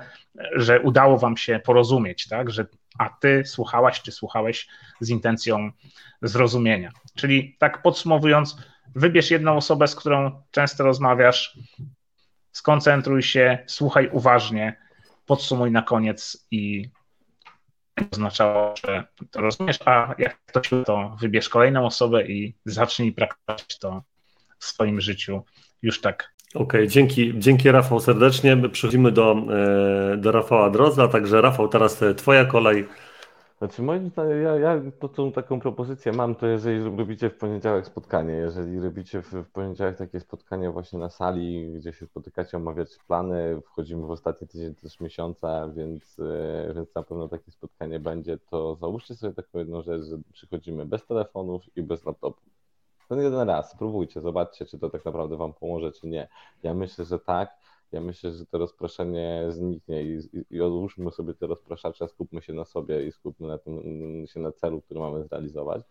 że 0.56 0.80
udało 0.80 1.18
wam 1.18 1.36
się 1.36 1.60
porozumieć, 1.64 2.28
tak? 2.28 2.50
Że, 2.50 2.66
a 2.98 3.08
ty 3.08 3.44
słuchałaś 3.44 4.02
czy 4.02 4.12
słuchałeś 4.12 4.68
z 5.00 5.10
intencją 5.10 5.70
zrozumienia. 6.22 6.90
Czyli 7.16 7.56
tak 7.58 7.82
podsumowując, 7.82 8.56
wybierz 8.94 9.30
jedną 9.30 9.56
osobę, 9.56 9.88
z 9.88 9.94
którą 9.94 10.42
często 10.50 10.84
rozmawiasz, 10.84 11.58
skoncentruj 12.52 13.22
się, 13.22 13.58
słuchaj 13.66 14.10
uważnie, 14.12 14.78
podsumuj 15.26 15.70
na 15.70 15.82
koniec 15.82 16.46
i 16.50 16.90
oznaczało, 18.12 18.74
że 18.86 19.04
to 19.30 19.40
rozumiesz, 19.40 19.78
a 19.84 20.14
jak 20.18 20.38
ktoś 20.46 20.68
to 20.86 21.16
wybierz 21.20 21.48
kolejną 21.48 21.86
osobę 21.86 22.26
i 22.26 22.54
zacznij 22.64 23.12
praktykować 23.12 23.78
to 23.78 24.02
w 24.58 24.64
swoim 24.64 25.00
życiu 25.00 25.42
już 25.82 26.00
tak. 26.00 26.36
Okej, 26.54 26.64
okay, 26.64 26.88
dzięki, 26.88 27.32
dzięki 27.38 27.70
Rafał 27.70 28.00
serdecznie. 28.00 28.56
Przechodzimy 28.56 29.12
do, 29.12 29.36
e, 30.12 30.16
do 30.16 30.32
Rafała 30.32 30.70
Drozda, 30.70 31.08
także 31.08 31.40
Rafał, 31.40 31.68
teraz 31.68 32.00
twoja 32.16 32.44
kolej. 32.44 32.86
Znaczy 33.58 33.82
moim 33.82 34.10
zdaniem, 34.10 34.42
ja, 34.42 34.56
ja 34.56 34.80
to, 34.98 35.08
tą 35.08 35.32
taką 35.32 35.60
propozycję 35.60 36.12
mam, 36.12 36.34
to 36.34 36.46
jeżeli 36.46 36.96
robicie 36.96 37.30
w 37.30 37.36
poniedziałek 37.36 37.86
spotkanie, 37.86 38.32
jeżeli 38.32 38.80
robicie 38.80 39.22
w, 39.22 39.32
w 39.32 39.50
poniedziałek 39.50 39.96
takie 39.96 40.20
spotkanie 40.20 40.70
właśnie 40.70 40.98
na 40.98 41.10
sali, 41.10 41.72
gdzie 41.72 41.92
się 41.92 42.06
spotykacie, 42.06 42.56
omawiacie 42.56 42.96
plany, 43.06 43.60
wchodzimy 43.66 44.06
w 44.06 44.10
ostatni 44.10 44.48
tydzień 44.48 44.74
też 44.74 45.00
miesiąca, 45.00 45.68
więc, 45.68 46.18
e, 46.18 46.74
więc 46.74 46.94
na 46.94 47.02
pewno 47.02 47.28
takie 47.28 47.50
spotkanie 47.50 48.00
będzie, 48.00 48.38
to 48.38 48.76
załóżcie 48.76 49.14
sobie 49.14 49.34
taką 49.34 49.58
jedną 49.58 49.82
rzecz, 49.82 50.02
że 50.02 50.18
przychodzimy 50.32 50.86
bez 50.86 51.06
telefonów 51.06 51.76
i 51.76 51.82
bez 51.82 52.04
laptopów. 52.04 52.44
Ten 53.08 53.20
jeden 53.20 53.48
raz, 53.48 53.70
spróbujcie, 53.70 54.20
zobaczcie, 54.20 54.66
czy 54.66 54.78
to 54.78 54.90
tak 54.90 55.04
naprawdę 55.04 55.36
Wam 55.36 55.52
pomoże, 55.52 55.92
czy 55.92 56.06
nie. 56.06 56.28
Ja 56.62 56.74
myślę, 56.74 57.04
że 57.04 57.18
tak 57.18 57.50
ja 57.92 58.00
myślę, 58.00 58.32
że 58.32 58.46
to 58.46 58.58
rozproszenie 58.58 59.44
zniknie 59.48 60.02
i, 60.02 60.18
i, 60.32 60.44
i 60.50 60.60
odłóżmy 60.60 61.10
sobie 61.10 61.34
te 61.34 61.46
rozpraszacze, 61.46 62.08
skupmy 62.08 62.42
się 62.42 62.52
na 62.52 62.64
sobie 62.64 63.06
i 63.06 63.12
skupmy 63.12 63.48
na 63.48 63.58
tym, 63.58 63.82
się 64.26 64.40
na 64.40 64.52
celu, 64.52 64.80
który 64.80 65.00
mamy 65.00 65.24
zrealizować. 65.24 65.82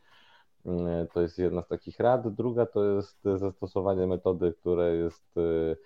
Mm, 0.65 1.07
to 1.13 1.21
jest 1.21 1.39
jedna 1.39 1.61
z 1.61 1.67
takich 1.67 1.99
rad. 1.99 2.35
Druga 2.35 2.65
to 2.65 2.83
jest 2.83 3.23
zastosowanie 3.23 4.07
metody, 4.07 4.53
które 4.53 4.95
jest 4.95 5.37
y, 5.37 5.77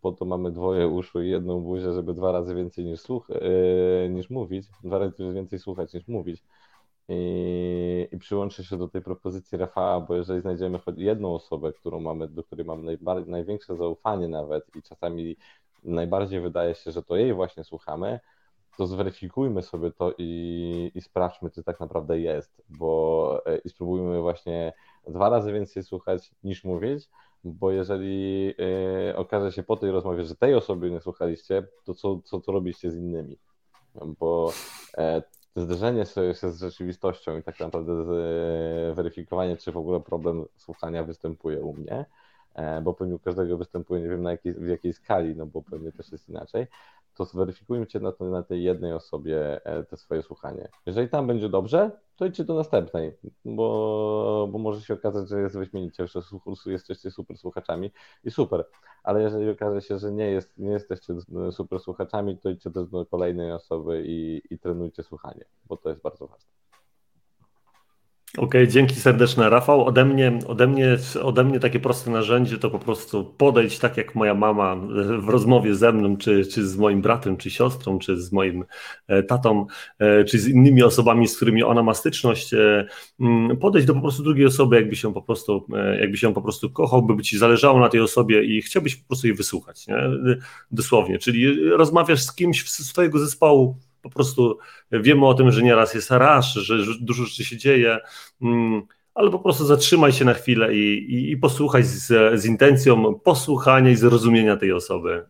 po 0.00 0.12
to 0.12 0.24
mamy 0.24 0.52
dwoje 0.52 0.88
uszu 0.88 1.22
i 1.22 1.30
jedną 1.30 1.60
buzię, 1.60 1.92
żeby 1.92 2.14
dwa 2.14 2.32
razy 2.32 2.54
więcej 2.54 2.84
niż, 2.84 3.00
słuch, 3.00 3.28
yy, 3.28 4.08
niż 4.10 4.30
mówić, 4.30 4.66
dwa 4.84 4.98
razy 4.98 5.32
więcej 5.34 5.58
słuchać 5.58 5.94
niż 5.94 6.08
mówić. 6.08 6.44
I, 7.08 8.08
i 8.12 8.18
przyłączę 8.18 8.64
się 8.64 8.76
do 8.76 8.88
tej 8.88 9.02
propozycji 9.02 9.58
Rafała, 9.58 10.00
bo 10.00 10.14
jeżeli 10.14 10.40
znajdziemy 10.40 10.78
choć 10.78 10.98
jedną 10.98 11.34
osobę, 11.34 11.72
którą 11.72 12.00
mamy, 12.00 12.28
do 12.28 12.44
której 12.44 12.66
najbardziej, 12.66 13.30
największe 13.30 13.76
zaufanie 13.76 14.28
nawet 14.28 14.76
i 14.76 14.82
czasami 14.82 15.36
najbardziej 15.84 16.40
wydaje 16.40 16.74
się, 16.74 16.92
że 16.92 17.02
to 17.02 17.16
jej 17.16 17.34
właśnie 17.34 17.64
słuchamy, 17.64 18.20
to 18.76 18.86
zweryfikujmy 18.86 19.62
sobie 19.62 19.90
to 19.90 20.14
i, 20.18 20.92
i 20.94 21.00
sprawdźmy, 21.00 21.50
czy 21.50 21.62
tak 21.62 21.80
naprawdę 21.80 22.20
jest, 22.20 22.62
bo 22.68 23.42
e, 23.46 23.58
i 23.58 23.68
spróbujmy 23.68 24.20
właśnie 24.20 24.72
dwa 25.08 25.28
razy 25.28 25.52
więcej 25.52 25.82
słuchać 25.82 26.30
niż 26.44 26.64
mówić, 26.64 27.08
bo 27.44 27.70
jeżeli 27.70 28.54
y, 29.10 29.16
okaże 29.16 29.52
się 29.52 29.62
po 29.62 29.76
tej 29.76 29.90
rozmowie, 29.90 30.24
że 30.24 30.36
tej 30.36 30.54
osoby 30.54 30.90
nie 30.90 31.00
słuchaliście, 31.00 31.66
to 31.84 31.94
co, 31.94 32.20
co 32.24 32.40
to 32.40 32.52
robiliście 32.52 32.90
z 32.90 32.96
innymi? 32.96 33.38
Bo 34.20 34.52
e, 34.98 35.22
zderzenie 35.60 36.06
się 36.06 36.52
z 36.52 36.60
rzeczywistością 36.60 37.38
i 37.38 37.42
tak 37.42 37.60
naprawdę 37.60 37.92
e, 37.92 38.94
weryfikowanie, 38.94 39.56
czy 39.56 39.72
w 39.72 39.76
ogóle 39.76 40.00
problem 40.00 40.44
słuchania 40.56 41.04
występuje 41.04 41.60
u 41.62 41.72
mnie, 41.72 42.04
e, 42.54 42.80
bo 42.80 42.94
pewnie 42.94 43.14
u 43.14 43.18
każdego 43.18 43.58
występuje, 43.58 44.02
nie 44.02 44.08
wiem 44.08 44.22
na 44.22 44.30
jakiej, 44.30 44.54
w 44.54 44.68
jakiej 44.68 44.92
skali, 44.92 45.36
no 45.36 45.46
bo 45.46 45.62
pewnie 45.62 45.92
też 45.92 46.12
jest 46.12 46.28
inaczej, 46.28 46.66
to 47.18 47.24
zweryfikujcie 47.24 48.00
na, 48.00 48.12
na 48.20 48.42
tej 48.42 48.62
jednej 48.62 48.92
osobie 48.92 49.66
e, 49.66 49.84
te 49.84 49.96
swoje 49.96 50.22
słuchanie. 50.22 50.68
Jeżeli 50.86 51.08
tam 51.08 51.26
będzie 51.26 51.48
dobrze, 51.48 51.90
to 52.16 52.26
idźcie 52.26 52.44
do 52.44 52.54
następnej, 52.54 53.16
bo, 53.44 54.48
bo 54.52 54.58
może 54.58 54.80
się 54.80 54.94
okazać, 54.94 55.28
że 55.28 55.40
jest 55.40 55.58
wyśmienicie, 55.58 56.06
że 56.06 56.20
jesteście 56.66 57.10
super 57.10 57.38
słuchaczami 57.38 57.90
i 58.24 58.30
super, 58.30 58.68
ale 59.02 59.22
jeżeli 59.22 59.50
okaże 59.50 59.80
się, 59.80 59.98
że 59.98 60.12
nie, 60.12 60.30
jest, 60.30 60.58
nie 60.58 60.70
jesteście 60.70 61.14
super 61.50 61.80
słuchaczami, 61.80 62.38
to 62.38 62.50
idźcie 62.50 62.70
też 62.70 62.88
do 62.88 63.06
kolejnej 63.06 63.52
osoby 63.52 64.04
i, 64.06 64.42
i 64.50 64.58
trenujcie 64.58 65.02
słuchanie, 65.02 65.44
bo 65.64 65.76
to 65.76 65.88
jest 65.88 66.02
bardzo 66.02 66.26
ważne. 66.26 66.67
Okej, 68.36 68.46
okay, 68.46 68.68
dzięki 68.68 68.94
serdeczne 68.94 69.50
Rafał. 69.50 69.86
Ode 69.86 70.04
mnie, 70.04 70.38
ode, 70.46 70.66
mnie, 70.66 70.96
ode 71.22 71.44
mnie 71.44 71.60
takie 71.60 71.80
proste 71.80 72.10
narzędzie 72.10 72.58
to 72.58 72.70
po 72.70 72.78
prostu 72.78 73.24
podejść 73.24 73.78
tak 73.78 73.96
jak 73.96 74.14
moja 74.14 74.34
mama 74.34 74.76
w 75.18 75.28
rozmowie 75.28 75.74
ze 75.74 75.92
mną, 75.92 76.16
czy, 76.16 76.46
czy 76.46 76.68
z 76.68 76.76
moim 76.76 77.02
bratem, 77.02 77.36
czy 77.36 77.50
siostrą, 77.50 77.98
czy 77.98 78.20
z 78.20 78.32
moim 78.32 78.64
e, 79.06 79.22
tatą, 79.22 79.66
e, 79.98 80.24
czy 80.24 80.38
z 80.38 80.48
innymi 80.48 80.82
osobami, 80.82 81.28
z 81.28 81.36
którymi 81.36 81.62
ona 81.62 81.82
ma 81.82 81.94
styczność, 81.94 82.54
e, 82.54 82.86
mm, 83.20 83.56
podejść 83.56 83.86
do 83.86 83.94
po 83.94 84.00
prostu 84.00 84.22
drugiej 84.22 84.46
osoby, 84.46 84.76
jakby 84.76 84.96
się 84.96 85.14
po 85.14 85.22
prostu, 85.22 85.66
jakby 86.00 86.16
się 86.16 86.34
po 86.34 86.42
prostu 86.42 86.70
kochał, 86.70 87.02
by 87.02 87.22
ci 87.22 87.38
zależało 87.38 87.80
na 87.80 87.88
tej 87.88 88.00
osobie 88.00 88.42
i 88.42 88.62
chciałbyś 88.62 88.96
po 88.96 89.06
prostu 89.08 89.26
jej 89.26 89.36
wysłuchać, 89.36 89.86
nie? 89.86 89.96
dosłownie, 90.70 91.18
czyli 91.18 91.70
rozmawiasz 91.70 92.22
z 92.22 92.34
kimś 92.34 92.70
z 92.70 92.92
twojego 92.92 93.18
zespołu, 93.18 93.76
po 94.08 94.14
prostu 94.14 94.58
wiemy 94.92 95.26
o 95.26 95.34
tym, 95.34 95.50
że 95.50 95.62
nieraz 95.62 95.94
jest 95.94 96.10
rasz, 96.10 96.54
że 96.54 96.76
dużo 97.00 97.24
rzeczy 97.24 97.44
się 97.44 97.56
dzieje, 97.56 97.98
mm, 98.42 98.82
ale 99.14 99.30
po 99.30 99.38
prostu 99.38 99.64
zatrzymaj 99.64 100.12
się 100.12 100.24
na 100.24 100.34
chwilę 100.34 100.74
i, 100.74 101.14
i, 101.14 101.30
i 101.30 101.36
posłuchaj 101.36 101.82
z, 101.82 102.06
z 102.40 102.44
intencją 102.46 103.14
posłuchania 103.14 103.90
i 103.90 103.96
zrozumienia 103.96 104.56
tej 104.56 104.72
osoby. 104.72 105.24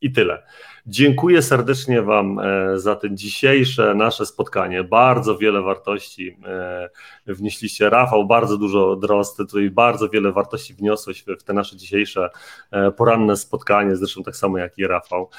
I 0.00 0.12
tyle. 0.12 0.42
Dziękuję 0.88 1.42
serdecznie 1.42 2.02
Wam 2.02 2.38
e, 2.38 2.78
za 2.78 2.96
to 2.96 3.08
dzisiejsze 3.08 3.94
nasze 3.94 4.26
spotkanie. 4.26 4.84
Bardzo 4.84 5.38
wiele 5.38 5.62
wartości 5.62 6.36
e, 6.46 6.88
wnieśliście. 7.34 7.90
Rafał, 7.90 8.26
bardzo 8.26 8.56
dużo 8.58 8.96
drost, 8.96 9.36
tutaj 9.36 9.70
bardzo 9.70 10.08
wiele 10.08 10.32
wartości 10.32 10.74
wniosłeś 10.74 11.24
w 11.38 11.42
te 11.42 11.52
nasze 11.52 11.76
dzisiejsze 11.76 12.30
e, 12.70 12.90
poranne 12.90 13.36
spotkanie, 13.36 13.96
zresztą 13.96 14.22
tak 14.22 14.36
samo 14.36 14.58
jak 14.58 14.78
i 14.78 14.86
Rafał 14.86 15.30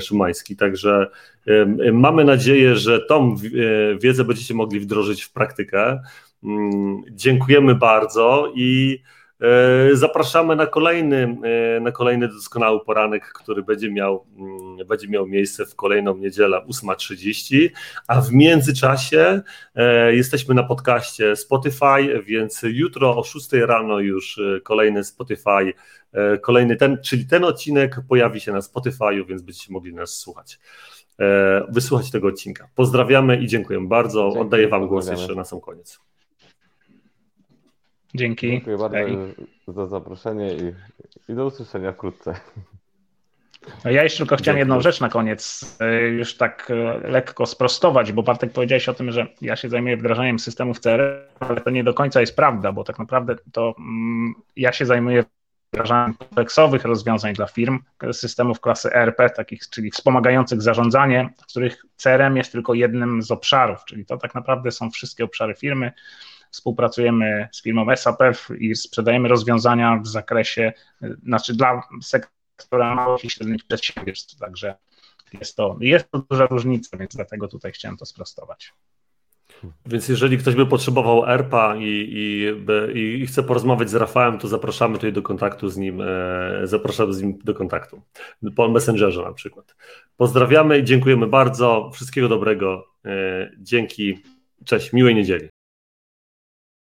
Szymański. 0.00 0.56
Także 0.56 1.10
mamy 1.92 2.24
nadzieję, 2.24 2.76
że 2.76 3.00
tą 3.00 3.36
wiedzę 4.00 4.24
będziecie 4.24 4.54
mogli 4.54 4.80
wdrożyć 4.80 5.22
w 5.22 5.32
praktykę. 5.32 6.00
Mm, 6.44 7.02
dziękujemy 7.10 7.74
bardzo 7.74 8.52
i 8.54 9.02
zapraszamy 9.92 10.56
na 10.56 10.66
kolejny, 10.66 11.36
e, 11.76 11.80
na 11.80 11.92
kolejny 11.92 12.28
doskonały 12.28 12.84
poranek, 12.84 13.24
który 13.24 13.62
będzie 13.62 13.90
miał, 13.90 14.26
mm, 14.38 14.86
będzie 14.86 15.08
miał 15.08 15.26
miejsce 15.26 15.66
w 15.66 15.74
kolejną 15.74 16.16
niedzielę 16.16 16.62
8.30, 16.66 17.70
a 18.08 18.20
w 18.20 18.32
międzyczasie 18.32 19.40
e, 19.74 20.14
jesteśmy 20.14 20.54
na 20.54 20.62
podcaście 20.62 21.36
Spotify, 21.36 22.22
więc 22.26 22.60
jutro 22.62 23.16
o 23.16 23.24
6 23.24 23.52
rano 23.52 23.98
już 23.98 24.40
kolejny 24.62 25.04
Spotify, 25.04 25.72
kolejny 26.40 26.76
ten, 26.76 26.98
czyli 27.02 27.26
ten 27.26 27.44
odcinek 27.44 27.96
pojawi 28.08 28.40
się 28.40 28.52
na 28.52 28.62
Spotify, 28.62 29.24
więc 29.28 29.42
będziecie 29.42 29.72
mogli 29.72 29.94
nas 29.94 30.10
słuchać 30.18 30.58
wysłuchać 31.68 32.10
tego 32.10 32.28
odcinka. 32.28 32.68
Pozdrawiamy 32.74 33.36
i 33.36 33.46
dziękuję 33.46 33.80
bardzo. 33.80 34.22
Dziękuję, 34.22 34.42
Oddaję 34.42 34.68
Wam 34.68 34.88
głos 34.88 35.10
jeszcze 35.10 35.34
na 35.34 35.44
sam 35.44 35.60
koniec. 35.60 36.09
Dzięki. 38.14 38.50
Dziękuję 38.50 38.78
bardzo 38.78 38.96
Hej. 38.96 39.16
za 39.68 39.86
zaproszenie 39.86 40.54
i, 40.54 40.72
i 41.32 41.34
do 41.34 41.46
usłyszenia 41.46 41.92
wkrótce. 41.92 42.34
No 43.84 43.90
ja 43.90 44.02
jeszcze 44.02 44.18
tylko 44.18 44.36
chciałem 44.36 44.58
jedną 44.58 44.80
rzecz 44.80 45.00
na 45.00 45.08
koniec 45.08 45.76
e, 45.80 46.00
już 46.00 46.36
tak 46.36 46.70
e, 46.70 47.08
lekko 47.08 47.46
sprostować, 47.46 48.12
bo 48.12 48.22
Bartek 48.22 48.52
powiedziałeś 48.52 48.88
o 48.88 48.94
tym, 48.94 49.12
że 49.12 49.26
ja 49.40 49.56
się 49.56 49.68
zajmuję 49.68 49.96
wdrażaniem 49.96 50.38
systemów 50.38 50.80
CRM, 50.80 51.16
ale 51.40 51.60
to 51.60 51.70
nie 51.70 51.84
do 51.84 51.94
końca 51.94 52.20
jest 52.20 52.36
prawda, 52.36 52.72
bo 52.72 52.84
tak 52.84 52.98
naprawdę 52.98 53.36
to 53.52 53.74
mm, 53.78 54.34
ja 54.56 54.72
się 54.72 54.86
zajmuję 54.86 55.24
wdrażaniem 55.72 56.14
kompleksowych 56.14 56.84
rozwiązań 56.84 57.34
dla 57.34 57.46
firm, 57.46 57.78
systemów 58.12 58.60
klasy 58.60 58.92
ERP, 58.92 59.30
takich, 59.36 59.68
czyli 59.68 59.90
wspomagających 59.90 60.62
zarządzanie, 60.62 61.30
w 61.42 61.46
których 61.46 61.84
CRM 61.96 62.36
jest 62.36 62.52
tylko 62.52 62.74
jednym 62.74 63.22
z 63.22 63.30
obszarów, 63.30 63.84
czyli 63.84 64.06
to 64.06 64.16
tak 64.16 64.34
naprawdę 64.34 64.70
są 64.70 64.90
wszystkie 64.90 65.24
obszary 65.24 65.54
firmy, 65.54 65.92
Współpracujemy 66.50 67.48
z 67.52 67.62
firmą 67.62 67.96
SAP 67.96 68.22
i 68.58 68.74
sprzedajemy 68.74 69.28
rozwiązania 69.28 70.00
w 70.04 70.06
zakresie, 70.06 70.72
znaczy 71.24 71.54
dla 71.54 71.82
sektora 72.02 72.94
małych 72.94 73.24
i 73.24 73.30
średnich 73.30 73.64
przedsiębiorstw, 73.64 74.36
także 74.36 74.74
jest 75.32 75.56
to, 75.56 75.76
jest 75.80 76.10
to 76.10 76.18
duża 76.30 76.46
różnica, 76.46 76.96
więc 76.96 77.16
dlatego 77.16 77.48
tutaj 77.48 77.72
chciałem 77.72 77.96
to 77.96 78.06
sprostować. 78.06 78.72
Więc 79.86 80.08
jeżeli 80.08 80.38
ktoś 80.38 80.54
by 80.54 80.66
potrzebował 80.66 81.26
ERPA 81.26 81.76
i, 81.76 81.82
i, 81.84 83.22
i, 83.22 83.26
chce 83.26 83.42
porozmawiać 83.42 83.90
z 83.90 83.94
Rafałem, 83.94 84.38
to 84.38 84.48
zapraszamy 84.48 84.94
tutaj 84.94 85.12
do 85.12 85.22
kontaktu 85.22 85.68
z 85.68 85.76
nim, 85.76 86.00
e, 86.00 86.06
zapraszamy 86.64 87.12
z 87.12 87.22
nim 87.22 87.38
do 87.44 87.54
kontaktu, 87.54 88.02
po 88.56 88.68
Messengerze 88.68 89.22
na 89.22 89.32
przykład. 89.32 89.76
Pozdrawiamy 90.16 90.78
i 90.78 90.84
dziękujemy 90.84 91.26
bardzo, 91.26 91.90
wszystkiego 91.94 92.28
dobrego, 92.28 92.86
e, 93.04 93.50
dzięki, 93.58 94.18
cześć, 94.64 94.92
miłej 94.92 95.14
niedzieli. 95.14 95.48